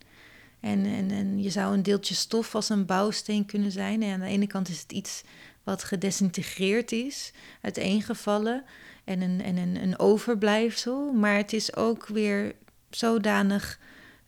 En, 0.59 0.85
en, 0.85 1.11
en 1.11 1.41
je 1.41 1.49
zou 1.49 1.73
een 1.73 1.83
deeltje 1.83 2.15
stof 2.15 2.55
als 2.55 2.69
een 2.69 2.85
bouwsteen 2.85 3.45
kunnen 3.45 3.71
zijn. 3.71 4.03
En 4.03 4.13
aan 4.13 4.19
de 4.19 4.25
ene 4.25 4.47
kant 4.47 4.69
is 4.69 4.81
het 4.81 4.91
iets 4.91 5.23
wat 5.63 5.83
gedesintegreerd 5.83 6.91
is, 6.91 7.33
uiteengevallen 7.61 8.63
en 9.07 9.21
een, 9.21 9.41
en 9.43 9.57
een, 9.57 9.81
een 9.83 9.99
overblijfsel. 9.99 11.11
Maar 11.13 11.35
het 11.35 11.53
is 11.53 11.75
ook 11.75 12.07
weer 12.07 12.55
zodanig. 12.89 13.79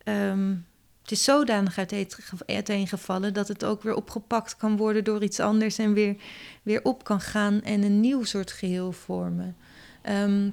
ehm, 0.03 0.55
het 1.01 1.11
is 1.11 1.23
zodanig 1.23 1.77
uiteen- 1.77 2.11
uiteengevallen 2.45 3.33
dat 3.33 3.47
het 3.47 3.65
ook 3.65 3.83
weer 3.83 3.95
opgepakt 3.95 4.57
kan 4.57 4.77
worden 4.77 5.03
door 5.03 5.23
iets 5.23 5.39
anders 5.39 5.77
en 5.77 5.93
weer, 5.93 6.15
weer 6.63 6.83
op 6.83 7.03
kan 7.03 7.21
gaan 7.21 7.61
en 7.61 7.83
een 7.83 7.99
nieuw 7.99 8.23
soort 8.23 8.51
geheel 8.51 8.91
vormen. 8.91 9.55
Ehm, 10.01 10.49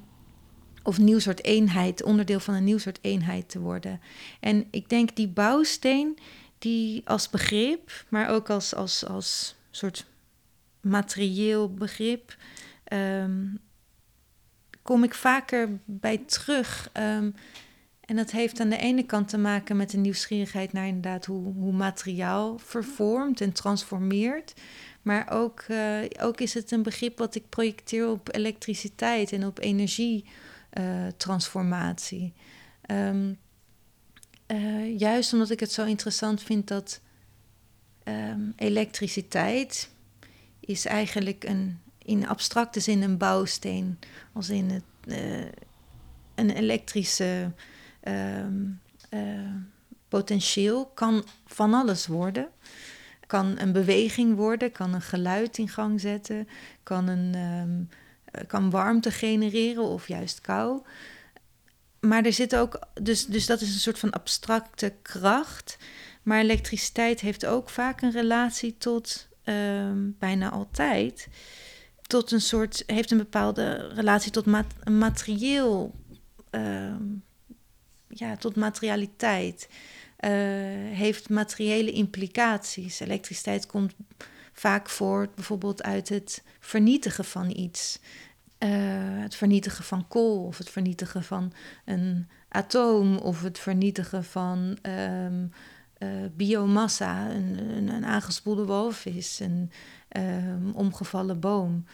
of 0.83 0.99
nieuw 0.99 1.19
soort 1.19 1.45
eenheid, 1.45 2.03
onderdeel 2.03 2.41
van 2.41 2.55
een 2.55 2.65
nieuw 2.65 2.79
soort 2.79 2.99
eenheid 3.03 3.49
te 3.49 3.61
worden. 3.61 4.01
En 4.41 4.67
ik 4.71 4.89
denk 4.89 5.17
die 5.17 5.29
bouwsteen, 5.29 6.19
die 6.59 7.03
als 7.05 7.31
begrip, 7.31 8.05
maar 8.09 8.29
ook 8.31 8.51
als, 8.51 8.75
als, 8.75 9.07
als 9.07 9.55
soort 9.71 10.07
materieel 10.81 11.75
begrip, 11.75 12.37
ehm, 12.85 13.45
kom 14.87 15.05
ik 15.05 15.15
vaker 15.15 15.69
bij 15.85 16.19
terug. 16.19 16.91
Ehm, 16.93 17.31
en 18.01 18.17
dat 18.17 18.31
heeft 18.31 18.61
aan 18.61 18.69
de 18.69 18.77
ene 18.77 19.03
kant 19.03 19.29
te 19.29 19.39
maken 19.39 19.77
met 19.77 19.91
de 19.91 19.97
nieuwsgierigheid 19.97 20.73
naar 20.73 20.87
inderdaad 20.87 21.25
hoe, 21.25 21.55
hoe 21.55 21.73
materiaal 21.73 22.59
vervormt 22.59 23.41
en 23.41 23.53
transformeert. 23.53 24.55
Maar 25.03 25.31
ook, 25.31 25.61
eh, 25.61 25.99
ook 26.21 26.41
is 26.41 26.55
het 26.55 26.71
een 26.71 26.83
begrip 26.83 27.19
wat 27.19 27.35
ik 27.35 27.49
projecteer 27.49 28.09
op 28.09 28.35
elektriciteit 28.35 29.33
en 29.33 29.47
op 29.47 29.61
energietransformatie. 29.61 32.33
Eh, 34.47 34.99
juist 34.99 35.33
omdat 35.33 35.51
ik 35.51 35.61
het 35.61 35.73
zo 35.73 35.85
interessant 35.85 36.43
vind 36.43 36.69
dat 36.69 37.01
ehm, 38.03 38.41
elektriciteit 38.57 39.91
is 40.61 40.85
eigenlijk 40.85 41.45
een, 41.45 41.81
in 42.07 42.29
abstracte 42.29 42.81
zin 42.81 43.03
een 43.03 43.17
bouwsteen. 43.17 43.99
Als 44.33 44.51
in 44.51 44.71
het, 44.71 44.85
eh, 45.09 45.45
een 46.35 46.51
elektrische 46.51 47.53
ehm, 48.01 48.65
eh, 49.09 49.55
potentieel 50.09 50.87
kan 50.87 51.25
van 51.47 51.75
alles 51.75 52.07
worden. 52.07 52.49
Kan 53.27 53.59
een 53.59 53.73
beweging 53.73 54.37
worden, 54.37 54.73
kan 54.73 54.95
een 54.95 55.03
geluid 55.03 55.59
in 55.59 55.69
gang 55.69 56.01
zetten, 56.01 56.49
kan, 56.83 57.09
een, 57.09 57.35
ehm, 57.35 58.01
eh, 58.25 58.47
kan 58.47 58.71
warmte 58.71 59.11
genereren 59.11 59.83
of 59.85 60.09
juist 60.09 60.41
kou. 60.41 60.83
Maar 62.01 62.25
er 62.25 62.33
zit 62.33 62.57
ook, 62.57 62.81
dus, 63.03 63.27
dus 63.27 63.47
dat 63.47 63.61
is 63.61 63.75
een 63.75 63.81
soort 63.81 63.99
van 63.99 64.11
abstracte 64.11 64.95
kracht. 65.03 65.77
Maar 66.23 66.41
elektriciteit 66.41 67.21
heeft 67.21 67.47
ook 67.47 67.69
vaak 67.69 68.03
een 68.03 68.11
relatie 68.11 68.79
tot, 68.79 69.29
ehm, 69.45 70.11
bijna 70.19 70.51
altijd, 70.51 71.29
tot 72.07 72.33
een 72.33 72.41
soort, 72.41 72.83
heeft 72.87 73.11
een 73.11 73.19
bepaalde 73.19 73.93
relatie 73.95 74.31
tot 74.31 74.47
een 74.47 74.99
materieel, 74.99 75.95
ehm, 76.51 77.03
ja, 78.09 78.37
tot 78.37 78.57
materialiteit. 78.57 79.69
Eh, 80.17 80.31
heeft 80.93 81.29
materiële 81.29 81.93
implicaties. 81.93 83.01
Elektriciteit 83.01 83.67
komt 83.67 83.95
vaak 84.53 84.89
voort 84.89 85.35
bijvoorbeeld 85.35 85.83
uit 85.83 86.09
het 86.09 86.43
vernietigen 86.61 87.25
van 87.25 87.51
iets. 87.51 88.01
Eh, 88.59 88.71
het 89.23 89.35
vernietigen 89.35 89.85
van 89.85 90.09
kool 90.09 90.45
of 90.45 90.59
het 90.59 90.71
vernietigen 90.71 91.23
van 91.23 91.53
een 91.85 92.29
atoom 92.49 93.17
of 93.17 93.43
het 93.43 93.59
vernietigen 93.59 94.25
van 94.25 94.79
ehm, 94.83 95.47
eh, 95.99 96.09
biomassa, 96.33 97.31
een 97.31 97.59
aangespoelde 98.07 98.65
walvis, 98.65 99.41
een 99.41 99.71
ehm, 100.09 100.71
omgevallen 100.71 101.41
boom. 101.41 101.85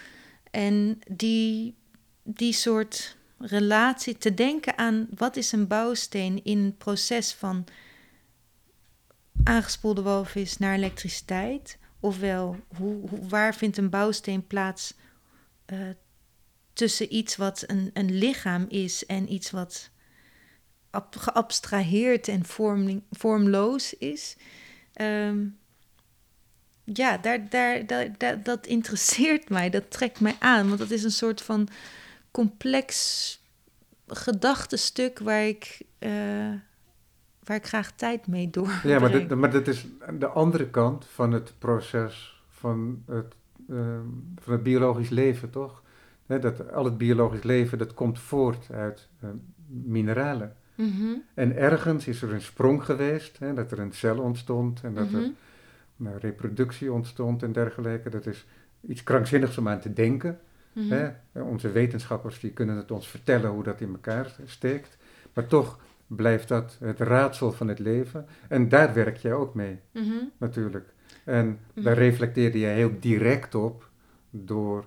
En 0.50 0.98
die, 1.10 1.74
die 2.22 2.52
soort 2.52 3.16
relatie, 3.38 4.18
te 4.18 4.34
denken 4.34 4.78
aan 4.78 5.08
wat 5.14 5.36
is 5.36 5.52
een 5.52 5.66
bouwsteen 5.66 6.44
in 6.44 6.58
het 6.58 6.78
proces 6.78 7.32
van 7.32 7.64
aangespoelde 9.44 10.02
walvis 10.02 10.58
naar 10.58 10.74
elektriciteit? 10.74 11.78
Ofwel, 12.00 12.56
hoe, 12.76 13.08
hoe, 13.08 13.28
waar 13.28 13.54
vindt 13.54 13.76
een 13.76 13.90
bouwsteen 13.90 14.46
plaats 14.46 14.94
uh, 15.66 15.88
tussen 16.72 17.14
iets 17.14 17.36
wat 17.36 17.64
een, 17.66 17.90
een 17.92 18.18
lichaam 18.18 18.66
is 18.68 19.06
en 19.06 19.32
iets 19.32 19.50
wat 19.50 19.90
ab, 20.90 21.16
geabstraheerd 21.16 22.28
en 22.28 22.44
vorm, 22.44 23.04
vormloos 23.10 23.94
is? 23.94 24.36
Um, 25.00 25.60
ja, 26.84 27.18
daar, 27.18 27.48
daar, 27.48 27.86
daar, 27.86 28.08
daar, 28.18 28.42
dat 28.42 28.66
interesseert 28.66 29.48
mij, 29.48 29.70
dat 29.70 29.90
trekt 29.90 30.20
mij 30.20 30.36
aan, 30.38 30.66
want 30.66 30.78
dat 30.78 30.90
is 30.90 31.04
een 31.04 31.10
soort 31.10 31.42
van 31.42 31.68
complex 32.30 33.40
gedachtenstuk 34.06 35.18
waar 35.18 35.46
ik, 35.46 35.82
uh, 35.98 36.10
waar 37.44 37.56
ik 37.56 37.66
graag 37.66 37.92
tijd 37.92 38.26
mee 38.26 38.50
door. 38.50 38.80
Ja, 38.82 38.98
maar, 38.98 39.10
dit, 39.10 39.34
maar 39.34 39.50
dat 39.50 39.68
is 39.68 39.86
de 40.18 40.26
andere 40.26 40.70
kant 40.70 41.06
van 41.06 41.32
het 41.32 41.54
proces 41.58 42.42
van 42.48 43.02
het, 43.06 43.34
uh, 43.68 43.98
van 44.38 44.52
het 44.52 44.62
biologisch 44.62 45.08
leven, 45.10 45.50
toch? 45.50 45.82
dat 46.26 46.72
al 46.72 46.84
het 46.84 46.98
biologisch 46.98 47.42
leven 47.42 47.78
dat 47.78 47.94
komt 47.94 48.18
voort 48.18 48.68
uit 48.70 49.08
uh, 49.24 49.30
mineralen. 49.66 50.56
Mm 50.74 50.92
-hmm. 50.98 51.22
En 51.34 51.56
ergens 51.56 52.06
is 52.06 52.22
er 52.22 52.32
een 52.32 52.42
sprong 52.42 52.84
geweest, 52.84 53.38
hè, 53.38 53.54
dat 53.54 53.72
er 53.72 53.78
een 53.78 53.92
cel 53.92 54.18
ontstond 54.18 54.80
en 54.82 54.94
dat 54.94 55.04
mm 55.04 55.10
-hmm. 55.10 55.18
er 55.18 55.22
nou, 55.22 55.34
reproductie 56.20 56.92
ontstond 56.92 57.42
en 57.42 57.52
dergelijke. 57.52 58.10
Dat 58.10 58.26
is 58.26 58.46
iets 58.80 59.02
krankzinnigs 59.02 59.58
om 59.58 59.68
aan 59.68 59.80
te 59.80 59.92
denken. 59.92 60.40
Mm 60.72 60.90
-hmm. 60.90 61.14
hè? 61.32 61.42
Onze 61.42 61.70
wetenschappers 61.70 62.40
die 62.40 62.52
kunnen 62.52 62.76
het 62.76 62.90
ons 62.90 63.08
vertellen 63.08 63.50
hoe 63.50 63.62
dat 63.62 63.80
in 63.80 63.88
elkaar 63.88 64.36
steekt. 64.44 64.96
Maar 65.34 65.46
toch 65.46 65.80
blijft 66.06 66.48
dat 66.48 66.76
het 66.80 67.00
raadsel 67.00 67.52
van 67.52 67.68
het 67.68 67.78
leven. 67.78 68.26
En 68.48 68.68
daar 68.68 68.94
werk 68.94 69.16
jij 69.16 69.32
ook 69.32 69.54
mee, 69.54 69.78
mm 69.92 70.02
-hmm. 70.02 70.30
natuurlijk. 70.38 70.92
En 71.24 71.46
mm 71.46 71.58
-hmm. 71.74 71.82
daar 71.82 71.96
reflecteerde 71.96 72.58
jij 72.58 72.74
heel 72.74 72.92
direct 73.00 73.54
op 73.54 73.90
door 74.30 74.84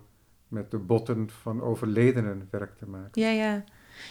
met 0.48 0.72
de 0.72 0.78
botten 0.78 1.30
van 1.30 1.62
overledenen 1.62 2.48
werk 2.50 2.78
te 2.78 2.88
maken. 2.88 3.22
Ja, 3.22 3.30
ja. 3.30 3.64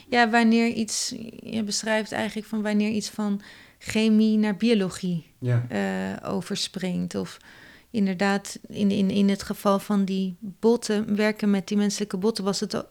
Ja, 0.09 0.31
wanneer 0.31 0.69
iets, 0.69 1.15
je 1.41 1.63
beschrijft 1.65 2.13
eigenlijk 2.13 2.47
van 2.47 2.63
wanneer 2.63 2.91
iets 2.91 3.11
van 3.11 3.41
chemie 3.85 4.39
naar 4.39 4.57
biologie 4.57 5.35
ja. 5.39 5.67
uh, 5.73 6.33
overspringt. 6.33 7.15
Of 7.15 7.39
inderdaad, 7.91 8.59
in, 8.69 8.91
in, 8.91 9.11
in 9.11 9.29
het 9.29 9.43
geval 9.43 9.79
van 9.79 10.05
die 10.05 10.37
botten, 10.41 11.17
werken 11.17 11.51
met 11.51 11.69
die 11.69 11.77
menselijke 11.77 12.17
botten, 12.17 12.45
was, 12.45 12.61
het, 12.61 12.85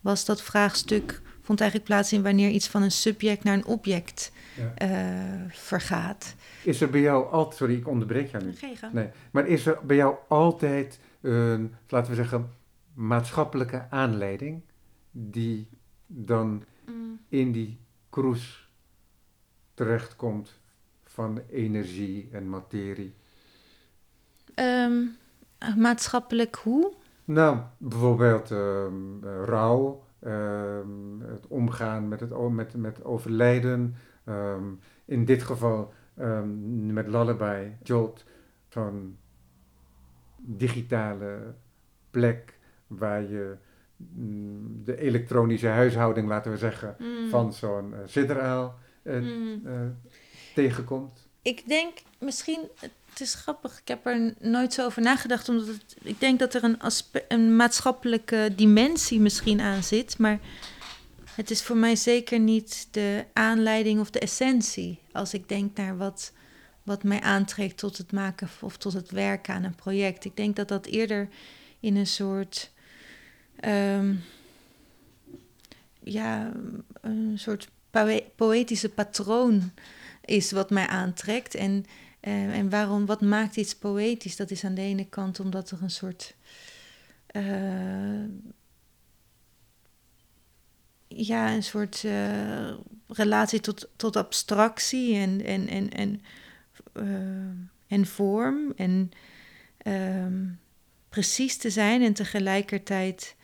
was 0.00 0.24
dat 0.24 0.42
vraagstuk, 0.42 1.22
vond 1.40 1.60
eigenlijk 1.60 1.90
plaats 1.90 2.12
in 2.12 2.22
wanneer 2.22 2.50
iets 2.50 2.68
van 2.68 2.82
een 2.82 2.90
subject 2.90 3.44
naar 3.44 3.54
een 3.54 3.66
object 3.66 4.32
ja. 4.56 4.88
uh, 4.88 5.40
vergaat. 5.48 6.34
Is 6.64 6.80
er 6.80 6.90
bij 6.90 7.00
jou 7.00 7.30
altijd, 7.30 7.56
sorry, 7.56 7.74
ik 7.74 7.88
onderbreek 7.88 8.30
jou 8.30 8.44
nu. 8.44 8.52
Nee, 8.92 9.08
maar 9.30 9.46
is 9.46 9.66
er 9.66 9.78
bij 9.82 9.96
jou 9.96 10.14
altijd 10.28 10.98
een, 11.20 11.74
laten 11.88 12.10
we 12.10 12.16
zeggen, 12.16 12.50
maatschappelijke 12.94 13.86
aanleiding 13.90 14.62
die 15.10 15.68
dan 16.06 16.64
mm. 16.86 17.20
in 17.28 17.52
die 17.52 17.78
cruise 18.10 18.60
terechtkomt 19.74 20.60
van 21.04 21.40
energie 21.50 22.28
en 22.32 22.48
materie? 22.48 23.14
Um, 24.54 25.16
maatschappelijk 25.76 26.54
hoe? 26.54 26.92
Nou, 27.24 27.58
bijvoorbeeld 27.78 28.50
um, 28.50 29.24
rouw, 29.44 30.04
um, 30.24 31.20
het 31.20 31.46
omgaan 31.46 32.08
met, 32.08 32.20
het, 32.20 32.50
met, 32.50 32.76
met 32.76 33.04
overlijden. 33.04 33.96
in 35.04 35.24
dit 35.24 35.42
geval 35.42 35.92
met 36.86 37.06
Lullaby, 37.06 37.70
Jolt, 37.82 38.24
zo'n 38.68 39.18
digitale 40.36 41.54
plek 42.10 42.58
waar 42.86 43.22
je 43.22 43.56
mm, 43.96 44.84
de 44.84 44.96
elektronische 44.96 45.68
huishouding, 45.68 46.28
laten 46.28 46.50
we 46.50 46.56
zeggen, 46.58 46.96
mm. 46.98 47.28
van 47.28 47.52
zo'n 47.52 47.90
uh, 47.90 47.98
sidderaal 48.04 48.78
mm. 49.02 49.62
uh, 49.66 49.72
tegenkomt? 50.54 51.28
Ik 51.42 51.68
denk 51.68 51.98
misschien, 52.18 52.68
het 53.10 53.20
is 53.20 53.34
grappig, 53.34 53.78
ik 53.78 53.88
heb 53.88 54.06
er 54.06 54.34
nooit 54.38 54.72
zo 54.72 54.84
over 54.84 55.02
nagedacht, 55.02 55.48
omdat 55.48 55.66
het, 55.66 55.96
ik 56.02 56.20
denk 56.20 56.38
dat 56.38 56.54
er 56.54 56.64
een, 56.64 56.78
een 57.28 57.56
maatschappelijke 57.56 58.52
dimensie 58.56 59.20
misschien 59.20 59.60
aan 59.60 59.82
zit, 59.82 60.18
maar 60.18 60.40
het 61.34 61.50
is 61.50 61.62
voor 61.62 61.76
mij 61.76 61.96
zeker 61.96 62.38
niet 62.38 62.88
de 62.90 63.24
aanleiding 63.32 64.00
of 64.00 64.10
de 64.10 64.18
essentie. 64.18 64.98
Als 65.12 65.34
ik 65.34 65.48
denk 65.48 65.76
naar 65.76 65.96
wat, 65.96 66.32
wat 66.82 67.02
mij 67.02 67.20
aantrekt 67.20 67.78
tot 67.78 67.98
het 67.98 68.12
maken 68.12 68.48
of 68.60 68.76
tot 68.76 68.92
het 68.92 69.10
werken 69.10 69.54
aan 69.54 69.64
een 69.64 69.74
project. 69.74 70.24
Ik 70.24 70.36
denk 70.36 70.56
dat 70.56 70.68
dat 70.68 70.86
eerder 70.86 71.28
in 71.80 71.96
een 71.96 72.06
soort. 72.06 72.70
Um, 73.64 74.22
ja, 76.02 76.52
een 77.00 77.38
soort 77.38 77.68
poëtische 78.36 78.88
patroon 78.88 79.72
is 80.24 80.50
wat 80.50 80.70
mij 80.70 80.86
aantrekt. 80.86 81.54
En, 81.54 81.84
uh, 82.20 82.58
en 82.58 82.70
waarom, 82.70 83.06
wat 83.06 83.20
maakt 83.20 83.56
iets 83.56 83.74
poëtisch? 83.74 84.36
Dat 84.36 84.50
is 84.50 84.64
aan 84.64 84.74
de 84.74 84.80
ene 84.80 85.08
kant 85.08 85.40
omdat 85.40 85.70
er 85.70 85.82
een 85.82 85.90
soort. 85.90 86.34
Uh, 87.32 88.24
ja, 91.08 91.54
een 91.54 91.62
soort 91.62 92.02
uh, 92.02 92.72
relatie 93.08 93.60
tot, 93.60 93.88
tot 93.96 94.16
abstractie 94.16 95.16
en, 95.16 95.44
en, 95.44 95.68
en, 95.68 95.90
en, 95.90 96.20
en 97.86 98.06
vorm. 98.06 98.72
En 98.76 99.10
ehm, 99.78 100.44
precies 101.08 101.56
te 101.56 101.70
zijn 101.70 102.02
en 102.02 102.12
tegelijkertijd 102.12 103.36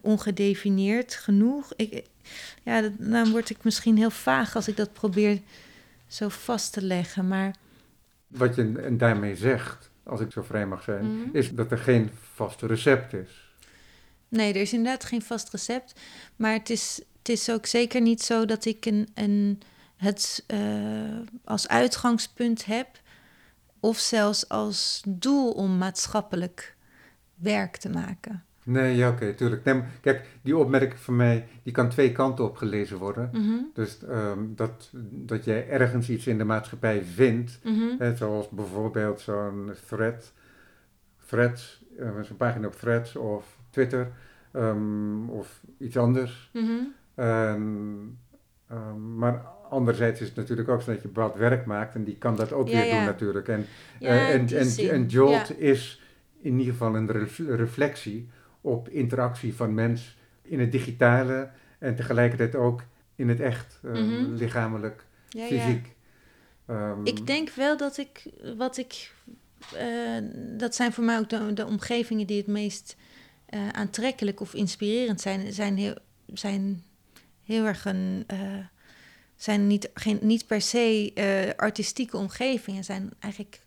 ongedefinieerd 0.00 1.14
genoeg. 1.14 1.72
Ik, 1.76 2.04
ja, 2.62 2.90
dan 2.98 3.30
word 3.30 3.50
ik 3.50 3.64
misschien 3.64 3.96
heel 3.96 4.10
vaag 4.10 4.54
als 4.54 4.68
ik 4.68 4.76
dat 4.76 4.92
probeer 4.92 5.40
zo 6.06 6.28
vast 6.28 6.72
te 6.72 6.82
leggen. 6.82 7.28
Maar... 7.28 7.54
Wat 8.26 8.54
je 8.54 8.80
en 8.82 8.98
daarmee 8.98 9.36
zegt, 9.36 9.90
als 10.02 10.20
ik 10.20 10.32
zo 10.32 10.42
vrij 10.42 10.66
mag 10.66 10.82
zijn, 10.82 11.20
mhm. 11.20 11.36
is 11.36 11.54
dat 11.54 11.70
er 11.70 11.78
geen 11.78 12.10
vast 12.34 12.62
recept 12.62 13.12
is. 13.12 13.46
Nee, 14.28 14.52
er 14.52 14.60
is 14.60 14.72
inderdaad 14.72 15.04
geen 15.04 15.22
vast 15.22 15.50
recept. 15.50 16.00
Maar 16.36 16.52
het 16.52 16.70
is, 16.70 17.00
het 17.18 17.28
is 17.28 17.50
ook 17.50 17.66
zeker 17.66 18.00
niet 18.00 18.22
zo 18.22 18.44
dat 18.44 18.64
ik 18.64 18.86
een, 18.86 19.08
een, 19.14 19.60
het 19.96 20.44
uh, 20.46 21.18
als 21.44 21.68
uitgangspunt 21.68 22.64
heb. 22.64 23.00
Of 23.80 23.98
zelfs 23.98 24.48
als 24.48 25.02
doel 25.06 25.52
om 25.52 25.78
maatschappelijk 25.78 26.76
werk 27.34 27.76
te 27.76 27.88
maken. 27.88 28.44
Nee, 28.68 28.96
ja, 28.96 29.08
oké, 29.08 29.34
tuurlijk. 29.34 29.64
Nee, 29.64 29.82
kijk, 30.00 30.26
die 30.42 30.56
opmerking 30.56 31.00
van 31.00 31.16
mij, 31.16 31.46
die 31.62 31.72
kan 31.72 31.88
twee 31.88 32.12
kanten 32.12 32.44
op 32.44 32.56
gelezen 32.56 32.98
worden. 32.98 33.30
Mhm. 33.32 33.54
Dus 33.74 33.98
um, 34.08 34.52
dat, 34.56 34.90
dat 35.10 35.44
jij 35.44 35.68
ergens 35.68 36.10
iets 36.10 36.26
in 36.26 36.38
de 36.38 36.44
maatschappij 36.44 37.02
vindt, 37.02 37.60
mm 37.64 37.94
hè, 37.98 38.16
zoals 38.16 38.48
bijvoorbeeld 38.48 39.20
zo'n 39.20 39.72
thread, 39.86 40.32
threads, 41.26 41.84
uh, 41.98 42.20
zo'n 42.22 42.36
pagina 42.36 42.66
op 42.66 42.74
threads 42.74 43.16
of 43.16 43.58
Twitter, 43.70 44.10
um, 44.52 45.30
of 45.30 45.60
iets 45.78 45.96
anders. 45.96 46.50
Mm 46.52 46.94
um, 47.16 48.18
maar 49.16 49.42
anderzijds 49.70 50.20
is 50.20 50.26
het 50.26 50.36
natuurlijk 50.36 50.68
ook 50.68 50.82
zo 50.82 50.92
dat 50.92 51.02
je 51.02 51.08
bepaald 51.08 51.36
werk 51.36 51.66
maakt 51.66 51.94
en 51.94 52.04
die 52.04 52.16
kan 52.16 52.36
dat 52.36 52.52
ook 52.52 52.68
ja, 52.68 52.74
weer 52.74 52.86
ja. 52.86 52.96
doen 52.96 53.04
natuurlijk. 53.04 53.48
En, 53.48 53.64
ja, 53.98 54.08
uh, 54.08 54.34
en, 54.34 54.48
en, 54.48 54.90
en 54.90 55.06
Jolt 55.06 55.60
is 55.60 56.02
in 56.40 56.58
ieder 56.58 56.72
geval 56.72 56.96
een 56.96 57.28
reflectie 57.56 58.28
op 58.68 58.88
interactie 58.88 59.54
van 59.54 59.74
mens 59.74 60.16
in 60.42 60.60
het 60.60 60.72
digitale 60.72 61.50
en 61.78 61.96
tegelijkertijd 61.96 62.54
ook 62.54 62.82
in 63.14 63.28
het 63.28 63.40
echt, 63.40 63.80
uh, 63.84 63.92
mm-hmm. 63.92 64.34
lichamelijk, 64.34 65.04
ja, 65.28 65.46
fysiek. 65.46 65.86
Ja. 66.66 66.90
Um, 66.90 67.06
ik 67.06 67.26
denk 67.26 67.50
wel 67.50 67.76
dat 67.76 67.98
ik, 67.98 68.22
wat 68.56 68.76
ik, 68.76 69.14
uh, 69.74 70.18
dat 70.58 70.74
zijn 70.74 70.92
voor 70.92 71.04
mij 71.04 71.18
ook 71.18 71.28
de, 71.28 71.52
de 71.52 71.66
omgevingen 71.66 72.26
die 72.26 72.36
het 72.36 72.46
meest 72.46 72.96
uh, 73.50 73.68
aantrekkelijk 73.68 74.40
of 74.40 74.54
inspirerend 74.54 75.20
zijn, 75.20 75.52
zijn 75.52 75.76
heel, 75.76 75.96
zijn 76.26 76.82
heel 77.44 77.64
erg 77.64 77.84
een, 77.84 78.26
zijn 79.36 79.66
niet, 79.66 79.90
geen, 79.94 80.18
niet 80.22 80.46
per 80.46 80.60
se 80.60 81.12
artistieke 81.56 82.16
omgevingen, 82.16 82.84
zijn 82.84 83.10
eigenlijk, 83.18 83.60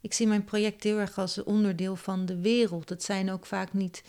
ik 0.00 0.12
zie 0.12 0.26
mijn 0.26 0.44
project 0.44 0.82
heel 0.82 0.98
erg 0.98 1.18
als 1.18 1.42
onderdeel 1.42 1.96
van 1.96 2.26
de 2.26 2.40
wereld. 2.40 2.88
Het 2.88 3.02
zijn 3.02 3.30
ook 3.30 3.46
vaak 3.46 3.72
niet 3.72 4.02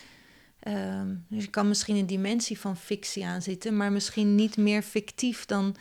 Um, 0.67 1.25
dus 1.29 1.43
je 1.43 1.49
kan 1.49 1.67
misschien 1.67 1.95
een 1.95 2.05
dimensie 2.05 2.59
van 2.59 2.77
fictie 2.77 3.25
aanzitten, 3.25 3.77
maar 3.77 3.91
misschien 3.91 4.35
niet 4.35 4.57
meer 4.57 4.81
fictief 4.81 5.45
dan 5.45 5.75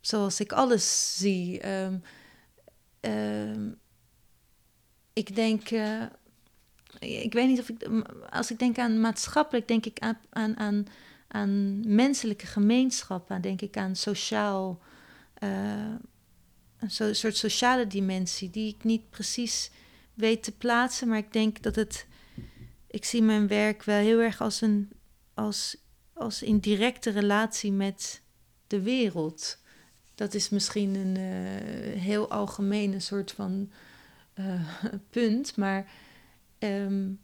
zoals 0.00 0.40
ik 0.40 0.52
alles 0.52 1.16
zie. 1.18 1.68
Um, 1.68 2.02
um, 3.00 3.78
ik 5.12 5.34
denk, 5.34 5.70
uh, 5.70 6.02
ik 6.98 7.32
weet 7.32 7.48
niet 7.48 7.58
of 7.58 7.68
ik, 7.68 7.88
als 8.30 8.50
ik 8.50 8.58
denk 8.58 8.78
aan 8.78 9.00
maatschappelijk, 9.00 9.68
denk 9.68 9.86
ik 9.86 9.98
aan, 9.98 10.18
aan, 10.30 10.56
aan, 10.56 10.86
aan 11.28 11.82
menselijke 11.94 12.46
gemeenschap, 12.46 13.36
denk 13.40 13.60
ik 13.60 13.76
aan 13.76 13.96
sociaal, 13.96 14.80
uh, 15.42 15.94
een 16.78 17.14
soort 17.14 17.36
sociale 17.36 17.86
dimensie 17.86 18.50
die 18.50 18.74
ik 18.74 18.84
niet 18.84 19.10
precies 19.10 19.70
weet 20.14 20.42
te 20.42 20.52
plaatsen, 20.52 21.08
maar 21.08 21.18
ik 21.18 21.32
denk 21.32 21.62
dat 21.62 21.74
het. 21.74 22.06
Ik 22.96 23.04
zie 23.04 23.22
mijn 23.22 23.46
werk 23.46 23.82
wel 23.82 23.98
heel 23.98 24.20
erg 24.20 24.40
als 24.40 24.60
een. 24.60 24.90
als, 25.34 25.76
als 26.12 26.42
in 26.42 26.58
directe 26.58 27.10
relatie 27.10 27.72
met 27.72 28.22
de 28.66 28.82
wereld. 28.82 29.58
Dat 30.14 30.34
is 30.34 30.48
misschien 30.48 30.94
een 30.94 31.16
uh, 31.16 32.02
heel 32.02 32.30
algemene 32.30 33.00
soort 33.00 33.32
van 33.32 33.70
uh, 34.34 34.60
punt, 35.10 35.56
maar 35.56 35.90
um, 36.58 37.20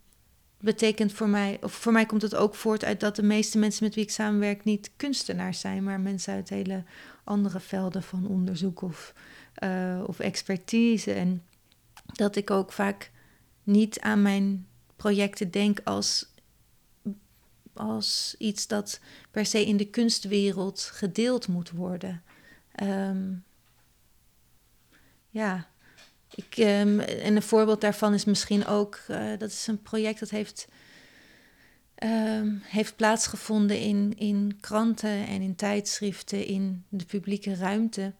betekent 0.59 1.13
voor 1.13 1.29
mij, 1.29 1.57
of 1.61 1.73
voor 1.73 1.91
mij 1.91 2.05
komt 2.05 2.21
het 2.21 2.35
ook 2.35 2.55
voort 2.55 2.83
uit 2.83 2.99
dat 2.99 3.15
de 3.15 3.23
meeste 3.23 3.57
mensen 3.57 3.83
met 3.83 3.95
wie 3.95 4.03
ik 4.03 4.11
samenwerk 4.11 4.63
niet 4.63 4.91
kunstenaars 4.95 5.59
zijn, 5.59 5.83
maar 5.83 5.99
mensen 5.99 6.33
uit 6.33 6.49
hele 6.49 6.83
andere 7.23 7.59
velden 7.59 8.03
van 8.03 8.27
onderzoek 8.27 8.81
of, 8.81 9.13
uh, 9.63 10.03
of 10.07 10.19
expertise. 10.19 11.13
En 11.13 11.43
dat 12.05 12.35
ik 12.35 12.51
ook 12.51 12.71
vaak 12.71 13.11
niet 13.63 13.99
aan 13.99 14.21
mijn 14.21 14.67
projecten 15.03 15.51
denk 15.51 15.79
als, 15.83 16.25
als 17.73 18.35
iets 18.37 18.67
dat 18.67 18.99
per 19.31 19.45
se 19.45 19.65
in 19.65 19.77
de 19.77 19.89
kunstwereld 19.89 20.81
gedeeld 20.81 21.47
moet 21.47 21.71
worden. 21.71 22.23
Um, 22.83 23.43
ja, 25.29 25.67
ik, 26.35 26.57
um, 26.57 26.99
en 26.99 27.35
een 27.35 27.41
voorbeeld 27.41 27.81
daarvan 27.81 28.13
is 28.13 28.25
misschien 28.25 28.65
ook, 28.65 28.99
uh, 29.09 29.37
dat 29.37 29.49
is 29.49 29.67
een 29.67 29.81
project 29.81 30.19
dat 30.19 30.29
heeft, 30.29 30.67
um, 32.03 32.61
heeft 32.63 32.95
plaatsgevonden 32.95 33.79
in, 33.79 34.17
in 34.17 34.57
kranten 34.59 35.27
en 35.27 35.41
in 35.41 35.55
tijdschriften 35.55 36.45
in 36.45 36.83
de 36.89 37.05
publieke 37.05 37.55
ruimte. 37.55 38.13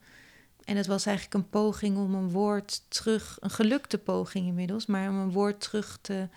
En 0.63 0.77
het 0.77 0.87
was 0.87 1.05
eigenlijk 1.05 1.35
een 1.35 1.49
poging 1.49 1.97
om 1.97 2.15
een 2.15 2.29
woord 2.29 2.83
terug, 2.87 3.37
een 3.39 3.49
gelukte 3.49 3.97
poging 3.97 4.47
inmiddels, 4.47 4.85
maar 4.85 5.09
om 5.09 5.15
een 5.15 5.31
woord 5.31 5.61
terug 5.61 5.97
te 6.01 6.27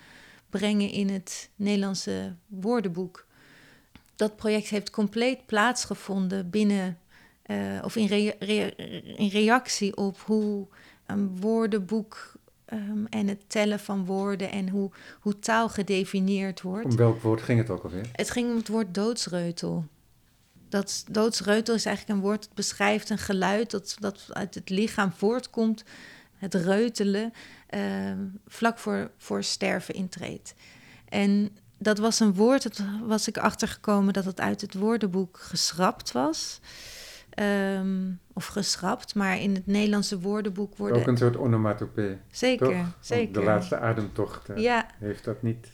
brengen 0.49 0.89
in 0.89 1.09
het 1.09 1.49
Nederlandse 1.55 2.35
woordenboek. 2.47 3.25
Dat 4.15 4.35
project 4.35 4.67
heeft 4.67 4.89
compleet 4.89 5.45
plaatsgevonden 5.45 6.49
binnen, 6.49 6.97
uh, 7.45 7.81
of 7.83 7.95
in, 7.95 8.09
in 9.17 9.29
reactie 9.29 9.97
op 9.97 10.19
hoe 10.19 10.67
een 11.05 11.39
woordenboek 11.39 12.37
um, 12.73 13.07
en 13.09 13.27
het 13.27 13.49
tellen 13.49 13.79
van 13.79 14.05
woorden 14.05 14.51
en 14.51 14.69
hoe, 14.69 14.91
hoe 15.19 15.39
taal 15.39 15.69
gedefinieerd 15.69 16.61
wordt. 16.61 16.85
Om 16.85 16.95
welk 16.95 17.21
woord 17.21 17.41
ging 17.41 17.59
het 17.59 17.69
ook 17.69 17.83
alweer? 17.83 18.09
Het 18.11 18.29
ging 18.29 18.49
om 18.49 18.55
het 18.55 18.67
woord 18.67 18.93
doodsreutel. 18.93 19.85
Dat 20.69 21.03
doodsreutel 21.11 21.75
is 21.75 21.85
eigenlijk 21.85 22.17
een 22.17 22.25
woord 22.25 22.41
dat 22.41 22.53
beschrijft 22.53 23.09
een 23.09 23.17
geluid 23.17 23.71
dat, 23.71 23.95
dat 23.99 24.25
uit 24.29 24.55
het 24.55 24.69
lichaam 24.69 25.11
voortkomt, 25.11 25.83
het 26.37 26.53
reutelen, 26.53 27.33
vlak 28.47 28.77
voor, 28.77 29.11
voor 29.17 29.43
sterven 29.43 29.93
intreedt. 29.93 30.53
En 31.09 31.57
dat 31.77 31.97
was 31.97 32.19
een 32.19 32.33
woord, 32.33 32.63
dat 32.63 32.81
was 33.03 33.27
ik 33.27 33.37
achtergekomen 33.37 34.13
dat 34.13 34.25
het 34.25 34.39
uit 34.39 34.61
het 34.61 34.73
woordenboek 34.73 35.37
geschrapt 35.37 36.11
was. 36.11 36.59
Um, 37.39 38.19
of 38.33 38.45
geschrapt, 38.45 39.15
maar 39.15 39.39
in 39.39 39.53
het 39.55 39.65
Nederlandse 39.65 40.19
woordenboek 40.19 40.77
worden... 40.77 40.99
Ook 40.99 41.07
een 41.07 41.17
soort 41.17 41.37
onomatopee. 41.37 42.17
Zeker, 42.31 42.67
toch? 42.67 42.97
zeker. 42.99 43.33
De 43.33 43.43
laatste 43.43 43.79
ademtocht 43.79 44.49
uh, 44.49 44.57
ja. 44.57 44.87
heeft 44.99 45.23
dat 45.23 45.41
niet. 45.41 45.67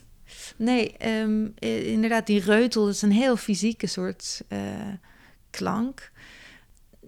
Nee, 0.55 0.95
um, 1.21 1.53
inderdaad, 1.59 2.27
die 2.27 2.39
reutel 2.39 2.89
is 2.89 3.01
een 3.01 3.11
heel 3.11 3.35
fysieke 3.35 3.87
soort 3.87 4.43
uh, 4.49 4.59
klank. 5.49 6.11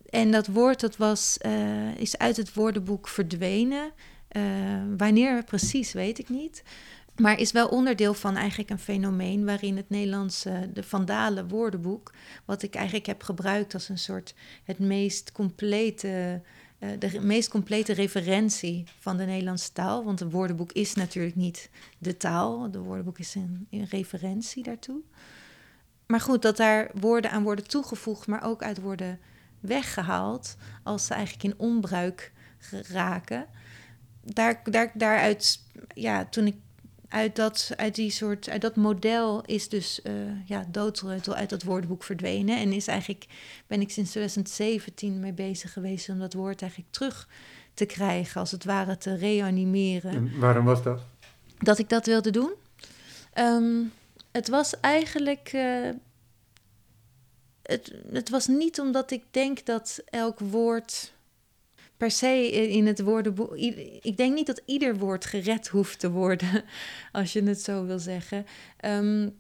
En 0.10 0.32
dat 0.32 0.48
woord 0.48 0.80
dat 0.80 0.98
was, 0.98 1.38
uh, 1.46 1.98
is 1.98 2.18
uit 2.18 2.38
het 2.38 2.54
woordenboek 2.54 3.08
verdwenen. 3.08 3.92
Wanneer 4.98 5.44
precies, 5.44 5.94
weet 5.94 6.20
ik 6.20 6.30
niet. 6.30 6.64
Maar 7.16 7.40
is 7.40 7.52
wel 7.52 7.68
onderdeel 7.68 8.14
van 8.14 8.36
eigenlijk 8.36 8.70
een 8.70 8.80
fenomeen 8.80 9.46
waarin 9.46 9.78
het 9.78 9.90
Nederlandse, 9.90 10.70
de 10.74 10.84
Vandalen 10.84 11.48
woordenboek, 11.48 12.14
wat 12.46 12.64
ik 12.64 12.76
eigenlijk 12.76 13.06
heb 13.06 13.24
gebruikt 13.24 13.74
als 13.74 13.90
een 13.90 13.98
soort 13.98 14.34
het 14.64 14.80
meest 14.80 15.32
complete, 15.32 16.42
uh, 16.80 16.90
de 17.00 17.22
meest 17.22 17.50
complete 17.50 17.94
referentie 17.94 18.84
van 19.00 19.18
de 19.18 19.26
Nederlandse 19.26 19.72
taal. 19.72 20.04
Want 20.04 20.22
een 20.22 20.30
woordenboek 20.30 20.72
is 20.72 20.94
natuurlijk 20.94 21.36
niet 21.36 21.70
de 21.98 22.18
taal, 22.18 22.72
de 22.72 22.80
woordenboek 22.80 23.20
is 23.20 23.36
een, 23.36 23.68
een 23.70 23.88
referentie 23.90 24.64
daartoe. 24.64 25.00
Maar 26.06 26.22
goed, 26.22 26.42
dat 26.42 26.58
daar 26.58 26.92
woorden 26.94 27.32
aan 27.32 27.44
worden 27.44 27.68
toegevoegd, 27.68 28.28
maar 28.28 28.44
ook 28.44 28.64
uit 28.64 28.82
worden 28.82 29.20
weggehaald 29.60 30.56
als 30.84 31.06
ze 31.06 31.14
eigenlijk 31.14 31.44
in 31.44 31.60
onbruik 31.60 32.32
raken. 32.88 33.46
Daar, 34.34 34.62
daar, 34.64 34.92
daaruit, 34.94 35.60
ja, 35.94 36.26
toen 36.26 36.48
ik 36.48 36.56
uit 37.10 37.36
dat, 37.36 37.72
uit 37.76 37.96
die 37.96 38.12
soort, 38.12 38.50
uit 38.50 38.62
dat 38.62 38.76
model 38.76 39.44
is 39.46 39.70
dus 39.70 40.00
uh, 40.04 40.14
ja, 40.46 40.66
doodsreutel 40.72 41.36
uit 41.36 41.50
dat 41.50 41.64
woordenboek 41.64 42.04
verdwenen. 42.04 42.58
En 42.58 42.74
is 42.74 42.88
eigenlijk, 42.88 43.26
ben 43.68 43.82
ik 43.82 43.92
sinds 43.92 44.10
2017 44.10 45.20
mee 45.20 45.34
bezig 45.34 45.74
geweest 45.74 46.10
om 46.10 46.20
dat 46.20 46.34
woord 46.34 46.62
eigenlijk 46.62 46.92
terug 46.92 47.28
te 47.74 47.86
krijgen, 47.86 48.40
als 48.40 48.52
het 48.52 48.64
ware 48.64 48.98
te 48.98 49.16
reanimeren. 49.16 50.12
En 50.12 50.40
waarom 50.40 50.66
was 50.66 50.84
dat? 50.84 51.02
Dat 51.58 51.80
ik 51.80 51.90
dat 51.90 52.06
wilde 52.06 52.32
doen? 52.32 52.54
Um, 53.38 53.92
het 54.32 54.48
was 54.48 54.80
eigenlijk. 54.80 55.54
Uh, 55.54 55.90
het, 57.62 57.94
het 58.12 58.30
was 58.30 58.48
niet 58.48 58.80
omdat 58.80 59.12
ik 59.12 59.24
denk 59.32 59.66
dat 59.66 60.02
elk 60.06 60.40
woord 60.40 61.14
per 61.98 62.12
se 62.12 62.52
in 62.52 62.88
het 62.88 63.02
woordenboek. 63.02 63.56
Ik 64.02 64.18
denk 64.18 64.36
niet 64.36 64.48
dat 64.48 64.62
ieder 64.66 64.98
woord 64.98 65.26
gered 65.26 65.68
hoeft 65.68 66.00
te 66.00 66.12
worden, 66.12 66.64
als 67.12 67.34
je 67.34 67.44
het 67.44 67.62
zo 67.62 67.86
wil 67.86 68.00
zeggen. 68.00 68.46
Um, 68.86 69.36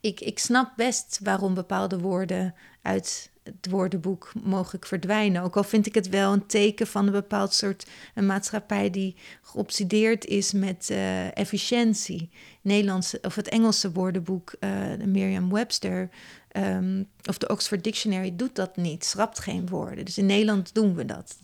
ik, 0.00 0.20
ik 0.20 0.38
snap 0.38 0.72
best 0.76 1.20
waarom 1.22 1.54
bepaalde 1.54 1.98
woorden 1.98 2.54
uit 2.82 3.30
het 3.42 3.70
woordenboek 3.70 4.32
mogelijk 4.42 4.86
verdwijnen. 4.86 5.42
Ook 5.42 5.56
al 5.56 5.64
vind 5.64 5.86
ik 5.86 5.94
het 5.94 6.08
wel 6.08 6.32
een 6.32 6.46
teken 6.46 6.86
van 6.86 7.06
een 7.06 7.12
bepaald 7.12 7.54
soort 7.54 7.86
een 8.14 8.26
maatschappij 8.26 8.90
die 8.90 9.16
geobsedeerd 9.42 10.24
is 10.24 10.52
met 10.52 10.88
uh, 10.90 11.36
efficiëntie. 11.36 12.30
Nederlandse 12.60 13.18
of 13.22 13.34
het 13.34 13.48
Engelse 13.48 13.92
woordenboek, 13.92 14.54
uh, 14.60 14.70
Merriam-Webster 15.04 16.08
um, 16.52 17.08
of 17.28 17.38
de 17.38 17.48
Oxford 17.48 17.84
Dictionary 17.84 18.36
doet 18.36 18.54
dat 18.54 18.76
niet, 18.76 19.04
schrapt 19.04 19.38
geen 19.38 19.68
woorden. 19.68 20.04
Dus 20.04 20.18
in 20.18 20.26
Nederland 20.26 20.74
doen 20.74 20.94
we 20.94 21.04
dat. 21.04 21.36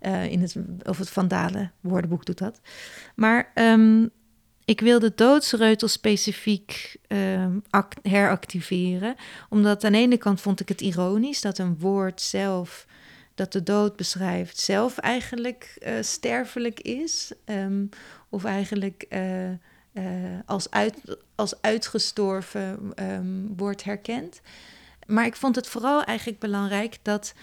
Uh, 0.00 0.30
in 0.30 0.40
het, 0.40 0.56
of 0.82 0.98
het 0.98 1.10
Vandalen 1.10 1.72
woordenboek 1.80 2.24
doet 2.24 2.38
dat. 2.38 2.60
Maar 3.14 3.52
um, 3.54 4.10
ik 4.64 4.80
wilde 4.80 5.12
doodsreutel 5.14 5.88
specifiek 5.88 6.96
um, 7.08 7.62
heractiveren. 8.02 9.14
Omdat 9.48 9.84
aan 9.84 9.92
de 9.92 9.98
ene 9.98 10.16
kant 10.16 10.40
vond 10.40 10.60
ik 10.60 10.68
het 10.68 10.80
ironisch 10.80 11.40
dat 11.40 11.58
een 11.58 11.78
woord 11.78 12.20
zelf 12.20 12.86
dat 13.34 13.52
de 13.52 13.62
dood 13.62 13.96
beschrijft, 13.96 14.58
zelf 14.58 14.98
eigenlijk 14.98 15.76
uh, 15.86 15.92
sterfelijk 16.00 16.80
is. 16.80 17.32
Um, 17.44 17.88
of 18.28 18.44
eigenlijk 18.44 19.06
uh, 19.08 20.38
als, 20.46 20.70
uit, 20.70 20.94
als 21.34 21.60
uitgestorven 21.60 22.92
um, 22.96 23.52
wordt 23.56 23.84
herkend. 23.84 24.40
Maar 25.06 25.26
ik 25.26 25.36
vond 25.36 25.56
het 25.56 25.68
vooral 25.68 26.04
eigenlijk 26.04 26.38
belangrijk 26.38 26.98
dat 27.02 27.34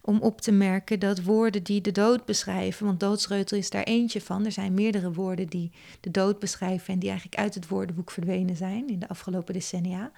om 0.00 0.20
op 0.20 0.40
te 0.40 0.52
merken 0.52 0.98
dat 0.98 1.22
woorden 1.22 1.62
die 1.62 1.80
de 1.80 1.92
dood 1.92 2.24
beschrijven, 2.24 2.86
want 2.86 3.00
doodsreutel 3.00 3.56
is 3.56 3.70
daar 3.70 3.82
eentje 3.82 4.20
van, 4.20 4.44
er 4.44 4.52
zijn 4.52 4.74
meerdere 4.74 5.12
woorden 5.12 5.46
die 5.46 5.72
de 6.00 6.10
dood 6.10 6.38
beschrijven 6.38 6.92
en 6.92 6.98
die 6.98 7.08
eigenlijk 7.08 7.40
uit 7.40 7.54
het 7.54 7.68
woordenboek 7.68 8.10
verdwenen 8.10 8.56
zijn 8.56 8.88
in 8.88 8.98
de 8.98 9.08
afgelopen 9.08 9.54
decennia. 9.54 10.10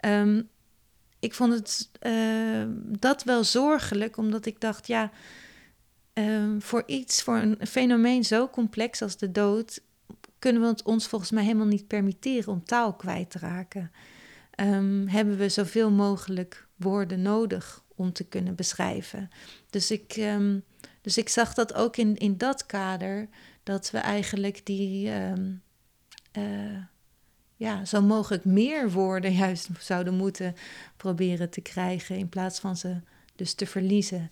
Um, 0.00 0.48
ik 1.18 1.34
vond 1.34 1.52
het 1.52 1.90
uh, 2.02 2.64
dat 2.98 3.24
wel 3.24 3.44
zorgelijk, 3.44 4.16
omdat 4.16 4.46
ik 4.46 4.60
dacht, 4.60 4.86
ja, 4.86 5.10
um, 6.14 6.62
voor 6.62 6.82
iets, 6.86 7.22
voor 7.22 7.36
een 7.36 7.58
fenomeen 7.66 8.24
zo 8.24 8.48
complex 8.48 9.02
als 9.02 9.16
de 9.16 9.32
dood, 9.32 9.80
kunnen 10.38 10.62
we 10.62 10.68
het 10.68 10.82
ons 10.82 11.06
volgens 11.06 11.30
mij 11.30 11.44
helemaal 11.44 11.66
niet 11.66 11.86
permitteren 11.86 12.52
om 12.52 12.64
taal 12.64 12.94
kwijt 12.94 13.30
te 13.30 13.38
raken. 13.38 13.90
Um, 14.60 15.08
hebben 15.08 15.36
we 15.36 15.48
zoveel 15.48 15.90
mogelijk 15.90 16.66
woorden 16.76 17.22
nodig 17.22 17.84
om 17.98 18.12
te 18.12 18.24
kunnen 18.24 18.54
beschrijven. 18.54 19.30
Dus 19.70 19.90
ik, 19.90 20.16
um, 20.18 20.62
dus 21.00 21.18
ik 21.18 21.28
zag 21.28 21.54
dat 21.54 21.74
ook 21.74 21.96
in, 21.96 22.16
in 22.16 22.36
dat 22.36 22.66
kader, 22.66 23.28
dat 23.62 23.90
we 23.90 23.98
eigenlijk 23.98 24.66
die, 24.66 25.10
um, 25.10 25.62
uh, 26.38 26.78
ja, 27.56 27.84
zo 27.84 28.02
mogelijk 28.02 28.44
meer 28.44 28.90
woorden 28.90 29.32
juist 29.44 29.68
zouden 29.78 30.14
moeten 30.14 30.54
proberen 30.96 31.50
te 31.50 31.60
krijgen, 31.60 32.16
in 32.16 32.28
plaats 32.28 32.60
van 32.60 32.76
ze 32.76 33.00
dus 33.36 33.54
te 33.54 33.66
verliezen. 33.66 34.30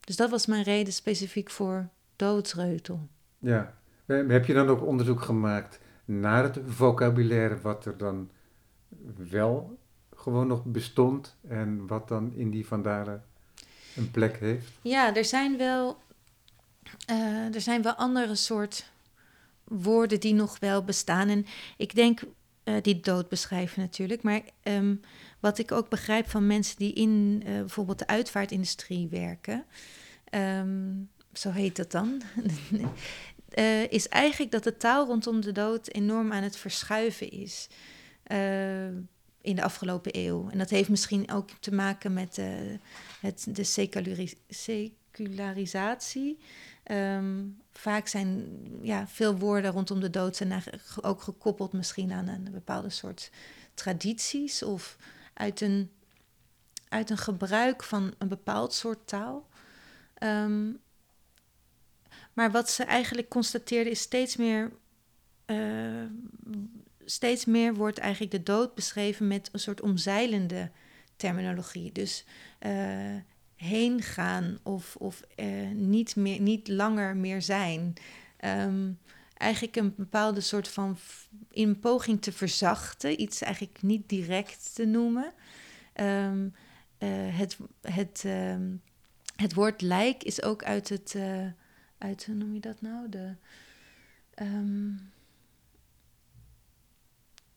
Dus 0.00 0.16
dat 0.16 0.30
was 0.30 0.46
mijn 0.46 0.62
reden 0.62 0.92
specifiek 0.92 1.50
voor 1.50 1.88
doodsreutel. 2.16 3.08
Ja, 3.38 3.74
heb 4.06 4.46
je 4.46 4.54
dan 4.54 4.68
ook 4.68 4.82
onderzoek 4.82 5.22
gemaakt 5.22 5.80
naar 6.04 6.42
het 6.42 6.58
vocabulaire, 6.66 7.60
wat 7.60 7.86
er 7.86 7.96
dan 7.96 8.30
wel 9.30 9.78
gewoon 10.24 10.46
nog 10.46 10.64
bestond 10.64 11.36
en 11.48 11.86
wat 11.86 12.08
dan 12.08 12.32
in 12.34 12.50
die 12.50 12.66
vandalen 12.66 13.24
een 13.96 14.10
plek 14.10 14.36
heeft? 14.38 14.70
Ja, 14.82 15.14
er 15.14 15.24
zijn 15.24 15.56
wel. 15.56 15.98
er 17.52 17.60
zijn 17.60 17.82
wel 17.82 17.92
andere 17.92 18.34
soort 18.34 18.90
woorden 19.64 20.20
die 20.20 20.34
nog 20.34 20.58
wel 20.58 20.84
bestaan. 20.84 21.28
En 21.28 21.46
ik 21.76 21.94
denk, 21.94 22.20
uh, 22.64 22.74
die 22.82 23.00
dood 23.00 23.28
beschrijven 23.28 23.80
natuurlijk. 23.80 24.22
Maar 24.22 24.40
um, 24.62 25.00
wat 25.40 25.58
ik 25.58 25.72
ook 25.72 25.88
begrijp 25.88 26.28
van 26.28 26.46
mensen 26.46 26.76
die 26.76 26.92
in 26.92 27.42
uh, 27.46 27.58
bijvoorbeeld 27.58 27.98
de 27.98 28.06
uitvaartindustrie 28.06 29.08
werken, 29.08 29.64
um, 30.30 31.08
zo 31.32 31.50
heet 31.50 31.76
dat 31.76 31.90
dan, 31.90 32.22
is 33.88 34.08
eigenlijk 34.08 34.52
dat 34.52 34.64
de 34.64 34.76
taal 34.76 35.06
rondom 35.06 35.40
de 35.40 35.52
dood 35.52 35.88
enorm 35.88 36.32
aan 36.32 36.42
het 36.42 36.56
verschuiven 36.56 37.30
is. 37.30 37.68
In 39.44 39.56
de 39.56 39.62
afgelopen 39.62 40.18
eeuw. 40.18 40.48
En 40.50 40.58
dat 40.58 40.70
heeft 40.70 40.88
misschien 40.88 41.30
ook 41.30 41.50
te 41.60 41.74
maken 41.74 42.12
met 42.12 42.40
het, 43.20 43.46
de 43.48 43.64
secularisatie. 44.48 46.38
Um, 46.90 47.58
vaak 47.72 48.08
zijn 48.08 48.46
ja, 48.82 49.06
veel 49.08 49.38
woorden 49.38 49.70
rondom 49.70 50.00
de 50.00 50.10
dood 50.10 50.36
zijn 50.36 50.62
ook 51.00 51.22
gekoppeld 51.22 51.72
misschien 51.72 52.12
aan 52.12 52.28
een 52.28 52.48
bepaalde 52.52 52.90
soort 52.90 53.30
tradities 53.74 54.62
of 54.62 54.96
uit 55.34 55.60
een, 55.60 55.90
uit 56.88 57.10
een 57.10 57.18
gebruik 57.18 57.82
van 57.82 58.14
een 58.18 58.28
bepaald 58.28 58.74
soort 58.74 59.06
taal. 59.06 59.48
Um, 60.18 60.80
maar 62.32 62.50
wat 62.50 62.70
ze 62.70 62.84
eigenlijk 62.84 63.28
constateerden 63.28 63.92
is 63.92 64.00
steeds 64.00 64.36
meer. 64.36 64.72
Uh, 65.46 66.04
steeds 67.04 67.44
meer 67.44 67.74
wordt 67.74 67.98
eigenlijk 67.98 68.32
de 68.32 68.42
dood 68.42 68.74
beschreven 68.74 69.26
met 69.26 69.48
een 69.52 69.60
soort 69.60 69.80
omzeilende 69.80 70.70
terminologie. 71.16 71.92
Dus 71.92 72.24
uh, 72.66 73.16
heen 73.56 74.02
gaan 74.02 74.58
of, 74.62 74.96
of 74.96 75.22
uh, 75.36 75.70
niet, 75.70 76.16
meer, 76.16 76.40
niet 76.40 76.68
langer 76.68 77.16
meer 77.16 77.42
zijn. 77.42 77.94
Um, 78.44 78.98
eigenlijk 79.34 79.76
een 79.76 79.94
bepaalde 79.96 80.40
soort 80.40 80.68
van 80.68 80.96
in 81.50 81.78
poging 81.78 82.22
te 82.22 82.32
verzachten, 82.32 83.20
iets 83.20 83.42
eigenlijk 83.42 83.82
niet 83.82 84.08
direct 84.08 84.74
te 84.74 84.84
noemen. 84.84 85.32
Um, 86.00 86.54
uh, 86.98 87.08
het, 87.38 87.56
het, 87.80 88.22
um, 88.26 88.82
het 89.36 89.54
woord 89.54 89.80
lijk 89.80 90.22
is 90.22 90.42
ook 90.42 90.64
uit 90.64 90.88
het, 90.88 91.16
uit 91.98 92.26
hoe 92.26 92.34
noem 92.34 92.54
je 92.54 92.60
dat 92.60 92.80
nou? 92.80 93.08
De, 93.08 93.34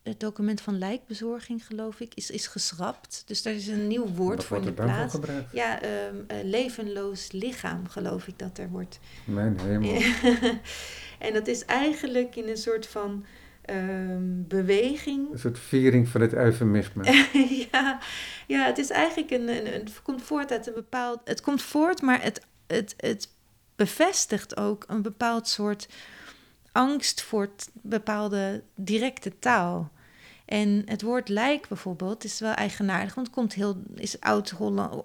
het 0.08 0.20
document 0.20 0.62
van 0.62 0.78
lijkbezorging, 0.78 1.66
geloof 1.66 2.00
ik, 2.00 2.14
is, 2.14 2.32
is 2.32 2.48
geschrapt. 2.48 3.24
Dus 3.26 3.44
daar 3.44 3.54
is 3.54 3.68
een 3.68 3.88
nieuw 3.88 4.08
woord 4.08 4.44
voor 4.44 4.58
in 4.58 4.64
de 4.64 4.74
plaats. 4.74 5.18
Ja, 5.52 5.84
um, 5.84 6.26
uh, 6.32 6.38
levenloos 6.44 7.32
lichaam, 7.32 7.88
geloof 7.88 8.28
ik 8.28 8.40
dat 8.40 8.58
er 8.58 8.70
wordt. 8.70 9.00
Mijn 9.26 9.60
hemel. 9.60 10.02
en 11.28 11.34
dat 11.34 11.48
is 11.48 11.66
eigenlijk 11.66 12.36
in 12.36 12.48
een 12.48 12.58
soort 12.58 12.88
van 12.88 13.26
um, 13.70 14.46
beweging. 14.48 15.32
Een 15.32 15.40
soort 15.40 15.60
viering 15.60 16.08
van 16.08 16.22
het 16.22 16.34
eufemisme. 16.34 17.04
ja, 17.72 18.00
ja, 18.48 18.66
het 18.66 18.78
is 18.78 18.90
eigenlijk 18.90 19.32
een, 19.32 19.48
een, 19.48 19.66
Het 19.66 20.02
komt 20.02 20.22
voort 20.22 20.52
uit 20.52 20.68
een 20.68 20.74
bepaald. 20.74 21.20
Het 21.24 21.42
komt 21.42 21.62
voort, 21.62 22.02
maar 22.02 22.22
het, 22.22 22.46
het, 22.68 22.94
het 22.98 23.30
bevestigt 23.76 24.58
ook 24.58 24.84
een 24.88 25.02
bepaald 25.02 25.48
soort 25.48 25.88
angst 26.72 27.22
voor 27.22 27.50
bepaalde 27.74 28.64
directe 28.76 29.40
taal. 29.40 29.92
En 30.48 30.82
het 30.86 31.02
woord 31.02 31.30
lijk 31.30 31.68
bijvoorbeeld 31.68 32.24
is 32.24 32.40
wel 32.40 32.54
eigenaardig, 32.54 33.16
want 33.16 33.28
het 33.28 33.36
komt 33.36 33.54
heel, 33.54 33.78
is 33.96 34.20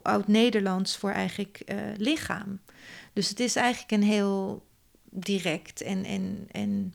oud-Nederlands 0.02 0.96
voor 0.96 1.10
eigenlijk 1.10 1.62
uh, 1.66 1.76
lichaam. 1.96 2.60
Dus 3.12 3.28
het 3.28 3.40
is 3.40 3.56
eigenlijk 3.56 3.92
een 3.92 4.08
heel 4.08 4.66
direct 5.10 5.80
en, 5.80 6.04
en, 6.04 6.48
en 6.50 6.94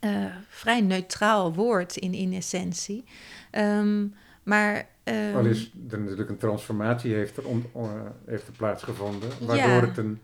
uh, 0.00 0.34
vrij 0.48 0.80
neutraal 0.80 1.54
woord 1.54 1.96
in, 1.96 2.14
in 2.14 2.32
essentie. 2.32 3.04
Um, 3.52 4.14
maar. 4.42 4.88
Um, 5.04 5.36
Al 5.36 5.44
is 5.44 5.72
er 5.90 6.00
natuurlijk 6.00 6.30
een 6.30 6.38
transformatie 6.38 7.14
heeft 7.14 7.36
er, 7.36 7.44
uh, 7.76 7.90
heeft 8.26 8.46
er 8.46 8.52
plaatsgevonden, 8.52 9.30
waardoor 9.40 9.56
ja. 9.56 9.86
het 9.86 9.96
een 9.96 10.20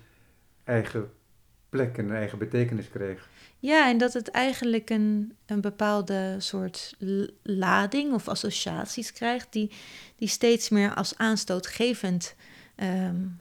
eigen 0.65 1.11
plek 1.73 1.99
en 1.99 2.09
een 2.09 2.17
eigen 2.17 2.39
betekenis 2.39 2.89
kreeg. 2.89 3.29
Ja, 3.59 3.89
en 3.89 3.99
dat 3.99 4.13
het 4.13 4.31
eigenlijk 4.31 4.91
een, 4.91 5.33
een 5.47 5.61
bepaalde 5.61 6.37
soort 6.39 6.95
lading 7.43 8.13
of 8.13 8.29
associaties 8.29 9.13
krijgt, 9.13 9.53
die, 9.53 9.71
die 10.17 10.29
steeds 10.29 10.69
meer 10.69 10.95
als 10.95 11.17
aanstootgevend 11.17 12.35
um, 12.77 13.37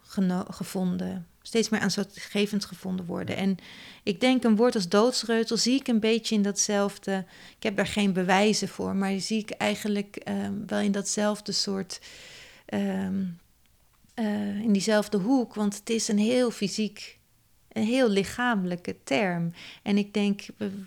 gevonden, 0.49 1.27
steeds 1.41 1.69
meer 1.69 1.79
aanstootgevend 1.79 2.65
gevonden 2.65 3.05
worden. 3.05 3.35
En 3.35 3.57
ik 4.03 4.19
denk 4.19 4.43
een 4.43 4.55
woord 4.55 4.75
als 4.75 4.89
doodsreutel 4.89 5.57
zie 5.57 5.79
ik 5.79 5.87
een 5.87 5.99
beetje 5.99 6.35
in 6.35 6.41
datzelfde. 6.41 7.25
Ik 7.57 7.63
heb 7.63 7.75
daar 7.75 7.87
geen 7.87 8.13
bewijzen 8.13 8.67
voor, 8.67 8.95
maar 8.95 9.19
zie 9.19 9.39
ik 9.39 9.51
eigenlijk 9.51 10.21
um, 10.27 10.63
wel 10.67 10.79
in 10.79 10.91
datzelfde 10.91 11.51
soort. 11.51 12.01
Um, 12.73 13.39
uh, 14.15 14.59
in 14.59 14.73
diezelfde 14.73 15.17
hoek, 15.17 15.53
want 15.53 15.75
het 15.75 15.89
is 15.89 16.07
een 16.07 16.17
heel 16.17 16.51
fysiek 16.51 17.19
een 17.73 17.83
heel 17.83 18.09
lichamelijke 18.09 18.95
term. 19.03 19.51
En 19.83 19.97
ik 19.97 20.13
denk, 20.13 20.41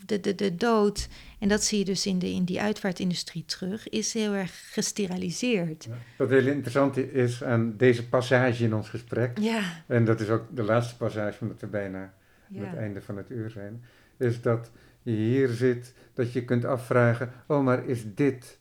de, 0.06 0.20
de, 0.20 0.34
de 0.34 0.56
dood, 0.56 1.08
en 1.38 1.48
dat 1.48 1.64
zie 1.64 1.78
je 1.78 1.84
dus 1.84 2.06
in, 2.06 2.18
de, 2.18 2.30
in 2.30 2.44
die 2.44 2.60
uitvaartindustrie 2.60 3.44
terug, 3.44 3.88
is 3.88 4.12
heel 4.12 4.32
erg 4.32 4.72
gesteriliseerd. 4.72 5.88
Wat 6.18 6.30
heel 6.30 6.46
interessant 6.46 6.96
is 6.96 7.44
aan 7.44 7.76
deze 7.76 8.08
passage 8.08 8.64
in 8.64 8.74
ons 8.74 8.88
gesprek, 8.88 9.38
ja. 9.38 9.62
en 9.86 10.04
dat 10.04 10.20
is 10.20 10.28
ook 10.28 10.44
de 10.50 10.62
laatste 10.62 10.96
passage, 10.96 11.38
omdat 11.40 11.60
we 11.60 11.66
bijna 11.66 12.14
ja. 12.48 12.60
aan 12.60 12.66
het 12.66 12.78
einde 12.78 13.02
van 13.02 13.16
het 13.16 13.30
uur 13.30 13.50
zijn, 13.50 13.84
is 14.16 14.40
dat 14.40 14.70
je 15.02 15.10
hier 15.10 15.48
zit, 15.48 15.94
dat 16.14 16.32
je 16.32 16.44
kunt 16.44 16.64
afvragen, 16.64 17.32
oh 17.46 17.64
maar 17.64 17.86
is 17.86 18.02
dit 18.14 18.58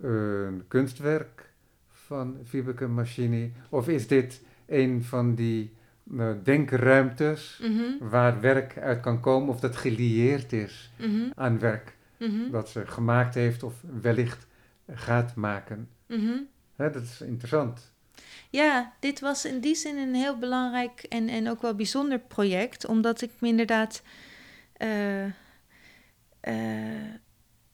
een 0.00 0.64
kunstwerk 0.68 1.50
van 1.90 2.36
Vibeke 2.42 2.86
Machini, 2.86 3.52
of 3.68 3.88
is 3.88 4.06
dit 4.06 4.40
een 4.66 5.04
van 5.04 5.34
die 5.34 5.72
uh, 6.10 6.30
denkruimtes 6.42 7.58
mm-hmm. 7.62 7.96
waar 8.00 8.40
werk 8.40 8.78
uit 8.78 9.00
kan 9.00 9.20
komen 9.20 9.48
of 9.48 9.60
dat 9.60 9.76
gelieerd 9.76 10.52
is 10.52 10.90
mm-hmm. 10.98 11.32
aan 11.34 11.58
werk 11.58 11.96
dat 12.50 12.68
ze 12.68 12.86
gemaakt 12.86 13.34
heeft 13.34 13.62
of 13.62 13.74
wellicht 14.00 14.46
gaat 14.92 15.34
maken. 15.34 15.88
Hè, 16.76 16.90
dat 16.90 17.02
is 17.02 17.20
interessant. 17.20 17.92
Ja, 18.50 18.92
dit 19.00 19.20
was 19.20 19.44
in 19.44 19.60
die 19.60 19.74
zin 19.74 19.96
een 19.96 20.14
heel 20.14 20.38
belangrijk 20.38 21.06
en, 21.08 21.28
en 21.28 21.48
ook 21.48 21.62
wel 21.62 21.74
bijzonder 21.74 22.18
project, 22.18 22.86
omdat 22.86 23.22
ik 23.22 23.30
me 23.38 23.48
inderdaad. 23.48 24.02
Uh, 24.78 25.24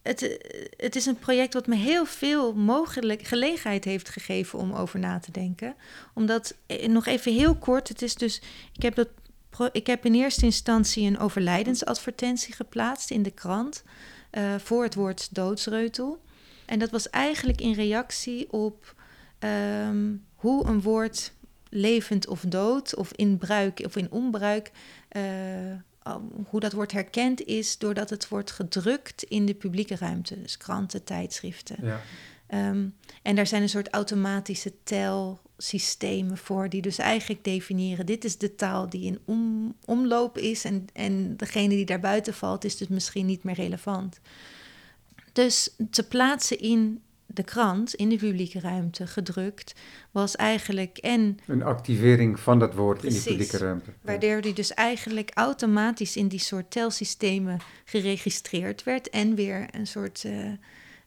het, 0.09 0.39
het 0.77 0.97
is 0.97 1.07
een 1.07 1.19
project 1.19 1.55
wat 1.55 1.67
me 1.67 1.75
heel 1.75 2.05
veel 2.05 2.55
mogelijk 2.55 3.23
gelegenheid 3.23 3.85
heeft 3.85 4.09
gegeven 4.09 4.59
om 4.59 4.73
over 4.73 4.99
na 4.99 5.19
te 5.19 5.31
denken. 5.31 5.75
Omdat, 6.15 6.55
eh, 6.67 6.89
nog 6.89 7.07
even 7.07 7.33
heel 7.33 7.55
kort, 7.55 7.89
het 7.89 8.03
is 8.03 8.15
dus, 8.15 8.43
ik 8.73 8.83
heb, 8.83 8.95
dat, 8.95 9.09
ik 9.73 9.87
heb 9.87 10.05
in 10.05 10.15
eerste 10.15 10.45
instantie 10.45 11.07
een 11.07 11.19
overlijdensadvertentie 11.19 12.55
geplaatst 12.55 13.11
in 13.11 13.23
de 13.23 13.31
krant 13.31 13.83
uh, 14.33 14.55
voor 14.59 14.83
het 14.83 14.95
woord 14.95 15.35
doodsreutel. 15.35 16.21
En 16.67 16.79
dat 16.79 16.91
was 16.91 17.11
eigenlijk 17.11 17.61
in 17.61 17.73
reactie 17.73 18.53
op 18.53 18.95
um, 19.89 20.25
hoe 20.35 20.67
een 20.67 20.81
woord 20.81 21.33
levend 21.71 22.27
of 22.27 22.41
dood, 22.41 22.95
of 22.95 23.13
in 23.13 23.39
bruik 23.39 23.83
of 23.85 23.97
in 23.97 24.11
onbruik, 24.11 24.71
hoe 26.49 26.61
dat 26.61 26.73
wordt 26.73 26.93
herkend 26.93 27.45
is 27.45 27.79
doordat 27.79 28.11
het 28.11 28.29
wordt 28.29 28.51
gedrukt 28.51 29.23
in 29.23 29.47
de 29.47 29.55
publieke 29.55 29.97
ruimte. 29.97 30.43
Dus 30.43 30.57
kranten, 30.57 31.05
tijdschriften. 31.05 31.77
Ja. 31.83 32.01
Um, 32.71 32.95
en 33.23 33.37
daar 33.37 33.47
zijn 33.47 33.63
een 33.63 33.69
soort 33.69 33.89
automatische 33.89 34.73
telsystemen 34.83 36.39
voor, 36.39 36.69
die 36.69 36.83
dus 36.83 36.99
eigenlijk 36.99 37.45
definiëren: 37.45 38.07
dit 38.07 38.25
is 38.25 38.39
de 38.39 38.55
taal 38.55 38.89
die 38.89 39.05
in 39.05 39.19
om, 39.25 39.75
omloop 39.85 40.39
is, 40.39 40.65
en, 40.65 40.87
en 40.93 41.37
degene 41.37 41.69
die 41.69 41.87
daar 41.87 42.01
buiten 42.01 42.35
valt, 42.35 42.65
is 42.65 42.77
dus 42.77 42.89
misschien 42.89 43.27
niet 43.27 43.43
meer 43.43 43.55
relevant. 43.55 44.21
Dus 45.33 45.75
te 45.91 46.09
plaatsen 46.09 46.59
in 46.59 47.03
de 47.39 47.45
krant 47.45 47.95
in 47.95 48.09
de 48.09 48.17
publieke 48.17 48.61
ruimte 48.61 49.07
gedrukt, 49.07 49.75
was 50.11 50.37
eigenlijk 50.37 50.99
en... 50.99 51.39
Een 51.47 51.63
activering 51.63 52.41
van 52.41 52.59
dat 52.59 52.75
woord 52.75 53.05
in 53.05 53.13
de 53.13 53.23
publieke 53.25 53.59
ruimte. 53.59 53.91
Waardoor 54.01 54.41
die 54.41 54.53
dus 54.53 54.75
eigenlijk 54.75 55.31
automatisch 55.35 56.17
in 56.17 56.29
die 56.29 56.39
soort 56.39 56.71
telsystemen 56.71 57.59
geregistreerd 57.85 58.85
werd 58.85 59.11
en 59.11 59.35
weer 59.35 59.67
een 59.71 59.87
soort... 59.87 60.25
Uh, 60.27 60.53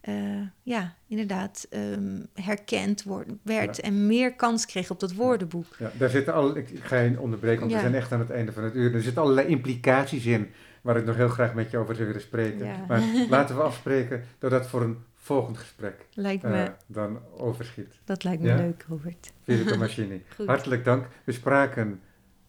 uh, 0.09 0.41
ja, 0.63 0.93
inderdaad, 1.07 1.67
um, 1.69 2.27
herkend 2.33 3.03
wordt, 3.03 3.31
werd 3.43 3.79
en 3.79 4.07
meer 4.07 4.35
kans 4.35 4.65
kreeg 4.65 4.89
op 4.89 4.99
dat 4.99 5.13
woordenboek. 5.13 5.75
Ja, 5.79 5.91
daar 5.97 6.09
zitten 6.09 6.33
al, 6.33 6.57
ik 6.57 6.67
ga 6.81 6.99
je 6.99 7.19
onderbreken, 7.19 7.59
want 7.59 7.73
we 7.73 7.79
zijn 7.79 7.95
echt 7.95 8.11
aan 8.11 8.19
het 8.19 8.29
einde 8.29 8.51
van 8.51 8.63
het 8.63 8.75
uur. 8.75 8.95
Er 8.95 9.01
zitten 9.01 9.21
allerlei 9.21 9.47
implicaties 9.47 10.25
in 10.25 10.47
waar 10.81 10.97
ik 10.97 11.05
nog 11.05 11.15
heel 11.15 11.29
graag 11.29 11.53
met 11.53 11.71
je 11.71 11.77
over 11.77 11.95
zou 11.95 12.07
willen 12.07 12.21
spreken. 12.21 12.67
Maar 12.87 13.01
laten 13.29 13.55
we 13.55 13.61
afspreken 13.61 14.23
dat 14.39 14.51
dat 14.51 14.67
voor 14.67 14.81
een 14.81 14.97
volgend 15.31 15.57
gesprek 15.57 16.07
lijkt 16.13 16.43
me, 16.43 16.63
uh, 16.63 16.69
dan 16.85 17.19
overschiet. 17.37 17.99
Dat 18.03 18.23
lijkt 18.23 18.41
me 18.41 18.55
leuk, 18.55 18.85
Robert. 18.89 19.33
Philippe 19.43 19.77
Machini. 19.83 20.23
Hartelijk 20.45 20.83
dank. 20.83 21.07
We 21.23 21.31
spraken 21.31 22.01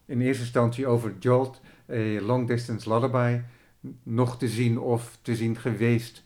in 0.05 0.21
eerste 0.21 0.43
instantie 0.43 0.87
over 0.87 1.15
Jolt, 1.19 1.61
a 1.91 2.21
Long 2.21 2.47
Distance 2.47 2.89
Lullaby, 2.89 3.41
nog 4.03 4.39
te 4.39 4.49
zien 4.49 4.79
of 4.79 5.19
te 5.23 5.37
zien 5.37 5.57
geweest 5.57 6.25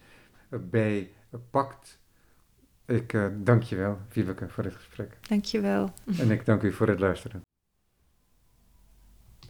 bij 0.48 1.10
Pact. 1.50 1.98
Ik 2.86 3.12
uh, 3.12 3.26
dank 3.36 3.62
je 3.62 3.76
wel, 3.76 3.98
Viveke, 4.08 4.48
voor 4.48 4.62
dit 4.62 4.74
gesprek. 4.74 5.18
Dank 5.28 5.44
je 5.44 5.60
wel. 5.60 5.92
En 6.18 6.30
ik 6.30 6.44
dank 6.44 6.62
u 6.62 6.72
voor 6.72 6.88
het 6.88 7.00
luisteren. 7.00 7.42